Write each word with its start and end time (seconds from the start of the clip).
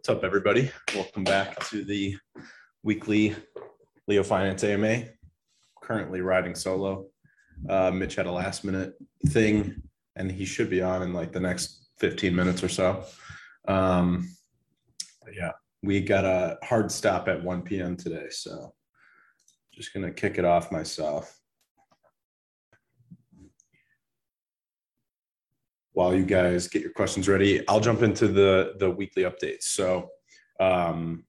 What's 0.00 0.08
up, 0.08 0.24
everybody? 0.24 0.70
Welcome 0.94 1.24
back 1.24 1.62
to 1.68 1.84
the 1.84 2.16
weekly 2.82 3.36
Leo 4.08 4.22
Finance 4.22 4.64
AMA. 4.64 5.02
Currently 5.82 6.22
riding 6.22 6.54
solo. 6.54 7.08
Uh, 7.68 7.90
Mitch 7.90 8.14
had 8.14 8.24
a 8.24 8.32
last 8.32 8.64
minute 8.64 8.94
thing, 9.26 9.82
and 10.16 10.32
he 10.32 10.46
should 10.46 10.70
be 10.70 10.80
on 10.80 11.02
in 11.02 11.12
like 11.12 11.32
the 11.32 11.40
next 11.40 11.90
15 11.98 12.34
minutes 12.34 12.64
or 12.64 12.70
so. 12.70 13.04
Um, 13.68 14.30
yeah, 15.36 15.52
we 15.82 16.00
got 16.00 16.24
a 16.24 16.56
hard 16.62 16.90
stop 16.90 17.28
at 17.28 17.44
1 17.44 17.60
p.m. 17.60 17.94
today, 17.94 18.28
so 18.30 18.72
just 19.74 19.92
gonna 19.92 20.10
kick 20.10 20.38
it 20.38 20.46
off 20.46 20.72
myself. 20.72 21.38
While 26.00 26.14
you 26.14 26.24
guys 26.24 26.66
get 26.66 26.80
your 26.80 26.92
questions 26.92 27.28
ready, 27.28 27.62
I'll 27.68 27.78
jump 27.78 28.00
into 28.00 28.26
the 28.26 28.72
the 28.78 28.90
weekly 28.90 29.24
updates. 29.24 29.64
So, 29.64 30.08
um, 30.58 31.24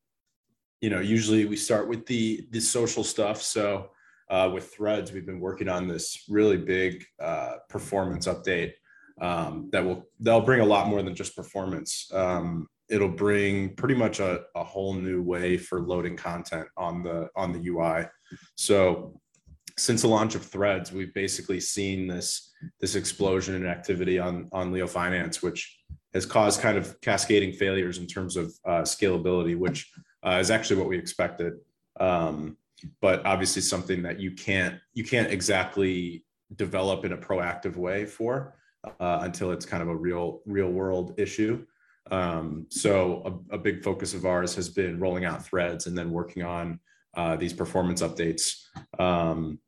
you 0.80 0.90
know, 0.90 1.02
usually 1.02 1.44
we 1.44 1.58
start 1.58 1.90
with 1.90 2.06
the 2.06 2.48
the 2.52 2.62
social 2.62 3.04
stuff. 3.04 3.42
So, 3.42 3.90
uh, 4.30 4.50
with 4.54 4.74
Threads, 4.74 5.12
we've 5.12 5.26
been 5.26 5.42
working 5.42 5.68
on 5.68 5.90
this 5.90 6.24
really 6.30 6.56
big 6.56 7.04
uh, 7.22 7.56
performance 7.68 8.28
update 8.28 8.72
um, 9.20 9.68
that 9.74 9.84
will 9.84 10.08
they'll 10.22 10.40
bring 10.40 10.62
a 10.62 10.72
lot 10.74 10.88
more 10.88 11.02
than 11.02 11.16
just 11.16 11.36
performance. 11.36 12.10
Um, 12.14 12.70
it'll 12.88 13.10
bring 13.28 13.76
pretty 13.76 13.96
much 13.96 14.22
a, 14.22 14.44
a 14.56 14.64
whole 14.64 14.94
new 14.94 15.22
way 15.22 15.58
for 15.58 15.82
loading 15.82 16.16
content 16.16 16.70
on 16.78 17.04
the 17.04 17.28
on 17.36 17.52
the 17.52 17.68
UI. 17.68 18.06
So 18.56 19.20
since 19.78 20.04
the 20.04 20.08
launch 20.08 20.36
of 20.36 20.46
Threads, 20.46 20.94
we've 20.94 21.14
basically 21.14 21.60
seen 21.60 22.08
this 22.08 22.51
this 22.80 22.96
explosion 22.96 23.56
in 23.56 23.66
activity 23.66 24.20
on 24.20 24.50
on 24.52 24.72
Leo 24.72 24.88
Finance, 24.88 25.42
which 25.42 25.78
has 26.14 26.26
caused 26.26 26.62
kind 26.62 26.78
of 26.78 27.00
cascading 27.02 27.54
failures 27.54 27.98
in 27.98 28.08
terms 28.08 28.36
of 28.36 28.54
uh, 28.66 28.82
scalability, 28.82 29.58
which 29.58 29.92
uh, 30.26 30.38
is 30.40 30.52
actually 30.52 30.78
what 30.78 30.90
we 30.90 30.98
expected. 30.98 31.54
Um, 32.00 32.58
but 33.02 33.26
obviously, 33.26 33.62
something 33.62 34.02
that 34.04 34.20
you 34.20 34.32
can't 34.32 34.80
you 34.94 35.04
can't 35.04 35.32
exactly 35.32 36.26
develop 36.56 37.06
in 37.06 37.14
a 37.14 37.18
proactive 37.18 37.76
way 37.76 38.06
for 38.06 38.56
uh, 39.00 39.20
until 39.22 39.52
it's 39.52 39.66
kind 39.66 39.84
of 39.84 39.90
a 39.90 39.96
real 39.96 40.42
real 40.46 40.70
world 40.70 41.14
issue. 41.18 41.66
Um, 42.10 42.66
so 42.70 43.44
a, 43.52 43.56
a, 43.56 43.58
big 43.58 43.84
focus 43.84 44.16
of 44.16 44.26
ours 44.26 44.56
has 44.56 44.70
been 44.70 45.00
rolling 45.00 45.24
out 45.24 45.46
threads 45.46 45.86
and 45.86 45.96
then 45.96 46.12
working 46.12 46.42
on 46.42 46.80
uh, 47.16 47.36
these 47.36 47.54
performance 47.54 48.02
updates. 48.02 48.64
Um, 49.00 49.60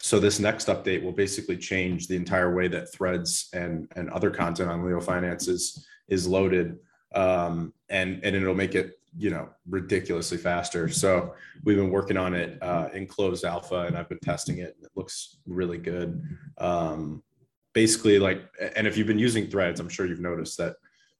so 0.00 0.18
this 0.18 0.38
next 0.38 0.68
update 0.68 1.02
will 1.02 1.12
basically 1.12 1.56
change 1.56 2.06
the 2.06 2.16
entire 2.16 2.54
way 2.54 2.68
that 2.68 2.92
threads 2.92 3.48
and 3.52 3.90
and 3.96 4.10
other 4.10 4.30
content 4.30 4.70
on 4.70 4.84
Leo 4.84 5.00
finances 5.00 5.86
is, 6.08 6.26
loaded, 6.26 6.78
um, 7.14 7.72
and 7.88 8.20
and 8.24 8.34
it'll 8.34 8.54
make 8.54 8.74
it 8.74 8.98
you 9.16 9.30
know 9.30 9.48
ridiculously 9.68 10.38
faster. 10.38 10.88
So 10.88 11.34
we've 11.64 11.76
been 11.76 11.90
working 11.90 12.16
on 12.16 12.34
it 12.34 12.62
uh, 12.62 12.88
in 12.92 13.06
closed 13.06 13.44
alpha, 13.44 13.80
and 13.86 13.96
I've 13.96 14.08
been 14.08 14.20
testing 14.20 14.58
it. 14.58 14.76
It 14.82 14.90
looks 14.94 15.38
really 15.46 15.78
good. 15.78 16.22
Um, 16.58 17.22
basically, 17.74 18.18
like, 18.18 18.44
and 18.76 18.86
if 18.86 18.96
you've 18.96 19.06
been 19.06 19.18
using 19.18 19.48
threads, 19.48 19.80
I'm 19.80 19.88
sure 19.88 20.06
you've 20.06 20.20
noticed 20.20 20.56
that 20.58 20.76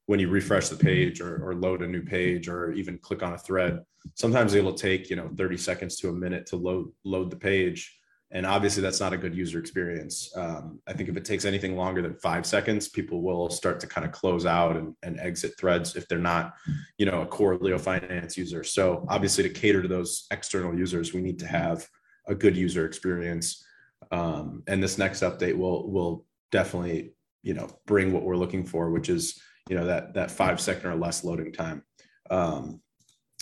when 0.06 0.19
you 0.19 0.29
refresh 0.29 0.70
the 0.70 0.77
page 0.77 1.20
or, 1.20 1.47
or 1.47 1.55
load 1.55 1.83
a 1.83 1.86
new 1.86 2.03
page 2.03 2.48
or 2.48 2.73
even 2.73 2.97
click 2.97 3.23
on 3.23 3.34
a 3.34 3.39
thread, 3.39 3.81
sometimes 4.14 4.55
it'll 4.55 4.73
take 4.73 5.11
you 5.11 5.17
know 5.17 5.31
30 5.36 5.56
seconds 5.56 5.97
to 5.97 6.09
a 6.09 6.12
minute 6.12 6.47
to 6.47 6.56
load 6.56 6.91
load 7.05 7.31
the 7.31 7.36
page 7.36 7.98
and 8.31 8.45
obviously 8.45 8.83
that's 8.83 9.01
not 9.01 9.12
a 9.12 9.17
good 9.17 9.34
user 9.34 9.59
experience. 9.59 10.31
Um, 10.37 10.81
i 10.87 10.93
think 10.93 11.09
if 11.09 11.17
it 11.17 11.25
takes 11.25 11.45
anything 11.45 11.77
longer 11.77 12.03
than 12.03 12.15
five 12.17 12.45
seconds 12.45 12.89
people 12.89 13.23
will 13.23 13.48
start 13.48 13.81
to 13.81 13.87
kind 13.87 14.07
of 14.07 14.12
close 14.12 14.47
out 14.47 14.77
and, 14.77 14.95
and 15.03 15.19
exit 15.19 15.53
threads 15.59 15.97
if 15.97 16.07
they're 16.09 16.19
not 16.19 16.55
you 16.98 17.07
know 17.07 17.23
a 17.23 17.27
core 17.27 17.57
leo 17.57 17.79
finance 17.79 18.36
user. 18.36 18.63
So 18.64 19.07
obviously 19.08 19.45
to 19.45 19.51
cater 19.51 19.83
to 19.83 19.89
those 19.89 20.27
external 20.30 20.77
users 20.77 21.13
we 21.14 21.23
need 21.23 21.39
to 21.41 21.47
have 21.47 21.86
a 22.27 22.35
good 22.35 22.57
user 22.57 22.85
experience. 22.85 23.64
Um, 24.13 24.63
and 24.67 24.83
this 24.83 24.98
next 24.98 25.23
update 25.23 25.57
will 25.57 25.91
will 25.91 26.27
definitely 26.52 27.13
you 27.42 27.55
know 27.55 27.69
bring 27.86 28.13
what 28.13 28.25
we're 28.25 28.36
looking 28.36 28.64
for 28.64 28.91
which 28.91 29.08
is 29.08 29.41
you 29.69 29.77
know 29.77 29.86
that 29.86 30.14
that 30.14 30.31
five 30.31 30.61
second 30.61 30.91
or 30.91 30.97
less 30.97 31.25
loading 31.25 31.52
time. 31.52 31.83
Um, 32.31 32.81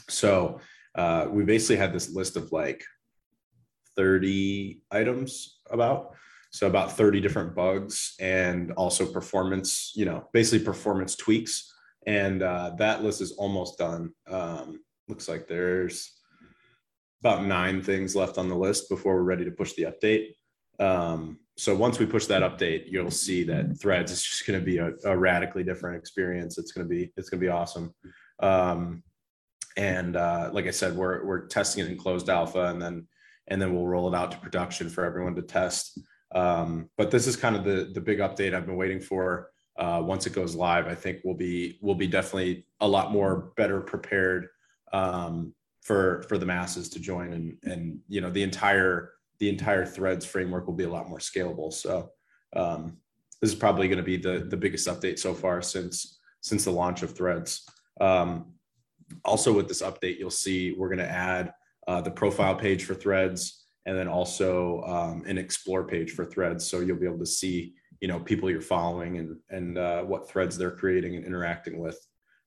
so 0.08 0.60
uh, 0.94 1.26
we 1.30 1.44
basically 1.44 1.76
had 1.76 1.92
this 1.92 2.14
list 2.14 2.36
of 2.36 2.52
like 2.52 2.84
30 3.96 4.80
items 4.90 5.60
about. 5.70 6.14
So 6.50 6.66
about 6.66 6.92
30 6.92 7.20
different 7.20 7.54
bugs 7.54 8.14
and 8.18 8.72
also 8.72 9.04
performance 9.04 9.92
you 9.94 10.04
know 10.04 10.28
basically 10.32 10.64
performance 10.64 11.16
tweaks. 11.16 11.72
And 12.06 12.42
uh, 12.42 12.72
that 12.78 13.02
list 13.02 13.20
is 13.20 13.32
almost 13.32 13.78
done. 13.78 14.12
Um, 14.28 14.80
looks 15.08 15.28
like 15.28 15.48
there's 15.48 16.12
about 17.20 17.44
nine 17.44 17.82
things 17.82 18.14
left 18.14 18.38
on 18.38 18.48
the 18.48 18.54
list 18.54 18.88
before 18.88 19.16
we're 19.16 19.22
ready 19.22 19.44
to 19.44 19.50
push 19.50 19.72
the 19.72 19.84
update. 19.84 20.34
Um, 20.78 21.40
so 21.56 21.74
once 21.74 21.98
we 21.98 22.04
push 22.04 22.26
that 22.26 22.42
update 22.42 22.84
you'll 22.86 23.10
see 23.10 23.42
that 23.44 23.80
threads 23.80 24.12
is 24.12 24.22
just 24.22 24.46
going 24.46 24.60
to 24.60 24.64
be 24.64 24.76
a, 24.76 24.92
a, 25.04 25.16
radically 25.16 25.64
different 25.64 25.96
experience. 25.96 26.58
It's 26.58 26.72
going 26.72 26.86
to 26.86 26.88
be 26.88 27.12
it's 27.16 27.30
going 27.30 27.40
to 27.40 27.46
be 27.46 27.50
awesome. 27.50 27.94
Um, 28.40 29.02
and 29.76 30.16
uh, 30.16 30.50
like 30.52 30.66
i 30.66 30.70
said 30.70 30.96
we're, 30.96 31.24
we're 31.24 31.46
testing 31.46 31.84
it 31.84 31.90
in 31.90 31.98
closed 31.98 32.28
alpha 32.28 32.66
and 32.66 32.80
then 32.80 33.06
and 33.48 33.60
then 33.60 33.74
we'll 33.74 33.86
roll 33.86 34.12
it 34.12 34.16
out 34.16 34.30
to 34.32 34.38
production 34.38 34.88
for 34.88 35.04
everyone 35.04 35.34
to 35.34 35.42
test. 35.42 35.98
Um, 36.34 36.90
but 36.96 37.10
this 37.10 37.26
is 37.26 37.36
kind 37.36 37.56
of 37.56 37.64
the 37.64 37.90
the 37.94 38.00
big 38.00 38.18
update 38.18 38.54
I've 38.54 38.66
been 38.66 38.76
waiting 38.76 39.00
for. 39.00 39.50
Uh, 39.78 40.02
once 40.04 40.26
it 40.26 40.32
goes 40.32 40.54
live, 40.54 40.86
I 40.86 40.94
think 40.94 41.18
we'll 41.24 41.34
be 41.34 41.78
we'll 41.82 41.94
be 41.94 42.06
definitely 42.06 42.66
a 42.80 42.88
lot 42.88 43.12
more 43.12 43.52
better 43.56 43.80
prepared 43.80 44.48
um, 44.92 45.54
for 45.82 46.24
for 46.28 46.38
the 46.38 46.46
masses 46.46 46.88
to 46.90 47.00
join, 47.00 47.32
and 47.32 47.58
and 47.62 47.98
you 48.08 48.20
know 48.20 48.30
the 48.30 48.42
entire 48.42 49.12
the 49.38 49.48
entire 49.48 49.84
Threads 49.84 50.24
framework 50.24 50.66
will 50.66 50.74
be 50.74 50.84
a 50.84 50.90
lot 50.90 51.08
more 51.08 51.18
scalable. 51.18 51.72
So 51.72 52.10
um, 52.54 52.96
this 53.40 53.50
is 53.50 53.56
probably 53.56 53.86
going 53.88 53.98
to 53.98 54.04
be 54.04 54.16
the 54.16 54.46
the 54.48 54.56
biggest 54.56 54.88
update 54.88 55.18
so 55.18 55.34
far 55.34 55.62
since 55.62 56.18
since 56.40 56.64
the 56.64 56.72
launch 56.72 57.02
of 57.02 57.16
Threads. 57.16 57.68
Um, 58.00 58.54
also, 59.24 59.52
with 59.52 59.68
this 59.68 59.82
update, 59.82 60.18
you'll 60.18 60.30
see 60.30 60.72
we're 60.72 60.88
going 60.88 60.98
to 60.98 61.08
add 61.08 61.52
uh, 61.86 62.00
the 62.00 62.10
profile 62.10 62.54
page 62.54 62.84
for 62.84 62.94
threads, 62.94 63.66
and 63.86 63.96
then 63.96 64.08
also 64.08 64.82
um, 64.82 65.22
an 65.26 65.38
explore 65.38 65.86
page 65.86 66.12
for 66.12 66.24
threads. 66.24 66.66
So 66.66 66.80
you'll 66.80 66.98
be 66.98 67.06
able 67.06 67.18
to 67.18 67.26
see, 67.26 67.74
you 68.00 68.08
know, 68.08 68.20
people 68.20 68.50
you're 68.50 68.60
following 68.60 69.18
and 69.18 69.36
and 69.50 69.78
uh, 69.78 70.02
what 70.02 70.28
threads 70.28 70.56
they're 70.56 70.70
creating 70.70 71.16
and 71.16 71.24
interacting 71.24 71.78
with. 71.78 71.98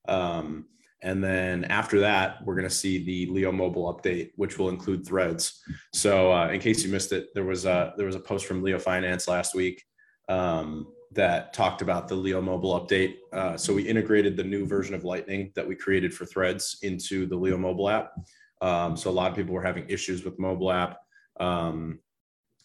Um, 0.08 0.66
and 1.02 1.24
then 1.24 1.64
after 1.66 2.02
that, 2.02 2.44
we're 2.46 2.56
going 2.56 2.68
to 2.68 2.76
see 2.76 3.04
the 3.04 3.32
Leo 3.32 3.52
mobile 3.52 3.94
update, 3.94 4.32
which 4.36 4.60
will 4.60 4.70
include 4.70 5.06
threads. 5.06 5.62
So 5.94 6.34
uh, 6.34 6.50
in 6.50 6.60
case 6.60 6.84
you 6.84 6.92
missed 6.92 7.14
it, 7.14 7.30
there 7.34 7.46
was 7.46 7.66
a 7.66 7.94
there 7.96 8.06
was 8.06 8.16
a 8.16 8.20
post 8.20 8.46
from 8.46 8.62
Leo 8.62 8.80
Finance 8.80 9.28
last 9.28 9.56
week 9.56 9.82
um, 10.28 10.88
that 11.14 11.54
talked 11.54 11.82
about 11.82 12.08
the 12.08 12.16
Leo 12.16 12.42
mobile 12.42 12.80
update. 12.80 13.16
Uh, 13.32 13.56
so 13.56 13.74
we 13.74 13.84
integrated 13.84 14.36
the 14.36 14.44
new 14.44 14.66
version 14.66 14.94
of 14.94 15.06
Lightning 15.06 15.52
that 15.56 15.68
we 15.68 15.76
created 15.76 16.14
for 16.14 16.26
Threads 16.26 16.80
into 16.82 17.26
the 17.26 17.36
Leo 17.36 17.58
mobile 17.58 17.90
app. 17.90 18.12
Um, 18.62 18.98
so 18.98 19.10
a 19.10 19.12
lot 19.12 19.32
of 19.32 19.38
people 19.38 19.54
were 19.54 19.64
having 19.64 19.90
issues 19.90 20.24
with 20.24 20.40
mobile 20.40 20.72
app. 20.72 20.98
Um, 21.40 22.00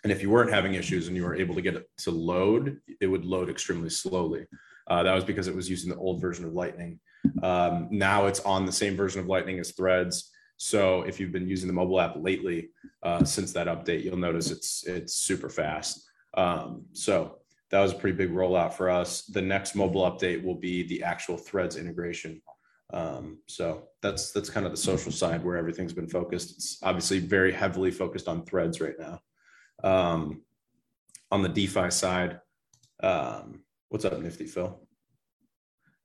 and 0.03 0.13
if 0.13 0.23
you 0.23 0.31
weren't 0.31 0.53
having 0.53 0.75
issues 0.75 1.09
and 1.09 1.17
you 1.17 1.25
were 1.25 1.35
able 1.35 1.55
to 1.55 1.63
get 1.63 1.77
it 1.77 1.89
to 1.99 2.11
load, 2.11 2.79
it 3.01 3.07
would 3.07 3.25
load 3.25 3.49
extremely 3.49 3.91
slowly. 3.91 4.47
Uh, 4.87 5.03
that 5.03 5.15
was 5.15 5.25
because 5.25 5.49
it 5.49 5.55
was 5.55 5.71
using 5.71 5.91
the 5.91 5.97
old 5.97 6.21
version 6.21 6.45
of 6.45 6.53
Lightning. 6.53 7.01
Um, 7.43 7.89
now 7.91 8.27
it's 8.27 8.41
on 8.41 8.67
the 8.67 8.73
same 8.73 8.97
version 8.97 9.21
of 9.21 9.27
Lightning 9.29 9.59
as 9.59 9.73
Threads. 9.73 10.31
So 10.59 11.03
if 11.03 11.19
you've 11.19 11.33
been 11.33 11.49
using 11.49 11.67
the 11.67 11.73
mobile 11.73 12.01
app 12.01 12.15
lately, 12.17 12.71
uh, 13.03 13.25
since 13.25 13.53
that 13.53 13.67
update, 13.67 14.05
you'll 14.05 14.17
notice 14.17 14.51
it's 14.51 14.85
it's 14.87 15.15
super 15.15 15.49
fast. 15.49 16.07
Um, 16.35 16.85
so 16.93 17.39
that 17.71 17.81
was 17.81 17.93
a 17.93 17.97
pretty 17.97 18.17
big 18.17 18.31
rollout 18.31 18.75
for 18.75 18.91
us. 18.91 19.23
The 19.23 19.43
next 19.43 19.75
mobile 19.75 20.03
update 20.03 20.45
will 20.45 20.55
be 20.55 20.87
the 20.87 21.03
actual 21.03 21.37
Threads 21.37 21.77
integration. 21.77 22.41
Um, 22.95 23.39
so 23.49 23.89
that's 24.03 24.31
that's 24.31 24.49
kind 24.49 24.65
of 24.65 24.73
the 24.73 24.79
social 24.79 25.11
side 25.11 25.45
where 25.45 25.57
everything's 25.57 25.93
been 25.93 26.09
focused. 26.09 26.53
It's 26.53 26.79
obviously 26.83 27.19
very 27.19 27.53
heavily 27.53 27.91
focused 27.91 28.29
on 28.29 28.47
threads 28.47 28.81
right 28.81 28.95
now. 28.99 29.21
Um, 29.83 30.43
on 31.33 31.43
the 31.43 31.49
DeFi 31.49 31.91
side, 31.91 32.41
um, 33.03 33.65
what's 33.89 34.05
up, 34.05 34.17
Nifty 34.21 34.47
Phil? 34.47 34.81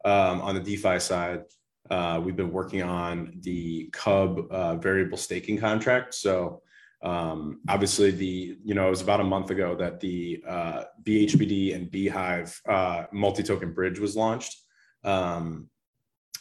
Um, 0.03 0.41
on 0.41 0.55
the 0.55 0.61
DeFi 0.61 0.99
side, 0.99 1.43
uh, 1.91 2.19
we've 2.23 2.35
been 2.35 2.51
working 2.51 2.81
on 2.81 3.37
the 3.41 3.89
Cub 3.93 4.39
uh, 4.49 4.75
variable 4.77 5.17
staking 5.17 5.59
contract. 5.59 6.15
So 6.15 6.63
um, 7.03 7.61
obviously, 7.69 8.09
the 8.09 8.57
you 8.63 8.73
know 8.73 8.87
it 8.87 8.89
was 8.89 9.01
about 9.01 9.21
a 9.21 9.25
month 9.25 9.51
ago 9.51 9.75
that 9.75 9.99
the 9.99 10.43
uh, 10.47 10.83
BHBD 11.03 11.75
and 11.75 11.91
bHIVE 11.91 12.61
uh, 12.67 13.03
multi-token 13.11 13.73
bridge 13.73 13.99
was 13.99 14.15
launched. 14.15 14.57
Um, 15.03 15.69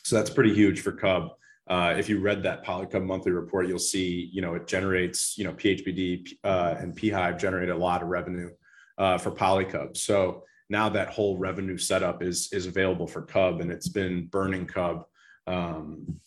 so 0.05 0.17
that's 0.17 0.31
pretty 0.31 0.55
huge 0.55 0.81
for 0.81 0.93
Cub. 0.93 1.31
Uh, 1.69 1.95
if 1.99 2.09
you 2.09 2.21
read 2.21 2.43
that 2.43 2.65
Polycub 2.65 3.05
monthly 3.05 3.33
report, 3.33 3.69
you'll 3.69 3.79
see, 3.79 4.31
you 4.33 4.41
know, 4.41 4.55
it 4.55 4.67
generates, 4.67 5.37
you 5.37 5.45
know, 5.45 5.53
PHBD 5.53 6.29
uh, 6.43 6.77
and 6.79 6.97
bHIVE 6.97 7.39
generate 7.39 7.69
a 7.69 7.77
lot 7.77 8.03
of 8.03 8.09
revenue 8.09 8.51
uh, 8.97 9.19
for 9.19 9.31
Polycub. 9.31 9.97
So 9.97 10.45
now 10.71 10.89
that 10.89 11.09
whole 11.09 11.37
revenue 11.37 11.77
setup 11.77 12.23
is 12.23 12.49
is 12.53 12.67
available 12.67 13.07
for 13.07 13.23
Cub, 13.23 13.61
and 13.61 13.71
it's 13.71 13.89
been 13.89 14.27
burning 14.27 14.67
Cub 14.67 15.05
Um, 15.47 16.21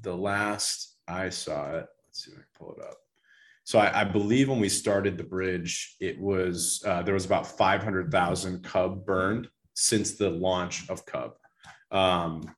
the 0.00 0.16
last 0.16 0.96
I 1.08 1.28
saw 1.28 1.70
it, 1.76 1.86
let's 2.06 2.24
see 2.24 2.32
if 2.32 2.38
I 2.38 2.40
can 2.40 2.46
pull 2.58 2.74
it 2.74 2.82
up. 2.82 2.96
So 3.64 3.78
I, 3.78 4.00
I 4.00 4.04
believe 4.04 4.48
when 4.48 4.60
we 4.60 4.68
started 4.68 5.16
the 5.16 5.24
bridge, 5.24 5.96
it 6.00 6.20
was 6.20 6.82
uh, 6.86 7.02
there 7.02 7.14
was 7.14 7.24
about 7.24 7.46
500,000 7.46 8.62
cub 8.64 9.06
burned 9.06 9.48
since 9.74 10.12
the 10.12 10.30
launch 10.30 10.88
of 10.90 11.06
Cub, 11.06 11.34
um, 11.92 12.52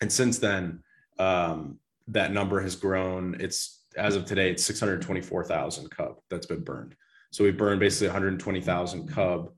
and 0.00 0.10
since 0.10 0.38
then 0.38 0.82
um, 1.18 1.78
that 2.08 2.32
number 2.32 2.60
has 2.60 2.76
grown. 2.76 3.36
It's 3.38 3.84
as 3.96 4.16
of 4.16 4.24
today, 4.24 4.50
it's 4.50 4.64
624,000 4.64 5.90
cub 5.90 6.16
that's 6.30 6.46
been 6.46 6.64
burned. 6.64 6.94
So 7.32 7.44
we 7.44 7.50
burned 7.50 7.80
basically 7.80 8.08
120,000 8.08 9.08
cub 9.08 9.50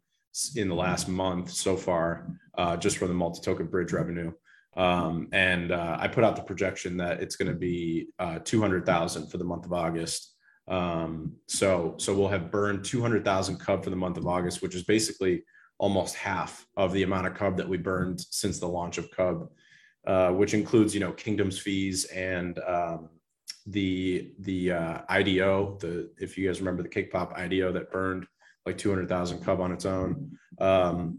in 0.54 0.68
the 0.68 0.74
last 0.74 1.08
month 1.08 1.50
so 1.50 1.76
far, 1.76 2.26
uh, 2.56 2.76
just 2.76 2.98
from 2.98 3.08
the 3.08 3.14
multi-token 3.14 3.66
bridge 3.66 3.92
revenue. 3.92 4.32
Um, 4.76 5.28
and 5.32 5.72
uh, 5.72 5.96
I 5.98 6.08
put 6.08 6.22
out 6.22 6.36
the 6.36 6.42
projection 6.42 6.98
that 6.98 7.22
it's 7.22 7.36
going 7.36 7.50
to 7.50 7.58
be 7.58 8.08
uh, 8.18 8.40
200,000 8.40 9.28
for 9.28 9.38
the 9.38 9.44
month 9.44 9.64
of 9.64 9.72
August. 9.72 10.34
Um, 10.68 11.32
so, 11.48 11.94
so 11.98 12.14
we'll 12.14 12.28
have 12.28 12.50
burned 12.50 12.84
200,000 12.84 13.58
cub 13.58 13.84
for 13.84 13.90
the 13.90 13.96
month 13.96 14.18
of 14.18 14.26
August, 14.26 14.60
which 14.60 14.74
is 14.74 14.84
basically 14.84 15.44
almost 15.78 16.14
half 16.14 16.66
of 16.76 16.92
the 16.92 17.02
amount 17.02 17.26
of 17.26 17.34
cub 17.34 17.56
that 17.56 17.68
we 17.68 17.76
burned 17.76 18.20
since 18.30 18.58
the 18.58 18.68
launch 18.68 18.98
of 18.98 19.10
cub, 19.10 19.48
uh, 20.06 20.30
which 20.30 20.54
includes, 20.54 20.94
you 20.94 21.00
know, 21.00 21.12
kingdoms 21.12 21.58
fees 21.58 22.04
and 22.06 22.58
um, 22.60 23.10
the 23.66 24.32
the 24.40 24.72
uh, 24.72 24.98
IDO. 25.08 25.78
The 25.80 26.10
if 26.18 26.38
you 26.38 26.46
guys 26.46 26.60
remember 26.60 26.82
the 26.82 26.88
cake 26.88 27.12
pop 27.12 27.32
IDO 27.36 27.72
that 27.72 27.90
burned 27.90 28.26
like 28.64 28.78
200,000 28.78 29.44
cub 29.44 29.60
on 29.60 29.72
its 29.72 29.84
own. 29.84 30.36
Um, 30.58 31.18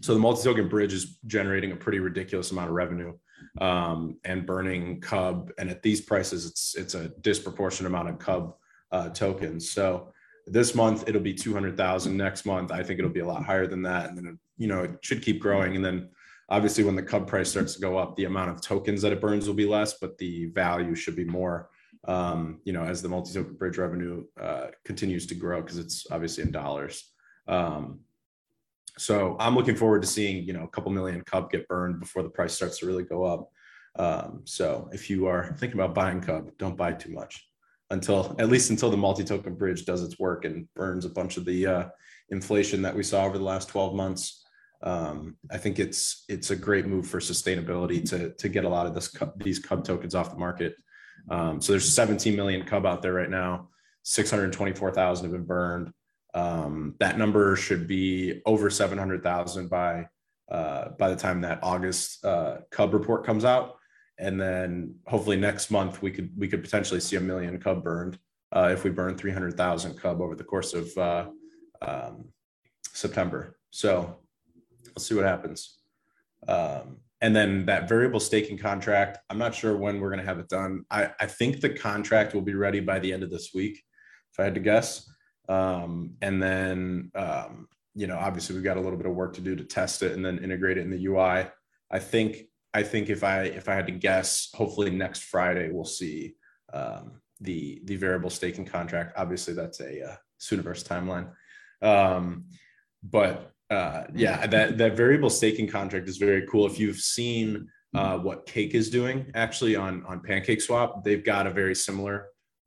so 0.00 0.14
the 0.14 0.20
multi-token 0.20 0.68
bridge 0.68 0.92
is 0.92 1.18
generating 1.26 1.72
a 1.72 1.76
pretty 1.76 1.98
ridiculous 1.98 2.50
amount 2.50 2.68
of 2.68 2.74
revenue 2.74 3.12
um, 3.60 4.18
and 4.24 4.46
burning 4.46 5.00
cub 5.00 5.50
and 5.58 5.70
at 5.70 5.82
these 5.82 6.00
prices 6.00 6.46
it's 6.46 6.74
it's 6.74 6.94
a 6.94 7.08
disproportionate 7.20 7.90
amount 7.90 8.08
of 8.08 8.18
cub 8.18 8.54
uh, 8.92 9.08
tokens 9.10 9.70
so 9.70 10.12
this 10.46 10.74
month 10.74 11.08
it'll 11.08 11.20
be 11.20 11.34
200,000 11.34 12.16
next 12.16 12.46
month 12.46 12.70
I 12.70 12.82
think 12.82 12.98
it'll 12.98 13.10
be 13.10 13.20
a 13.20 13.26
lot 13.26 13.44
higher 13.44 13.66
than 13.66 13.82
that. 13.82 14.10
And 14.10 14.16
then 14.16 14.38
you 14.56 14.68
know 14.68 14.82
it 14.82 14.98
should 15.02 15.22
keep 15.22 15.40
growing. 15.40 15.76
And 15.76 15.84
then 15.84 16.08
obviously 16.48 16.84
when 16.84 16.96
the 16.96 17.02
cub 17.02 17.26
price 17.26 17.50
starts 17.50 17.74
to 17.74 17.80
go 17.80 17.98
up 17.98 18.16
the 18.16 18.24
amount 18.24 18.50
of 18.50 18.60
tokens 18.60 19.02
that 19.02 19.12
it 19.12 19.20
burns 19.20 19.46
will 19.46 19.54
be 19.54 19.66
less 19.66 19.94
but 19.94 20.16
the 20.18 20.46
value 20.46 20.94
should 20.94 21.16
be 21.16 21.24
more 21.24 21.68
um, 22.06 22.60
you 22.64 22.72
know 22.72 22.84
as 22.84 23.02
the 23.02 23.08
multi-token 23.08 23.54
bridge 23.54 23.78
revenue 23.78 24.24
uh, 24.40 24.68
continues 24.84 25.26
to 25.26 25.34
grow 25.34 25.60
because 25.60 25.78
it's 25.78 26.06
obviously 26.10 26.44
in 26.44 26.52
dollars. 26.52 27.12
Um, 27.48 28.00
so 28.98 29.36
I'm 29.38 29.54
looking 29.54 29.76
forward 29.76 30.02
to 30.02 30.08
seeing, 30.08 30.44
you 30.44 30.54
know, 30.54 30.64
a 30.64 30.68
couple 30.68 30.90
million 30.90 31.20
Cub 31.20 31.50
get 31.50 31.68
burned 31.68 32.00
before 32.00 32.22
the 32.22 32.30
price 32.30 32.54
starts 32.54 32.78
to 32.78 32.86
really 32.86 33.02
go 33.02 33.24
up. 33.24 33.50
Um, 33.96 34.40
so 34.44 34.88
if 34.92 35.10
you 35.10 35.26
are 35.26 35.54
thinking 35.58 35.78
about 35.78 35.94
buying 35.94 36.20
Cub, 36.20 36.50
don't 36.58 36.76
buy 36.76 36.92
too 36.92 37.12
much 37.12 37.46
until 37.90 38.34
at 38.38 38.48
least 38.48 38.70
until 38.70 38.90
the 38.90 38.96
multi-token 38.96 39.54
bridge 39.54 39.84
does 39.84 40.02
its 40.02 40.18
work 40.18 40.44
and 40.44 40.66
burns 40.74 41.04
a 41.04 41.10
bunch 41.10 41.36
of 41.36 41.44
the 41.44 41.66
uh, 41.66 41.84
inflation 42.30 42.82
that 42.82 42.94
we 42.94 43.02
saw 43.02 43.24
over 43.24 43.38
the 43.38 43.44
last 43.44 43.68
12 43.68 43.94
months. 43.94 44.44
Um, 44.82 45.36
I 45.50 45.58
think 45.58 45.78
it's 45.78 46.24
it's 46.28 46.50
a 46.50 46.56
great 46.56 46.86
move 46.86 47.06
for 47.06 47.18
sustainability 47.18 48.08
to 48.10 48.34
to 48.34 48.48
get 48.48 48.64
a 48.64 48.68
lot 48.68 48.86
of 48.86 48.94
this 48.94 49.14
these 49.36 49.58
Cub 49.58 49.84
tokens 49.84 50.14
off 50.14 50.30
the 50.30 50.38
market. 50.38 50.74
Um, 51.30 51.60
so 51.60 51.72
there's 51.72 51.92
17 51.92 52.36
million 52.36 52.64
Cub 52.64 52.84
out 52.86 53.02
there 53.02 53.14
right 53.14 53.30
now. 53.30 53.68
624,000 54.02 55.24
have 55.24 55.32
been 55.32 55.44
burned. 55.44 55.92
Um, 56.34 56.94
that 57.00 57.18
number 57.18 57.56
should 57.56 57.88
be 57.88 58.42
over 58.44 58.68
700,000 58.68 59.68
by 59.68 60.06
uh, 60.50 60.90
by 60.90 61.08
the 61.08 61.16
time 61.16 61.40
that 61.40 61.58
August 61.62 62.24
uh, 62.24 62.58
Cub 62.70 62.94
report 62.94 63.24
comes 63.24 63.44
out, 63.44 63.75
and 64.18 64.40
then 64.40 64.94
hopefully 65.06 65.36
next 65.36 65.70
month 65.70 66.02
we 66.02 66.10
could 66.10 66.30
we 66.36 66.48
could 66.48 66.62
potentially 66.62 67.00
see 67.00 67.16
a 67.16 67.20
million 67.20 67.58
Cub 67.58 67.82
burned 67.82 68.18
uh, 68.52 68.70
if 68.72 68.84
we 68.84 68.90
burn 68.90 69.16
300,000 69.16 69.98
Cub 69.98 70.20
over 70.20 70.34
the 70.34 70.44
course 70.44 70.72
of 70.72 70.96
uh, 70.96 71.26
um, 71.82 72.26
September. 72.92 73.58
So 73.70 74.16
let's 74.86 75.06
see 75.06 75.14
what 75.14 75.24
happens. 75.24 75.78
Um, 76.48 76.98
and 77.20 77.34
then 77.34 77.66
that 77.66 77.88
variable 77.88 78.20
staking 78.20 78.58
contract, 78.58 79.18
I'm 79.30 79.38
not 79.38 79.54
sure 79.54 79.76
when 79.76 80.00
we're 80.00 80.10
going 80.10 80.20
to 80.20 80.26
have 80.26 80.38
it 80.38 80.48
done. 80.48 80.84
I, 80.90 81.10
I 81.18 81.26
think 81.26 81.60
the 81.60 81.70
contract 81.70 82.34
will 82.34 82.42
be 82.42 82.54
ready 82.54 82.80
by 82.80 82.98
the 82.98 83.12
end 83.12 83.22
of 83.22 83.30
this 83.30 83.52
week, 83.54 83.82
if 84.32 84.40
I 84.40 84.44
had 84.44 84.54
to 84.54 84.60
guess. 84.60 85.10
Um, 85.48 86.12
and 86.20 86.42
then, 86.42 87.10
um, 87.14 87.68
you 87.94 88.06
know, 88.06 88.18
obviously 88.18 88.54
we've 88.54 88.64
got 88.64 88.76
a 88.76 88.80
little 88.80 88.98
bit 88.98 89.06
of 89.06 89.14
work 89.14 89.34
to 89.34 89.40
do 89.40 89.56
to 89.56 89.64
test 89.64 90.02
it 90.02 90.12
and 90.12 90.24
then 90.24 90.38
integrate 90.38 90.78
it 90.78 90.82
in 90.82 90.90
the 90.90 91.06
UI. 91.06 91.46
I 91.90 91.98
think, 91.98 92.48
I 92.78 92.82
think 92.82 93.08
if 93.16 93.22
I, 93.24 93.38
if 93.60 93.66
I 93.70 93.74
had 93.78 93.86
to 93.86 93.92
guess, 94.08 94.50
hopefully 94.60 94.90
next 94.90 95.20
Friday, 95.32 95.66
we'll 95.72 95.92
see, 96.00 96.34
um, 96.78 97.04
the, 97.40 97.80
the 97.88 97.96
variable 97.96 98.30
staking 98.30 98.66
contract. 98.76 99.10
Obviously 99.16 99.54
that's 99.60 99.80
a, 99.80 99.92
uh, 100.10 100.16
Sooniverse 100.46 100.84
timeline. 100.92 101.26
Um, 101.92 102.44
but, 103.02 103.34
uh, 103.70 104.04
yeah, 104.14 104.46
that, 104.46 104.76
that 104.80 104.96
variable 104.96 105.30
staking 105.30 105.68
contract 105.78 106.06
is 106.08 106.18
very 106.18 106.42
cool. 106.50 106.66
If 106.66 106.78
you've 106.78 107.02
seen, 107.18 107.68
uh, 107.94 108.18
what 108.18 108.44
Cake 108.44 108.74
is 108.74 108.90
doing 108.90 109.18
actually 109.34 109.74
on, 109.74 110.04
on 110.10 110.20
Pancake 110.20 110.60
Swap, 110.60 111.02
they've 111.02 111.24
got 111.24 111.46
a 111.46 111.50
very 111.50 111.74
similar 111.74 112.16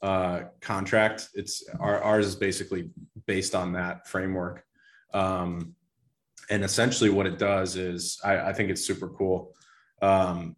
uh, 0.01 0.37
contract. 0.59 1.29
It's 1.35 1.63
our, 1.79 2.01
ours 2.01 2.25
is 2.25 2.35
basically 2.35 2.89
based 3.27 3.53
on 3.53 3.73
that 3.73 4.07
framework. 4.07 4.63
Um, 5.13 5.75
and 6.49 6.63
essentially 6.63 7.11
what 7.11 7.27
it 7.27 7.37
does 7.37 7.75
is 7.75 8.19
I, 8.23 8.33
I 8.49 8.53
think 8.53 8.71
it's 8.71 8.85
super 8.91 9.09
cool. 9.09 9.53
Um, 10.01 10.55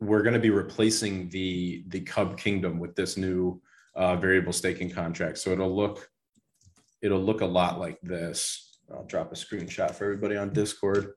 we're 0.00 0.22
going 0.22 0.34
to 0.34 0.40
be 0.40 0.50
replacing 0.50 1.28
the 1.30 1.84
the 1.88 2.00
Cub 2.00 2.36
Kingdom 2.38 2.78
with 2.78 2.94
this 2.94 3.16
new 3.16 3.60
uh, 3.94 4.16
variable 4.16 4.52
staking 4.52 4.90
contract. 4.90 5.38
So 5.38 5.50
it'll 5.50 5.74
look 5.74 6.10
it'll 7.02 7.22
look 7.22 7.40
a 7.40 7.46
lot 7.46 7.78
like 7.78 8.00
this. 8.02 8.78
I'll 8.92 9.04
drop 9.04 9.32
a 9.32 9.34
screenshot 9.34 9.94
for 9.94 10.04
everybody 10.04 10.36
on 10.36 10.52
Discord. 10.52 11.12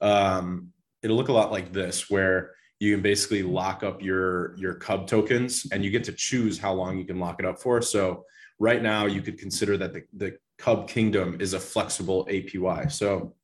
Um, 0.00 0.72
it'll 1.02 1.16
look 1.16 1.28
a 1.28 1.32
lot 1.32 1.50
like 1.50 1.72
this, 1.72 2.10
where 2.10 2.52
you 2.80 2.94
can 2.94 3.02
basically 3.02 3.42
lock 3.42 3.82
up 3.82 4.02
your 4.02 4.56
your 4.56 4.74
cub 4.74 5.06
tokens 5.06 5.66
and 5.70 5.84
you 5.84 5.90
get 5.90 6.02
to 6.04 6.12
choose 6.12 6.58
how 6.58 6.72
long 6.72 6.98
you 6.98 7.04
can 7.04 7.20
lock 7.20 7.38
it 7.38 7.46
up 7.46 7.60
for 7.60 7.80
so 7.82 8.24
right 8.58 8.82
now 8.82 9.06
you 9.06 9.22
could 9.22 9.38
consider 9.38 9.76
that 9.76 9.92
the, 9.92 10.02
the 10.16 10.36
cub 10.58 10.88
kingdom 10.88 11.36
is 11.40 11.52
a 11.52 11.60
flexible 11.60 12.26
apy 12.30 12.90
so 12.90 13.34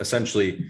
essentially 0.00 0.68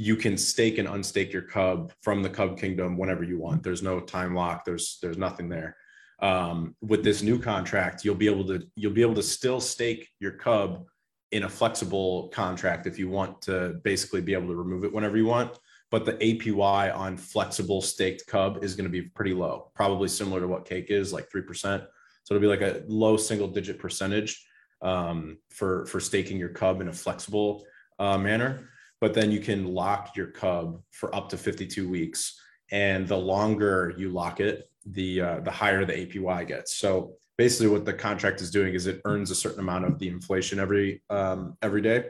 you 0.00 0.16
can 0.16 0.36
stake 0.36 0.78
and 0.78 0.88
unstake 0.88 1.32
your 1.32 1.42
cub 1.42 1.92
from 2.02 2.22
the 2.22 2.30
cub 2.30 2.58
kingdom 2.58 2.96
whenever 2.96 3.22
you 3.22 3.38
want 3.38 3.62
there's 3.62 3.82
no 3.82 4.00
time 4.00 4.34
lock 4.34 4.64
there's 4.64 4.98
there's 5.02 5.18
nothing 5.18 5.48
there 5.48 5.76
um, 6.20 6.74
with 6.80 7.02
this 7.02 7.22
new 7.22 7.38
contract 7.38 8.04
you'll 8.04 8.14
be 8.14 8.26
able 8.26 8.44
to 8.44 8.62
you'll 8.76 8.92
be 8.92 9.02
able 9.02 9.14
to 9.14 9.22
still 9.22 9.60
stake 9.60 10.08
your 10.18 10.32
cub 10.32 10.84
in 11.32 11.44
a 11.44 11.48
flexible 11.48 12.28
contract 12.28 12.86
if 12.86 12.98
you 12.98 13.08
want 13.08 13.40
to 13.42 13.80
basically 13.84 14.20
be 14.20 14.32
able 14.32 14.48
to 14.48 14.56
remove 14.56 14.84
it 14.84 14.92
whenever 14.92 15.16
you 15.16 15.26
want 15.26 15.58
but 15.90 16.04
the 16.04 16.12
APY 16.14 16.96
on 16.96 17.16
flexible 17.16 17.82
staked 17.82 18.26
cub 18.26 18.62
is 18.62 18.74
going 18.74 18.84
to 18.84 18.90
be 18.90 19.02
pretty 19.02 19.34
low, 19.34 19.70
probably 19.74 20.08
similar 20.08 20.40
to 20.40 20.46
what 20.46 20.64
cake 20.64 20.86
is, 20.88 21.12
like 21.12 21.28
3%. 21.30 21.84
So 22.22 22.34
it'll 22.34 22.40
be 22.40 22.46
like 22.46 22.60
a 22.60 22.84
low 22.86 23.16
single 23.16 23.48
digit 23.48 23.78
percentage 23.78 24.46
um, 24.82 25.38
for, 25.50 25.86
for 25.86 25.98
staking 25.98 26.38
your 26.38 26.50
cub 26.50 26.80
in 26.80 26.88
a 26.88 26.92
flexible 26.92 27.64
uh, 27.98 28.16
manner. 28.16 28.68
But 29.00 29.14
then 29.14 29.30
you 29.30 29.40
can 29.40 29.66
lock 29.66 30.16
your 30.16 30.28
cub 30.28 30.82
for 30.90 31.14
up 31.14 31.28
to 31.30 31.36
52 31.36 31.88
weeks. 31.88 32.40
And 32.70 33.08
the 33.08 33.16
longer 33.16 33.94
you 33.96 34.10
lock 34.10 34.40
it, 34.40 34.70
the, 34.86 35.20
uh, 35.20 35.40
the 35.40 35.50
higher 35.50 35.84
the 35.84 35.92
APY 35.92 36.46
gets. 36.46 36.76
So 36.76 37.14
basically 37.36 37.68
what 37.68 37.84
the 37.84 37.92
contract 37.92 38.40
is 38.40 38.50
doing 38.50 38.74
is 38.74 38.86
it 38.86 39.00
earns 39.04 39.30
a 39.30 39.34
certain 39.34 39.60
amount 39.60 39.86
of 39.86 39.98
the 39.98 40.08
inflation 40.08 40.60
every, 40.60 41.02
um, 41.10 41.56
every 41.62 41.82
day 41.82 42.06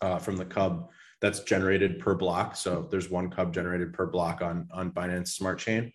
uh, 0.00 0.18
from 0.18 0.36
the 0.36 0.44
cub 0.44 0.88
that's 1.24 1.40
generated 1.40 1.98
per 1.98 2.14
block. 2.14 2.54
So 2.54 2.86
there's 2.90 3.10
one 3.10 3.30
cub 3.30 3.54
generated 3.54 3.94
per 3.94 4.06
block 4.06 4.42
on 4.42 4.68
on 4.70 4.90
Binance 4.90 5.28
Smart 5.28 5.58
Chain, 5.58 5.90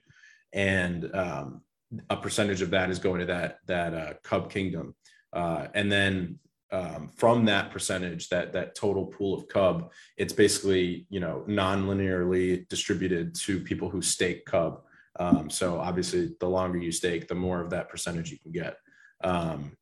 and 0.53 1.13
um, 1.15 1.61
a 2.09 2.17
percentage 2.17 2.63
of 2.63 2.71
that 2.71 2.89
is 2.89 2.97
going 2.97 3.19
to 3.19 3.27
that 3.27 3.59
that 3.67 3.93
uh, 3.93 4.13
cub 4.23 4.49
kingdom, 4.49 4.95
uh, 5.33 5.67
and 5.75 5.91
then 5.91 6.39
um, 6.71 7.09
from 7.15 7.45
that 7.45 7.71
percentage, 7.71 8.29
that 8.29 8.53
that 8.53 8.75
total 8.75 9.05
pool 9.05 9.33
of 9.33 9.47
cub, 9.47 9.91
it's 10.17 10.33
basically 10.33 11.07
you 11.09 11.19
know 11.19 11.43
non-linearly 11.47 12.67
distributed 12.69 13.35
to 13.35 13.59
people 13.59 13.89
who 13.89 14.01
stake 14.01 14.45
cub. 14.45 14.81
Um, 15.19 15.49
so 15.49 15.79
obviously, 15.79 16.35
the 16.39 16.47
longer 16.47 16.77
you 16.77 16.91
stake, 16.91 17.27
the 17.27 17.35
more 17.35 17.61
of 17.61 17.71
that 17.71 17.89
percentage 17.89 18.31
you 18.31 18.39
can 18.39 18.51
get. 18.51 18.77
Um, 19.23 19.77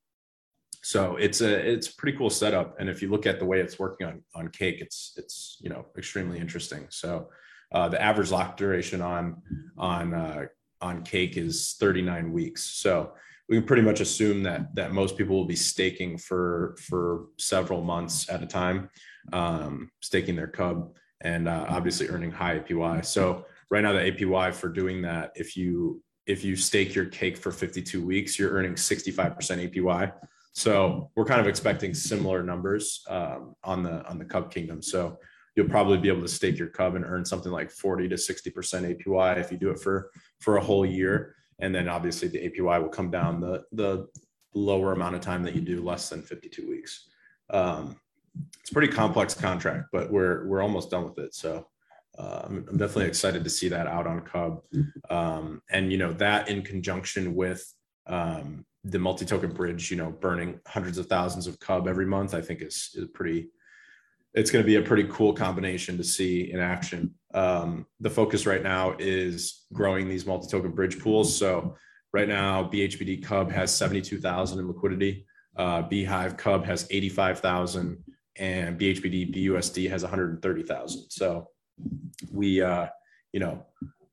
so 0.82 1.16
it's 1.16 1.40
a 1.40 1.70
it's 1.70 1.88
a 1.88 1.96
pretty 1.96 2.16
cool 2.16 2.30
setup 2.30 2.78
and 2.78 2.88
if 2.88 3.02
you 3.02 3.10
look 3.10 3.26
at 3.26 3.38
the 3.38 3.44
way 3.44 3.60
it's 3.60 3.78
working 3.78 4.06
on 4.06 4.22
on 4.34 4.48
cake 4.48 4.80
it's 4.80 5.12
it's 5.16 5.58
you 5.60 5.68
know 5.68 5.84
extremely 5.96 6.38
interesting 6.38 6.86
so 6.88 7.28
uh, 7.72 7.88
the 7.88 8.00
average 8.00 8.30
lock 8.30 8.56
duration 8.56 9.02
on 9.02 9.42
on 9.76 10.14
uh, 10.14 10.46
on 10.80 11.02
cake 11.02 11.36
is 11.36 11.76
39 11.78 12.32
weeks 12.32 12.62
so 12.62 13.12
we 13.48 13.56
can 13.56 13.66
pretty 13.66 13.82
much 13.82 14.00
assume 14.00 14.42
that 14.42 14.74
that 14.74 14.92
most 14.92 15.16
people 15.16 15.36
will 15.36 15.46
be 15.46 15.56
staking 15.56 16.18
for 16.18 16.76
for 16.88 17.26
several 17.38 17.82
months 17.82 18.28
at 18.28 18.42
a 18.42 18.46
time 18.46 18.90
um, 19.32 19.90
staking 20.00 20.36
their 20.36 20.46
cub 20.46 20.96
and 21.20 21.48
uh, 21.48 21.66
obviously 21.68 22.08
earning 22.08 22.30
high 22.30 22.58
APY. 22.58 23.04
So 23.04 23.44
right 23.70 23.82
now 23.82 23.92
the 23.92 24.10
APY 24.10 24.54
for 24.54 24.68
doing 24.68 25.02
that, 25.02 25.32
if 25.34 25.56
you 25.56 26.02
if 26.26 26.44
you 26.44 26.56
stake 26.56 26.94
your 26.94 27.06
cake 27.06 27.38
for 27.38 27.50
52 27.50 28.04
weeks, 28.04 28.38
you're 28.38 28.52
earning 28.52 28.74
65% 28.74 29.14
APY. 29.34 30.12
So 30.52 31.10
we're 31.16 31.24
kind 31.24 31.40
of 31.40 31.46
expecting 31.46 31.94
similar 31.94 32.42
numbers 32.42 33.02
um, 33.08 33.54
on 33.64 33.82
the 33.82 34.06
on 34.06 34.18
the 34.18 34.24
Cub 34.24 34.52
Kingdom. 34.52 34.82
So 34.82 35.18
you'll 35.56 35.68
probably 35.68 35.98
be 35.98 36.08
able 36.08 36.22
to 36.22 36.28
stake 36.28 36.58
your 36.58 36.68
Cub 36.68 36.96
and 36.96 37.04
earn 37.04 37.24
something 37.24 37.50
like 37.50 37.70
40 37.70 38.08
to 38.10 38.14
60% 38.16 38.52
APY 38.52 39.38
if 39.38 39.50
you 39.50 39.58
do 39.58 39.70
it 39.70 39.80
for 39.80 40.10
for 40.40 40.56
a 40.56 40.62
whole 40.62 40.84
year. 40.84 41.34
And 41.60 41.74
then 41.74 41.88
obviously 41.88 42.28
the 42.28 42.48
APY 42.48 42.80
will 42.80 42.88
come 42.88 43.10
down 43.10 43.40
the 43.40 43.64
the 43.72 44.08
lower 44.54 44.92
amount 44.92 45.14
of 45.14 45.20
time 45.20 45.42
that 45.42 45.54
you 45.54 45.60
do 45.60 45.82
less 45.82 46.08
than 46.08 46.22
52 46.22 46.68
weeks. 46.68 47.08
Um, 47.50 47.96
it's 48.60 48.70
a 48.70 48.74
pretty 48.74 48.92
complex 48.92 49.34
contract, 49.34 49.86
but 49.92 50.10
we're 50.10 50.46
we're 50.46 50.62
almost 50.62 50.90
done 50.90 51.04
with 51.04 51.18
it. 51.18 51.34
So 51.34 51.66
uh, 52.18 52.42
I'm, 52.44 52.66
I'm, 52.68 52.76
definitely 52.76 53.06
excited 53.06 53.44
to 53.44 53.50
see 53.50 53.68
that 53.68 53.86
out 53.86 54.06
on 54.06 54.20
Cub, 54.20 54.62
um, 55.08 55.62
and 55.70 55.92
you 55.92 55.98
know 55.98 56.12
that 56.14 56.48
in 56.48 56.62
conjunction 56.62 57.34
with 57.34 57.64
um, 58.06 58.64
the 58.84 58.98
multi-token 58.98 59.52
bridge, 59.52 59.90
you 59.90 59.96
know, 59.96 60.10
burning 60.10 60.60
hundreds 60.66 60.98
of 60.98 61.06
thousands 61.06 61.46
of 61.46 61.60
Cub 61.60 61.86
every 61.86 62.06
month, 62.06 62.34
I 62.34 62.40
think 62.40 62.62
is 62.62 62.90
is 62.94 63.08
pretty. 63.14 63.48
It's 64.34 64.50
going 64.50 64.62
to 64.62 64.66
be 64.66 64.76
a 64.76 64.82
pretty 64.82 65.04
cool 65.04 65.32
combination 65.32 65.96
to 65.96 66.04
see 66.04 66.52
in 66.52 66.60
action. 66.60 67.14
Um, 67.34 67.86
the 68.00 68.10
focus 68.10 68.46
right 68.46 68.62
now 68.62 68.94
is 68.98 69.66
growing 69.72 70.08
these 70.08 70.26
multi-token 70.26 70.72
bridge 70.72 70.98
pools. 70.98 71.36
So 71.36 71.76
right 72.12 72.28
now, 72.28 72.64
BHBD 72.64 73.22
Cub 73.22 73.50
has 73.50 73.74
72,000 73.74 74.58
in 74.58 74.68
liquidity. 74.68 75.26
Uh, 75.56 75.82
bHIVE 75.82 76.38
Cub 76.38 76.64
has 76.64 76.86
85,000 76.90 78.02
and 78.36 78.78
BHBD 78.78 79.34
BUSD 79.34 79.90
has 79.90 80.02
130,000. 80.02 81.10
So 81.10 81.48
we, 82.32 82.62
uh, 82.62 82.86
you 83.32 83.40
know, 83.40 83.66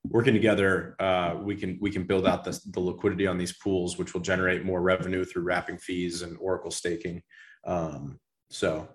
working 0.03 0.34
together, 0.34 0.95
uh, 1.00 1.36
we 1.41 1.55
can 1.55 1.77
we 1.81 1.91
can 1.91 2.03
build 2.03 2.27
out 2.27 2.43
the, 2.43 2.60
the 2.72 2.79
liquidity 2.79 3.27
on 3.27 3.38
these 3.38 3.53
pools, 3.53 3.98
which 3.98 4.13
will 4.13 4.22
generate 4.22 4.65
more 4.65 4.81
revenue 4.81 5.24
through 5.24 5.43
wrapping 5.43 5.77
fees 5.77 6.22
and 6.22 6.38
Oracle 6.39 6.72
staking. 6.72 7.22
Um, 7.65 8.19
so 8.50 8.88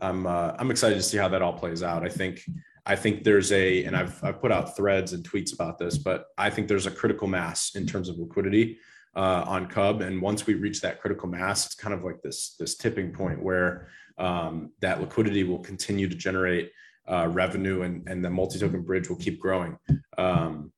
I'm 0.00 0.26
uh, 0.26 0.54
I'm 0.58 0.70
excited 0.70 0.96
to 0.96 1.02
see 1.02 1.18
how 1.18 1.28
that 1.28 1.42
all 1.42 1.52
plays 1.52 1.82
out. 1.82 2.04
I 2.04 2.08
think 2.08 2.42
I 2.86 2.96
think 2.96 3.24
there's 3.24 3.52
a, 3.52 3.84
and 3.84 3.96
I've 3.96 4.22
I've 4.24 4.40
put 4.40 4.52
out 4.52 4.76
threads 4.76 5.12
and 5.12 5.22
tweets 5.28 5.52
about 5.52 5.78
this, 5.78 5.98
but 5.98 6.26
I 6.38 6.50
think 6.50 6.68
there's 6.68 6.86
a 6.86 6.90
critical 6.90 7.28
mass 7.28 7.74
in 7.74 7.86
terms 7.86 8.08
of 8.08 8.18
liquidity 8.18 8.78
uh, 9.14 9.44
on 9.46 9.66
Cub, 9.66 10.00
and 10.00 10.20
once 10.20 10.46
we 10.46 10.54
reach 10.54 10.80
that 10.80 11.00
critical 11.00 11.28
mass, 11.28 11.66
it's 11.66 11.74
kind 11.74 11.94
of 11.94 12.04
like 12.04 12.22
this 12.22 12.56
this 12.58 12.76
tipping 12.76 13.12
point 13.12 13.42
where 13.42 13.88
um, 14.18 14.72
that 14.80 15.00
liquidity 15.00 15.44
will 15.44 15.58
continue 15.58 16.08
to 16.08 16.14
generate 16.14 16.72
uh, 17.10 17.28
revenue 17.28 17.82
and, 17.82 18.06
and 18.08 18.24
the 18.24 18.30
multi-token 18.30 18.82
bridge 18.82 19.08
will 19.08 19.16
keep 19.16 19.40
growing. 19.40 19.76
Um, 20.18 20.72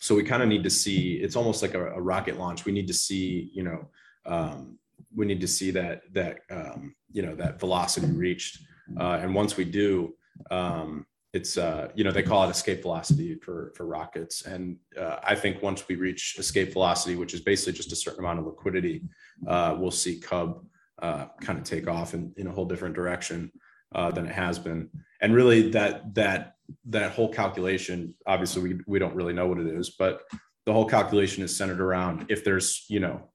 so 0.00 0.14
we 0.14 0.22
kind 0.22 0.42
of 0.42 0.48
need 0.48 0.64
to 0.64 0.70
see, 0.70 1.14
it's 1.14 1.36
almost 1.36 1.62
like 1.62 1.74
a, 1.74 1.92
a, 1.92 2.00
rocket 2.00 2.38
launch. 2.38 2.66
We 2.66 2.72
need 2.72 2.86
to 2.88 2.92
see, 2.92 3.50
you 3.54 3.62
know, 3.62 3.88
um, 4.26 4.78
we 5.14 5.24
need 5.24 5.40
to 5.40 5.48
see 5.48 5.70
that, 5.70 6.02
that, 6.12 6.40
um, 6.50 6.94
you 7.12 7.22
know, 7.22 7.34
that 7.36 7.58
velocity 7.58 8.08
reached. 8.08 8.58
Uh, 9.00 9.18
and 9.22 9.34
once 9.34 9.56
we 9.56 9.64
do, 9.64 10.14
um, 10.50 11.06
it's, 11.34 11.58
uh, 11.58 11.88
you 11.96 12.04
know, 12.04 12.12
they 12.12 12.22
call 12.22 12.44
it 12.44 12.50
escape 12.50 12.82
velocity 12.82 13.34
for, 13.34 13.72
for 13.76 13.84
rockets. 13.86 14.46
And 14.46 14.76
uh, 14.98 15.16
I 15.22 15.34
think 15.34 15.62
once 15.62 15.88
we 15.88 15.96
reach 15.96 16.36
escape 16.38 16.72
velocity, 16.72 17.16
which 17.16 17.34
is 17.34 17.40
basically 17.40 17.72
just 17.72 17.92
a 17.92 17.96
certain 17.96 18.20
amount 18.20 18.38
of 18.38 18.46
liquidity, 18.46 19.02
uh, 19.48 19.76
we'll 19.76 19.90
see 19.90 20.20
Cub 20.20 20.64
uh, 21.02 21.26
kind 21.40 21.58
of 21.58 21.64
take 21.64 21.88
off 21.88 22.14
in, 22.14 22.32
in 22.36 22.46
a 22.46 22.52
whole 22.52 22.64
different 22.64 22.94
direction 22.94 23.50
uh, 23.96 24.12
than 24.12 24.26
it 24.26 24.32
has 24.32 24.60
been. 24.60 24.88
And 25.20 25.34
really, 25.34 25.70
that 25.70 26.14
that 26.14 26.54
that 26.86 27.12
whole 27.12 27.32
calculation, 27.32 28.14
obviously, 28.26 28.62
we 28.62 28.80
we 28.86 28.98
don't 28.98 29.14
really 29.14 29.32
know 29.32 29.48
what 29.48 29.58
it 29.58 29.66
is, 29.66 29.90
but 29.90 30.22
the 30.66 30.72
whole 30.72 30.86
calculation 30.86 31.42
is 31.42 31.56
centered 31.56 31.80
around 31.80 32.26
if 32.28 32.44
there's, 32.44 32.86
you 32.88 33.00
know, 33.00 33.28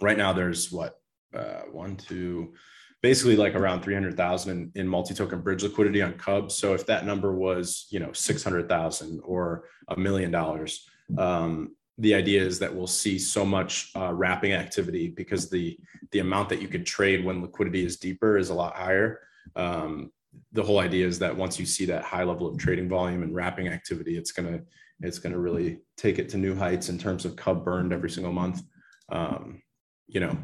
right 0.00 0.16
now 0.16 0.32
there's 0.32 0.70
what 0.72 1.00
uh, 1.34 1.62
one, 1.72 1.96
two, 1.96 2.54
basically 3.02 3.36
like 3.36 3.54
around 3.54 3.82
300,000 3.82 4.72
in, 4.74 4.88
multi-token 4.88 5.40
bridge 5.40 5.62
liquidity 5.62 6.02
on 6.02 6.14
Cubs. 6.14 6.54
So 6.56 6.74
if 6.74 6.86
that 6.86 7.06
number 7.06 7.32
was, 7.32 7.86
you 7.90 8.00
know, 8.00 8.12
600,000 8.12 9.20
or 9.24 9.64
a 9.88 9.96
million 9.98 10.30
dollars, 10.30 10.88
um, 11.16 11.76
the 11.98 12.14
idea 12.14 12.42
is 12.42 12.58
that 12.60 12.74
we'll 12.74 12.86
see 12.86 13.18
so 13.18 13.44
much 13.44 13.90
uh, 13.96 14.12
wrapping 14.12 14.52
activity 14.52 15.08
because 15.08 15.50
the 15.50 15.76
the 16.12 16.20
amount 16.20 16.48
that 16.48 16.62
you 16.62 16.68
could 16.68 16.86
trade 16.86 17.24
when 17.24 17.42
liquidity 17.42 17.84
is 17.84 17.96
deeper 17.96 18.38
is 18.38 18.50
a 18.50 18.54
lot 18.54 18.76
higher. 18.76 19.20
Um, 19.56 20.12
the 20.52 20.62
whole 20.62 20.78
idea 20.78 21.06
is 21.06 21.18
that 21.18 21.36
once 21.36 21.58
you 21.58 21.66
see 21.66 21.84
that 21.86 22.04
high 22.04 22.22
level 22.22 22.46
of 22.46 22.56
trading 22.56 22.88
volume 22.88 23.22
and 23.22 23.34
wrapping 23.34 23.68
activity, 23.68 24.16
it's 24.16 24.30
gonna 24.30 24.60
it's 25.00 25.18
gonna 25.18 25.38
really 25.38 25.80
take 25.96 26.20
it 26.20 26.28
to 26.30 26.36
new 26.36 26.54
heights 26.54 26.88
in 26.88 26.98
terms 26.98 27.24
of 27.24 27.34
cub 27.34 27.64
burned 27.64 27.92
every 27.92 28.10
single 28.10 28.32
month. 28.32 28.62
Um, 29.08 29.62
you 30.06 30.20
know, 30.20 30.36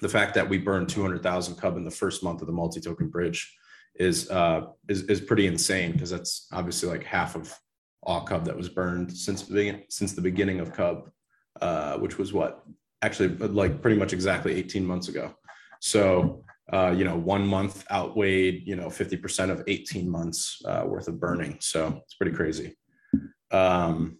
the 0.00 0.08
fact 0.08 0.34
that 0.34 0.48
we 0.48 0.58
burned 0.58 0.88
200,000 0.88 1.56
cub 1.56 1.76
in 1.76 1.84
the 1.84 1.90
first 1.90 2.22
month 2.22 2.40
of 2.40 2.46
the 2.46 2.52
multi-token 2.52 3.08
bridge 3.08 3.56
is 3.96 4.30
uh, 4.30 4.62
is 4.88 5.02
is 5.02 5.20
pretty 5.20 5.46
insane 5.46 5.92
because 5.92 6.10
that's 6.10 6.46
obviously 6.52 6.88
like 6.88 7.04
half 7.04 7.36
of 7.36 7.54
all 8.02 8.22
cub 8.22 8.44
that 8.46 8.56
was 8.56 8.68
burned 8.68 9.12
since 9.12 9.42
the 9.42 9.84
since 9.90 10.14
the 10.14 10.20
beginning 10.20 10.60
of 10.60 10.72
cub 10.72 11.10
uh, 11.60 11.98
which 11.98 12.18
was 12.18 12.32
what? 12.32 12.64
Actually 13.02 13.36
like 13.36 13.82
pretty 13.82 13.98
much 13.98 14.12
exactly 14.12 14.54
18 14.54 14.84
months 14.86 15.08
ago. 15.08 15.34
So 15.80 16.44
uh, 16.72 16.94
you 16.96 17.04
know 17.04 17.16
one 17.16 17.46
month 17.46 17.84
outweighed 17.90 18.62
you 18.66 18.76
know 18.76 18.86
50% 18.86 19.50
of 19.50 19.62
18 19.66 20.08
months 20.08 20.62
uh, 20.64 20.84
worth 20.86 21.08
of 21.08 21.20
burning. 21.20 21.58
So 21.60 22.00
it's 22.02 22.14
pretty 22.14 22.34
crazy. 22.34 22.76
Um, 23.50 24.18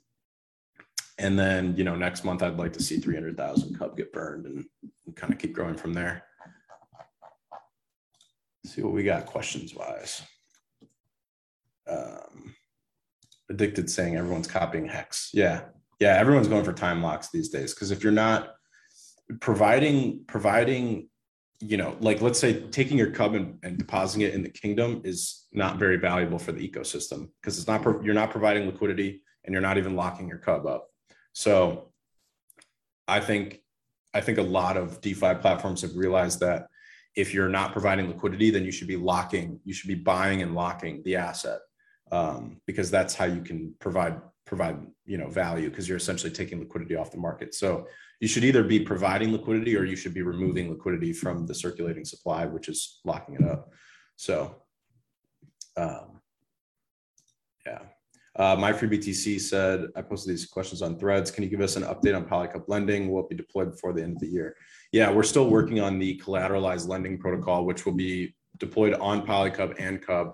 and 1.23 1.39
then 1.39 1.75
you 1.77 1.85
know 1.85 1.95
next 1.95 2.25
month 2.25 2.43
i'd 2.43 2.59
like 2.59 2.73
to 2.73 2.83
see 2.83 2.99
300000 2.99 3.79
cub 3.79 3.97
get 3.97 4.13
burned 4.13 4.45
and, 4.47 4.65
and 5.07 5.17
kind 5.17 5.33
of 5.33 5.39
keep 5.39 5.53
growing 5.53 5.77
from 5.77 5.93
there. 5.93 6.25
Let's 8.65 8.77
see 8.77 8.83
what 8.83 8.93
we 8.93 9.03
got 9.03 9.27
questions 9.27 9.75
wise 9.75 10.23
um, 11.91 12.55
addicted 13.51 13.91
saying 13.91 14.17
everyone's 14.17 14.47
copying 14.47 14.87
hex. 14.87 15.31
Yeah. 15.33 15.63
Yeah 16.01 16.17
everyone's 16.17 16.49
going 16.49 16.65
for 16.65 16.73
time 16.73 17.03
locks 17.03 17.29
these 17.31 17.49
days 17.49 17.75
because 17.75 17.91
if 17.91 18.03
you're 18.03 18.13
not 18.13 18.55
providing 19.41 20.25
providing 20.27 21.09
you 21.61 21.77
know 21.77 21.97
like 22.01 22.21
let's 22.21 22.39
say 22.39 22.61
taking 22.71 22.99
your 22.99 23.11
cub 23.11 23.35
and, 23.35 23.59
and 23.63 23.79
depositing 23.79 24.27
it 24.27 24.35
in 24.35 24.43
the 24.43 24.49
kingdom 24.49 25.01
is 25.05 25.47
not 25.53 25.79
very 25.79 25.97
valuable 25.97 26.39
for 26.39 26.53
the 26.53 26.69
ecosystem 26.69 27.31
because 27.41 27.57
it's 27.59 27.69
not 27.69 27.83
you're 28.05 28.15
not 28.15 28.31
providing 28.31 28.67
liquidity 28.67 29.23
and 29.45 29.53
you're 29.53 29.63
not 29.63 29.79
even 29.79 29.97
locking 29.97 30.29
your 30.29 30.39
cub 30.39 30.67
up 30.67 30.92
so 31.33 31.91
i 33.09 33.21
think 33.21 33.61
i 34.15 34.21
think 34.21 34.39
a 34.39 34.43
lot 34.43 34.77
of 34.77 35.01
defi 35.01 35.35
platforms 35.35 35.83
have 35.83 35.97
realized 35.97 36.41
that 36.41 36.67
if 37.15 37.35
you're 37.35 37.49
not 37.49 37.73
providing 37.73 38.09
liquidity 38.09 38.51
then 38.51 38.65
you 38.65 38.73
should 38.73 38.89
be 38.89 38.97
locking 38.97 39.61
you 39.65 39.73
should 39.73 39.89
be 39.89 39.95
buying 39.95 40.43
and 40.43 40.55
locking 40.55 41.03
the 41.05 41.17
asset 41.17 41.61
um, 42.13 42.61
because 42.67 42.91
that's 42.91 43.15
how 43.15 43.25
you 43.25 43.41
can 43.41 43.75
provide 43.81 44.21
provide 44.45 44.77
you 45.07 45.17
know 45.17 45.29
value 45.29 45.71
because 45.71 45.89
you're 45.89 45.97
essentially 45.97 46.31
taking 46.31 46.61
liquidity 46.61 46.95
off 46.95 47.11
the 47.11 47.17
market. 47.17 47.55
So 47.55 47.87
you 48.21 48.29
should 48.29 48.45
either 48.45 48.63
be 48.63 48.81
providing 48.81 49.33
liquidity 49.33 49.77
or 49.77 49.85
you 49.85 49.97
should 49.97 50.15
be 50.15 50.23
removing 50.23 50.71
liquidity 50.71 51.13
from 51.13 51.47
the 51.47 51.55
circulating 51.55 52.05
supply, 52.05 52.45
which 52.45 52.69
is 52.69 53.01
locking 53.05 53.35
it 53.37 53.45
up. 53.45 53.71
So 54.17 54.55
um. 55.77 56.22
Uh, 58.37 58.57
my 58.59 58.73
free 58.73 58.89
BTC 58.89 59.41
said, 59.41 59.87
I 59.95 60.03
posted 60.03 60.33
these 60.33 60.47
questions 60.47 60.81
on 60.81 60.99
threads. 60.99 61.31
Can 61.31 61.45
you 61.45 61.51
give 61.51 61.61
us 61.61 61.77
an 61.77 61.83
update 61.83 62.17
on 62.17 62.25
Polycub 62.25 62.65
lending? 62.67 63.11
Will 63.11 63.25
it 63.25 63.29
be 63.29 63.37
deployed 63.37 63.73
before 63.73 63.93
the 63.93 64.03
end 64.03 64.17
of 64.17 64.21
the 64.21 64.29
year? 64.29 64.57
Yeah, 64.91 65.11
we're 65.11 65.23
still 65.23 65.51
working 65.51 65.81
on 65.81 65.99
the 65.99 66.19
collateralized 66.19 66.89
lending 66.89 67.19
protocol, 67.19 67.67
which 67.67 67.85
will 67.85 67.93
be 67.93 68.35
deployed 68.59 68.95
on 68.95 69.27
Polycub 69.27 69.75
and 69.79 70.01
Cub 70.01 70.33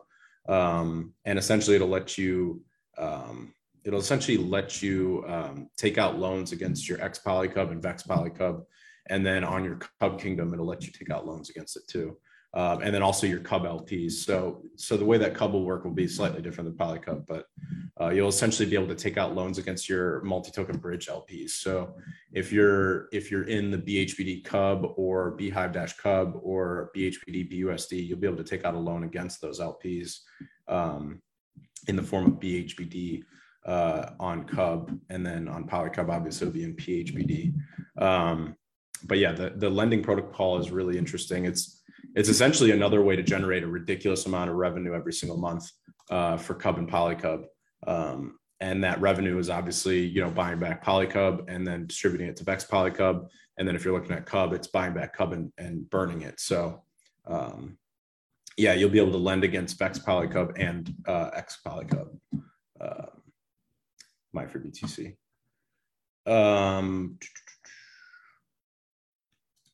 um, 0.48 1.12
and 1.24 1.38
essentially 1.38 1.76
it'll 1.76 1.88
let 1.88 2.18
you 2.18 2.62
um, 2.96 3.54
it'll 3.84 4.00
essentially 4.00 4.36
let 4.36 4.82
you 4.82 5.24
um, 5.28 5.68
take 5.76 5.98
out 5.98 6.18
loans 6.18 6.52
against 6.52 6.88
your 6.88 7.00
ex 7.00 7.20
Polycub 7.24 7.70
and 7.70 7.82
Vex 7.82 8.02
Polycub, 8.02 8.64
and 9.08 9.24
then 9.24 9.44
on 9.44 9.62
your 9.62 9.78
Cub 10.00 10.18
Kingdom 10.18 10.52
it'll 10.52 10.66
let 10.66 10.84
you 10.84 10.92
take 10.92 11.10
out 11.10 11.26
loans 11.26 11.50
against 11.50 11.76
it 11.76 11.86
too. 11.86 12.16
Um, 12.54 12.80
and 12.82 12.94
then 12.94 13.02
also 13.02 13.26
your 13.26 13.40
Cub 13.40 13.64
LPs. 13.64 14.12
So, 14.12 14.62
so 14.76 14.96
the 14.96 15.04
way 15.04 15.18
that 15.18 15.34
Cub 15.34 15.52
will 15.52 15.64
work 15.64 15.84
will 15.84 15.92
be 15.92 16.08
slightly 16.08 16.40
different 16.40 16.70
than 16.70 16.78
Polycub, 16.78 17.26
but 17.26 17.44
uh, 18.00 18.08
you'll 18.08 18.28
essentially 18.28 18.66
be 18.68 18.74
able 18.74 18.88
to 18.88 18.94
take 18.94 19.18
out 19.18 19.34
loans 19.34 19.58
against 19.58 19.86
your 19.86 20.22
multi-token 20.22 20.78
bridge 20.78 21.08
LPs. 21.08 21.50
So, 21.50 21.94
if 22.32 22.50
you're 22.50 23.08
if 23.12 23.30
you're 23.30 23.44
in 23.44 23.70
the 23.70 23.78
BHBD 23.78 24.44
Cub 24.44 24.94
or 24.96 25.36
bHIVE 25.36 25.72
Dash 25.72 25.96
Cub 25.98 26.38
or 26.42 26.90
BHBD 26.96 27.52
BUSD, 27.52 28.06
you'll 28.06 28.18
be 28.18 28.26
able 28.26 28.38
to 28.38 28.44
take 28.44 28.64
out 28.64 28.74
a 28.74 28.78
loan 28.78 29.04
against 29.04 29.42
those 29.42 29.60
LPs 29.60 30.20
um, 30.68 31.20
in 31.86 31.96
the 31.96 32.02
form 32.02 32.26
of 32.26 32.40
BHBD 32.40 33.24
uh, 33.66 34.10
on 34.18 34.44
Cub, 34.44 34.98
and 35.10 35.24
then 35.24 35.48
on 35.48 35.68
Polycub, 35.68 36.08
obviously, 36.08 36.46
it'll 36.46 36.54
be 36.54 36.64
in 36.64 36.76
PHBD. 36.76 37.54
Um, 38.02 38.56
but 39.04 39.18
yeah, 39.18 39.32
the 39.32 39.50
the 39.50 39.68
lending 39.68 40.02
protocol 40.02 40.58
is 40.58 40.70
really 40.70 40.98
interesting. 40.98 41.44
It's 41.44 41.77
it's 42.18 42.28
essentially 42.28 42.72
another 42.72 43.00
way 43.00 43.14
to 43.14 43.22
generate 43.22 43.62
a 43.62 43.68
ridiculous 43.68 44.26
amount 44.26 44.50
of 44.50 44.56
revenue 44.56 44.92
every 44.92 45.12
single 45.12 45.38
month 45.38 45.70
uh, 46.10 46.36
for 46.36 46.52
Cub 46.52 46.76
and 46.76 46.90
Polycub. 46.90 47.44
Um, 47.86 48.40
and 48.58 48.82
that 48.82 49.00
revenue 49.00 49.38
is 49.38 49.48
obviously, 49.48 50.04
you 50.04 50.20
know, 50.20 50.28
buying 50.28 50.58
back 50.58 50.84
Polycub 50.84 51.44
and 51.46 51.64
then 51.64 51.86
distributing 51.86 52.26
it 52.26 52.34
to 52.38 52.44
Vex 52.44 52.64
Polycub. 52.64 53.28
And 53.56 53.68
then 53.68 53.76
if 53.76 53.84
you're 53.84 53.94
looking 53.94 54.16
at 54.16 54.26
Cub, 54.26 54.52
it's 54.52 54.66
buying 54.66 54.94
back 54.94 55.16
Cub 55.16 55.32
and, 55.32 55.52
and 55.58 55.88
burning 55.90 56.22
it. 56.22 56.40
So, 56.40 56.82
um, 57.24 57.78
yeah, 58.56 58.72
you'll 58.74 58.90
be 58.90 58.98
able 58.98 59.12
to 59.12 59.18
lend 59.18 59.44
against 59.44 59.78
Vex 59.78 60.00
Polycub 60.00 60.60
and 60.60 60.92
uh, 61.06 61.30
X 61.34 61.60
Polycub. 61.64 62.18
Uh, 62.80 63.06
my 64.32 64.44
for 64.44 64.58
BTC. 64.58 65.14
Um, 66.26 67.16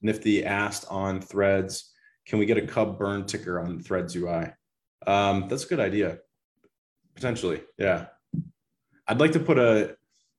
Nifty 0.03 0.45
asked 0.45 0.85
on 0.91 1.23
Threads, 1.23 1.94
can 2.27 2.39
we 2.39 2.47
get 2.47 2.57
a 2.57 2.67
Cub 2.67 2.99
burn 2.99 3.27
ticker 3.27 3.61
on 3.61 3.81
Threads 3.81 4.15
UI? 4.17 4.47
Um, 5.07 5.47
that's 5.49 5.65
a 5.65 5.69
good 5.69 5.81
idea. 5.81 6.19
Potentially, 7.15 7.63
yeah. 7.79 8.07
I'd 9.07 9.21
like 9.21 9.33
to 9.33 9.41
put 9.41 9.59
a. 9.59 9.97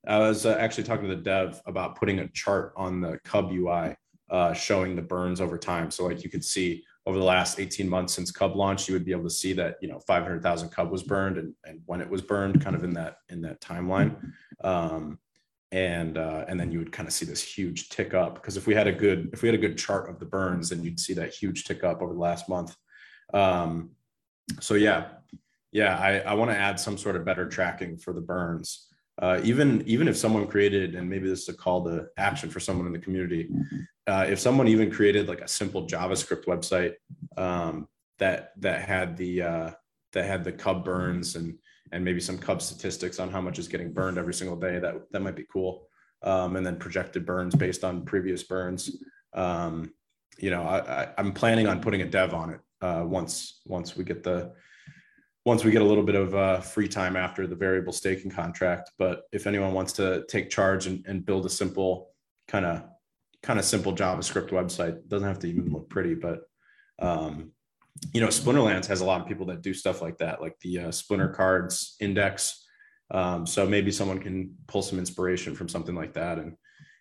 I 0.08 0.20
was 0.20 0.46
uh, 0.46 0.56
actually 0.60 0.84
talking 0.84 1.08
to 1.10 1.16
the 1.16 1.22
dev 1.22 1.62
about 1.66 1.96
putting 1.96 2.20
a 2.20 2.28
chart 2.28 2.74
on 2.76 3.02
the 3.02 3.20
Cub 3.24 3.52
UI 3.52 3.96
uh, 4.30 4.54
showing 4.54 4.96
the 4.96 5.02
burns 5.02 5.42
over 5.42 5.58
time. 5.58 5.90
So 5.90 6.06
like 6.06 6.24
you 6.24 6.30
could 6.30 6.44
see 6.44 6.84
over 7.08 7.18
the 7.18 7.24
last 7.24 7.60
18 7.60 7.88
months 7.88 8.14
since 8.14 8.32
Cub 8.32 8.56
launched, 8.56 8.88
you 8.88 8.94
would 8.94 9.06
be 9.06 9.12
able 9.12 9.24
to 9.24 9.30
see 9.30 9.54
that 9.54 9.78
you 9.82 9.88
know 9.88 10.00
500,000 10.00 10.70
Cub 10.70 10.92
was 10.92 11.04
burned 11.04 11.38
and, 11.38 11.54
and 11.66 11.82
when 11.86 12.02
it 12.02 12.10
was 12.10 12.22
burned, 12.22 12.64
kind 12.64 12.76
of 12.76 12.84
in 12.84 12.94
that 12.94 13.18
in 13.30 13.42
that 13.42 13.62
timeline. 13.62 14.16
Um, 14.64 15.20
and 15.72 16.18
uh, 16.18 16.46
and 16.48 16.60
then 16.60 16.72
you 16.72 16.80
would 16.80 16.92
kind 16.92 17.08
of 17.08 17.14
see 17.14 17.26
this 17.26 17.42
huge 17.42 17.90
tick 17.90 18.14
up 18.14 18.36
because 18.36 18.58
if 18.58 18.68
we 18.68 18.74
had 18.74 18.88
a 18.88 18.92
good 18.92 19.30
if 19.34 19.42
we 19.42 19.48
had 19.48 19.56
a 19.56 19.62
good 19.62 19.78
chart 19.78 20.10
of 20.10 20.20
the 20.20 20.26
burns, 20.26 20.70
then 20.70 20.84
you'd 20.84 21.00
see 21.00 21.14
that 21.14 21.34
huge 21.34 21.64
tick 21.64 21.84
up 21.84 22.02
over 22.02 22.14
the 22.14 22.20
last 22.20 22.48
month. 22.48 22.76
Um, 23.34 23.92
so 24.60 24.76
yeah, 24.76 25.08
yeah, 25.72 25.98
I, 25.98 26.20
I 26.20 26.34
want 26.36 26.52
to 26.52 26.58
add 26.58 26.80
some 26.80 26.98
sort 26.98 27.16
of 27.16 27.26
better 27.26 27.48
tracking 27.48 27.98
for 27.98 28.14
the 28.14 28.22
burns. 28.22 28.88
Uh, 29.22 29.40
even 29.44 29.82
even 29.86 30.08
if 30.08 30.18
someone 30.18 30.46
created, 30.48 30.96
and 30.96 31.10
maybe 31.10 31.28
this 31.28 31.44
is 31.44 31.50
a 31.50 31.54
call 31.54 31.84
to 31.86 32.08
action 32.18 32.50
for 32.50 32.60
someone 32.60 32.86
in 32.86 32.94
the 32.94 33.00
community, 33.00 33.50
uh, 34.08 34.26
if 34.28 34.40
someone 34.40 34.68
even 34.68 34.92
created 34.92 35.28
like 35.28 35.42
a 35.42 35.48
simple 35.48 35.88
JavaScript 35.88 36.46
website 36.46 36.94
um, 37.38 37.88
that 38.20 38.52
that 38.62 38.82
had 38.88 39.18
the 39.18 39.42
uh, 39.42 39.72
that 40.14 40.26
had 40.26 40.44
the 40.44 40.52
cub 40.52 40.84
burns 40.86 41.36
and 41.36 41.58
and 41.96 42.04
maybe 42.04 42.20
some 42.20 42.38
cub 42.38 42.62
statistics 42.62 43.20
on 43.20 43.32
how 43.32 43.40
much 43.40 43.58
is 43.58 43.70
getting 43.70 43.94
burned 43.94 44.18
every 44.18 44.34
single 44.34 44.58
day, 44.58 44.80
that 44.80 44.96
that 45.12 45.22
might 45.22 45.36
be 45.36 45.46
cool. 45.52 45.88
Um, 46.22 46.58
and 46.58 46.66
then 46.66 46.76
projected 46.76 47.26
burns 47.26 47.56
based 47.56 47.86
on 47.86 48.04
previous 48.04 48.44
burns. 48.44 48.98
Um, 49.34 49.94
you 50.38 50.50
know, 50.50 50.64
I, 50.64 51.08
I'm 51.18 51.32
planning 51.32 51.68
on 51.68 51.80
putting 51.80 52.02
a 52.02 52.06
dev 52.06 52.34
on 52.34 52.50
it 52.50 52.60
uh, 52.82 53.04
once 53.06 53.62
once 53.66 53.96
we 53.96 54.04
get 54.04 54.24
the 54.24 54.52
once 55.46 55.64
we 55.64 55.72
get 55.72 55.82
a 55.82 55.86
little 55.86 56.04
bit 56.04 56.16
of 56.16 56.36
uh, 56.36 56.60
free 56.60 56.90
time 56.90 57.16
after 57.16 57.48
the 57.48 57.56
variable 57.56 57.94
staking 57.94 58.32
contract. 58.32 58.92
But 58.98 59.24
if 59.32 59.48
anyone 59.48 59.74
wants 59.74 59.94
to 59.94 60.26
take 60.28 60.50
charge 60.50 60.88
and, 60.88 61.06
and 61.08 61.26
build 61.26 61.46
a 61.46 61.50
simple 61.50 62.10
kind 62.50 62.66
of 62.66 62.84
kind 63.42 63.58
of 63.58 63.64
simple 63.64 63.94
JavaScript 63.96 64.50
website, 64.50 64.98
it 64.98 65.08
doesn't 65.08 65.28
have 65.28 65.40
to 65.40 65.48
even 65.48 65.72
look 65.72 65.90
pretty, 65.90 66.16
but 66.16 66.40
um, 67.00 67.52
you 68.12 68.22
know, 68.22 68.28
Splinterlands 68.28 68.86
has 68.88 69.02
a 69.02 69.06
lot 69.06 69.22
of 69.22 69.28
people 69.28 69.46
that 69.48 69.62
do 69.62 69.74
stuff 69.74 70.02
like 70.02 70.18
that, 70.18 70.42
like 70.42 70.60
the 70.60 70.80
uh, 70.80 70.92
Splinter 70.92 71.30
Cards 71.30 71.96
Index. 72.00 72.66
Um, 73.12 73.46
so 73.46 73.68
maybe 73.68 73.92
someone 73.92 74.20
can 74.20 74.56
pull 74.68 74.82
some 74.82 75.00
inspiration 75.00 75.56
from 75.56 75.70
something 75.70 75.96
like 75.96 76.14
that 76.14 76.40
and 76.40 76.56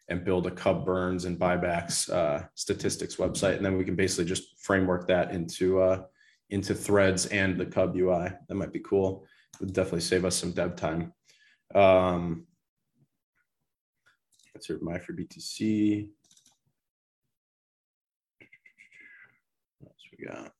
and 0.08 0.24
build 0.24 0.46
a 0.46 0.50
Cub 0.50 0.84
burns 0.84 1.24
and 1.24 1.38
buybacks 1.38 2.12
uh, 2.12 2.46
statistics 2.54 3.16
website, 3.16 3.56
and 3.56 3.64
then 3.64 3.78
we 3.78 3.84
can 3.84 3.96
basically 3.96 4.26
just 4.26 4.60
framework 4.62 5.08
that 5.08 5.30
into 5.30 5.80
uh, 5.80 6.02
into 6.50 6.74
Threads 6.74 7.26
and 7.26 7.58
the 7.58 7.66
Cub 7.66 7.97
UI. 7.97 8.30
That 8.49 8.54
might 8.54 8.73
be 8.73 8.80
cool. 8.80 9.26
It 9.54 9.60
would 9.64 9.73
definitely 9.73 10.00
save 10.00 10.25
us 10.25 10.36
some 10.36 10.52
dev 10.52 10.76
time. 10.76 11.12
Um, 11.75 12.47
that's 14.52 14.69
your 14.69 14.78
my 14.82 14.99
for 14.99 15.14
BTC. 15.14 16.08
What 19.80 19.90
else 19.90 20.02
we 20.16 20.26
got? 20.26 20.52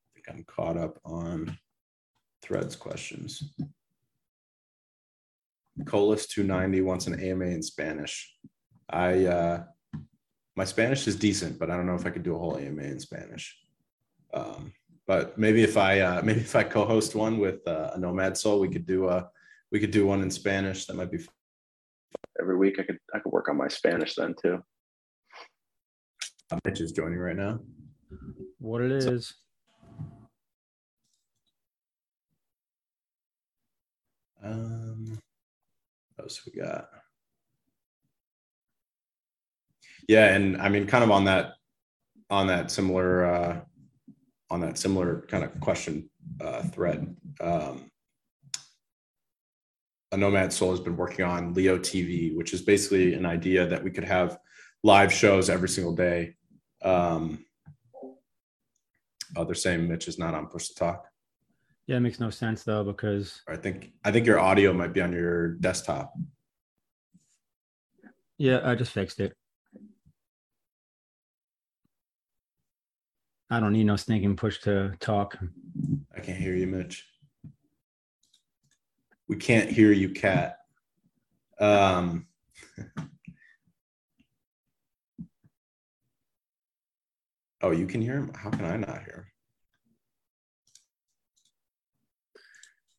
I 0.00 0.14
think 0.14 0.17
I'm 0.28 0.44
caught 0.44 0.76
up 0.76 0.98
on 1.04 1.56
Threads 2.42 2.76
questions. 2.76 3.54
Colas 5.84 6.26
290 6.26 6.80
wants 6.82 7.06
an 7.06 7.20
AMA 7.20 7.46
in 7.46 7.62
Spanish. 7.62 8.34
I 8.90 9.26
uh, 9.26 9.64
my 10.56 10.64
Spanish 10.64 11.06
is 11.06 11.16
decent, 11.16 11.58
but 11.58 11.70
I 11.70 11.76
don't 11.76 11.86
know 11.86 11.94
if 11.94 12.06
I 12.06 12.10
could 12.10 12.22
do 12.22 12.34
a 12.34 12.38
whole 12.38 12.58
AMA 12.58 12.82
in 12.82 12.98
Spanish. 12.98 13.56
Um, 14.34 14.72
but 15.06 15.38
maybe 15.38 15.62
if 15.62 15.76
I 15.76 16.00
uh, 16.00 16.22
maybe 16.22 16.40
if 16.40 16.56
I 16.56 16.64
co-host 16.64 17.14
one 17.14 17.38
with 17.38 17.66
uh, 17.66 17.90
a 17.94 17.98
Nomad 17.98 18.36
Soul, 18.36 18.60
we 18.60 18.68
could 18.68 18.86
do 18.86 19.08
a 19.08 19.28
we 19.70 19.80
could 19.80 19.90
do 19.90 20.06
one 20.06 20.22
in 20.22 20.30
Spanish. 20.30 20.86
That 20.86 20.96
might 20.96 21.10
be 21.10 21.18
fun. 21.18 21.34
every 22.40 22.56
week. 22.56 22.78
I 22.78 22.82
could 22.82 22.98
I 23.14 23.18
could 23.20 23.32
work 23.32 23.48
on 23.48 23.56
my 23.56 23.68
Spanish 23.68 24.14
then 24.14 24.34
too. 24.40 24.62
Mitch 26.64 26.80
is 26.80 26.92
joining 26.92 27.18
right 27.18 27.36
now. 27.36 27.60
What 28.58 28.82
it 28.82 29.02
so, 29.02 29.10
is. 29.10 29.34
Um, 34.42 35.18
what 36.16 36.24
else 36.24 36.42
we 36.46 36.60
got? 36.60 36.88
yeah 40.08 40.34
and 40.34 40.56
i 40.60 40.68
mean 40.68 40.86
kind 40.86 41.04
of 41.04 41.10
on 41.10 41.24
that 41.24 41.54
on 42.30 42.46
that 42.46 42.70
similar 42.70 43.26
uh 43.26 43.60
on 44.50 44.60
that 44.60 44.78
similar 44.78 45.26
kind 45.28 45.44
of 45.44 45.60
question 45.60 46.08
uh 46.40 46.62
thread 46.62 47.14
um 47.40 47.88
a 50.10 50.16
nomad 50.16 50.52
soul 50.52 50.70
has 50.70 50.80
been 50.80 50.96
working 50.96 51.24
on 51.24 51.54
leo 51.54 51.78
tv 51.78 52.34
which 52.34 52.52
is 52.52 52.62
basically 52.62 53.14
an 53.14 53.26
idea 53.26 53.66
that 53.66 53.84
we 53.84 53.90
could 53.90 54.04
have 54.04 54.38
live 54.82 55.12
shows 55.12 55.50
every 55.50 55.68
single 55.68 55.94
day 55.94 56.34
um 56.82 57.44
oh 59.36 59.44
they're 59.44 59.54
saying 59.54 59.86
mitch 59.86 60.08
is 60.08 60.18
not 60.18 60.34
on 60.34 60.46
push 60.46 60.68
to 60.68 60.74
talk 60.74 61.06
yeah 61.88 61.96
it 61.96 62.00
makes 62.00 62.20
no 62.20 62.30
sense 62.30 62.62
though 62.62 62.84
because 62.84 63.42
i 63.48 63.56
think 63.56 63.90
i 64.04 64.12
think 64.12 64.24
your 64.24 64.38
audio 64.38 64.72
might 64.72 64.92
be 64.92 65.00
on 65.00 65.12
your 65.12 65.48
desktop 65.54 66.14
yeah 68.36 68.60
i 68.62 68.76
just 68.76 68.92
fixed 68.92 69.18
it 69.18 69.34
I 73.50 73.60
don't 73.60 73.72
need 73.72 73.84
no 73.84 73.96
stinking 73.96 74.36
push 74.36 74.58
to 74.60 74.92
talk. 75.00 75.38
I 76.14 76.20
can't 76.20 76.38
hear 76.38 76.54
you, 76.54 76.66
Mitch. 76.66 77.08
We 79.26 79.36
can't 79.36 79.70
hear 79.70 79.90
you, 79.90 80.10
Cat. 80.10 80.58
Um, 81.58 82.26
oh, 87.62 87.70
you 87.70 87.86
can 87.86 88.02
hear 88.02 88.18
him? 88.18 88.30
How 88.34 88.50
can 88.50 88.66
I 88.66 88.76
not 88.76 89.02
hear 89.04 89.14
him? 89.14 89.27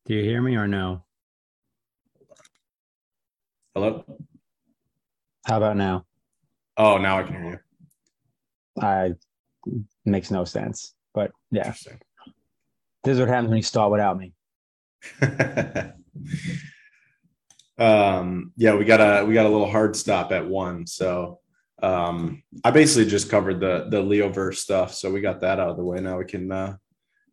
Do 0.09 0.15
you 0.15 0.23
hear 0.23 0.41
me 0.41 0.55
or 0.55 0.67
no? 0.67 1.03
Hello? 3.75 4.03
How 5.45 5.57
about 5.57 5.77
now? 5.77 6.07
Oh, 6.77 6.97
now 6.97 7.19
I 7.19 7.23
can 7.23 7.33
hear 7.33 7.51
you. 7.51 7.59
I 8.81 9.13
makes 10.05 10.31
no 10.31 10.45
sense. 10.45 10.95
But 11.13 11.29
yeah, 11.51 11.75
this 13.03 13.13
is 13.13 13.19
what 13.19 13.29
happens 13.29 13.49
when 13.49 13.57
you 13.57 13.61
start 13.61 13.91
without 13.91 14.17
me. 14.17 14.33
um, 17.77 18.51
yeah, 18.57 18.73
we 18.73 18.85
got 18.85 19.01
a 19.01 19.23
we 19.25 19.35
got 19.35 19.45
a 19.45 19.49
little 19.49 19.69
hard 19.69 19.95
stop 19.95 20.31
at 20.31 20.47
one, 20.47 20.87
so 20.87 21.39
um, 21.83 22.41
I 22.63 22.71
basically 22.71 23.11
just 23.11 23.29
covered 23.29 23.59
the 23.59 23.85
the 23.91 24.01
Leoverse 24.01 24.55
stuff, 24.55 24.91
so 24.91 25.11
we 25.11 25.21
got 25.21 25.41
that 25.41 25.59
out 25.59 25.69
of 25.69 25.77
the 25.77 25.83
way. 25.83 25.99
Now 25.99 26.17
we 26.17 26.25
can 26.25 26.51
uh, 26.51 26.77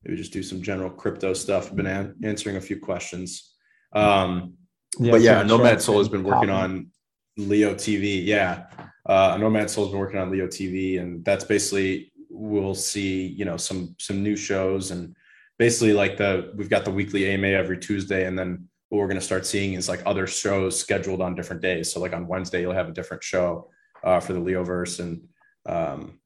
maybe 0.06 0.16
just 0.16 0.32
do 0.32 0.42
some 0.42 0.62
general 0.62 0.90
crypto 0.90 1.32
stuff. 1.34 1.68
I've 1.70 1.76
been 1.76 1.86
an- 1.86 2.14
answering 2.22 2.56
a 2.56 2.60
few 2.60 2.78
questions. 2.78 3.54
Um, 3.92 4.54
yeah, 4.98 5.10
but 5.10 5.20
yeah, 5.20 5.42
Nomad 5.42 5.82
Soul 5.82 5.98
has 5.98 6.08
been 6.08 6.22
working 6.22 6.50
on 6.50 6.88
Leo 7.36 7.74
TV. 7.74 8.24
Yeah, 8.24 8.66
uh, 9.04 9.36
Nomad 9.38 9.68
Soul 9.68 9.84
has 9.84 9.90
been 9.90 10.00
working 10.00 10.20
on 10.20 10.30
Leo 10.30 10.46
TV, 10.46 11.00
and 11.00 11.24
that's 11.24 11.44
basically 11.44 12.12
we'll 12.30 12.74
see 12.74 13.26
you 13.26 13.44
know 13.44 13.56
some 13.56 13.94
some 13.98 14.22
new 14.22 14.36
shows 14.36 14.90
and 14.90 15.14
basically 15.58 15.92
like 15.92 16.16
the 16.16 16.52
we've 16.56 16.68
got 16.68 16.84
the 16.84 16.90
weekly 16.90 17.26
AMA 17.26 17.48
every 17.48 17.78
Tuesday 17.78 18.26
and 18.26 18.38
then 18.38 18.68
what 18.88 18.98
we're 18.98 19.08
going 19.08 19.18
to 19.18 19.24
start 19.24 19.46
seeing 19.46 19.72
is 19.74 19.88
like 19.88 20.02
other 20.06 20.26
shows 20.26 20.78
scheduled 20.78 21.20
on 21.20 21.34
different 21.34 21.62
days. 21.62 21.92
So 21.92 21.98
like 21.98 22.12
on 22.12 22.28
Wednesday 22.28 22.60
you'll 22.60 22.72
have 22.74 22.88
a 22.88 22.92
different 22.92 23.24
show 23.24 23.70
uh, 24.04 24.20
for 24.20 24.32
the 24.32 24.40
Leoverse 24.40 25.00
and 25.00 25.26
um, 25.66 26.20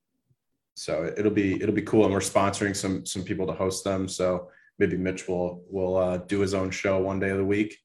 so 0.80 1.12
it'll 1.16 1.30
be 1.30 1.60
it'll 1.62 1.74
be 1.74 1.82
cool 1.82 2.04
and 2.04 2.12
we're 2.12 2.20
sponsoring 2.20 2.74
some 2.74 3.04
some 3.04 3.22
people 3.22 3.46
to 3.46 3.52
host 3.52 3.84
them. 3.84 4.08
So 4.08 4.48
maybe 4.78 4.96
Mitch 4.96 5.28
will 5.28 5.62
will 5.68 5.96
uh, 5.96 6.16
do 6.18 6.40
his 6.40 6.54
own 6.54 6.70
show 6.70 6.98
one 7.00 7.20
day 7.20 7.30
of 7.30 7.38
the 7.38 7.44
week. 7.44 7.76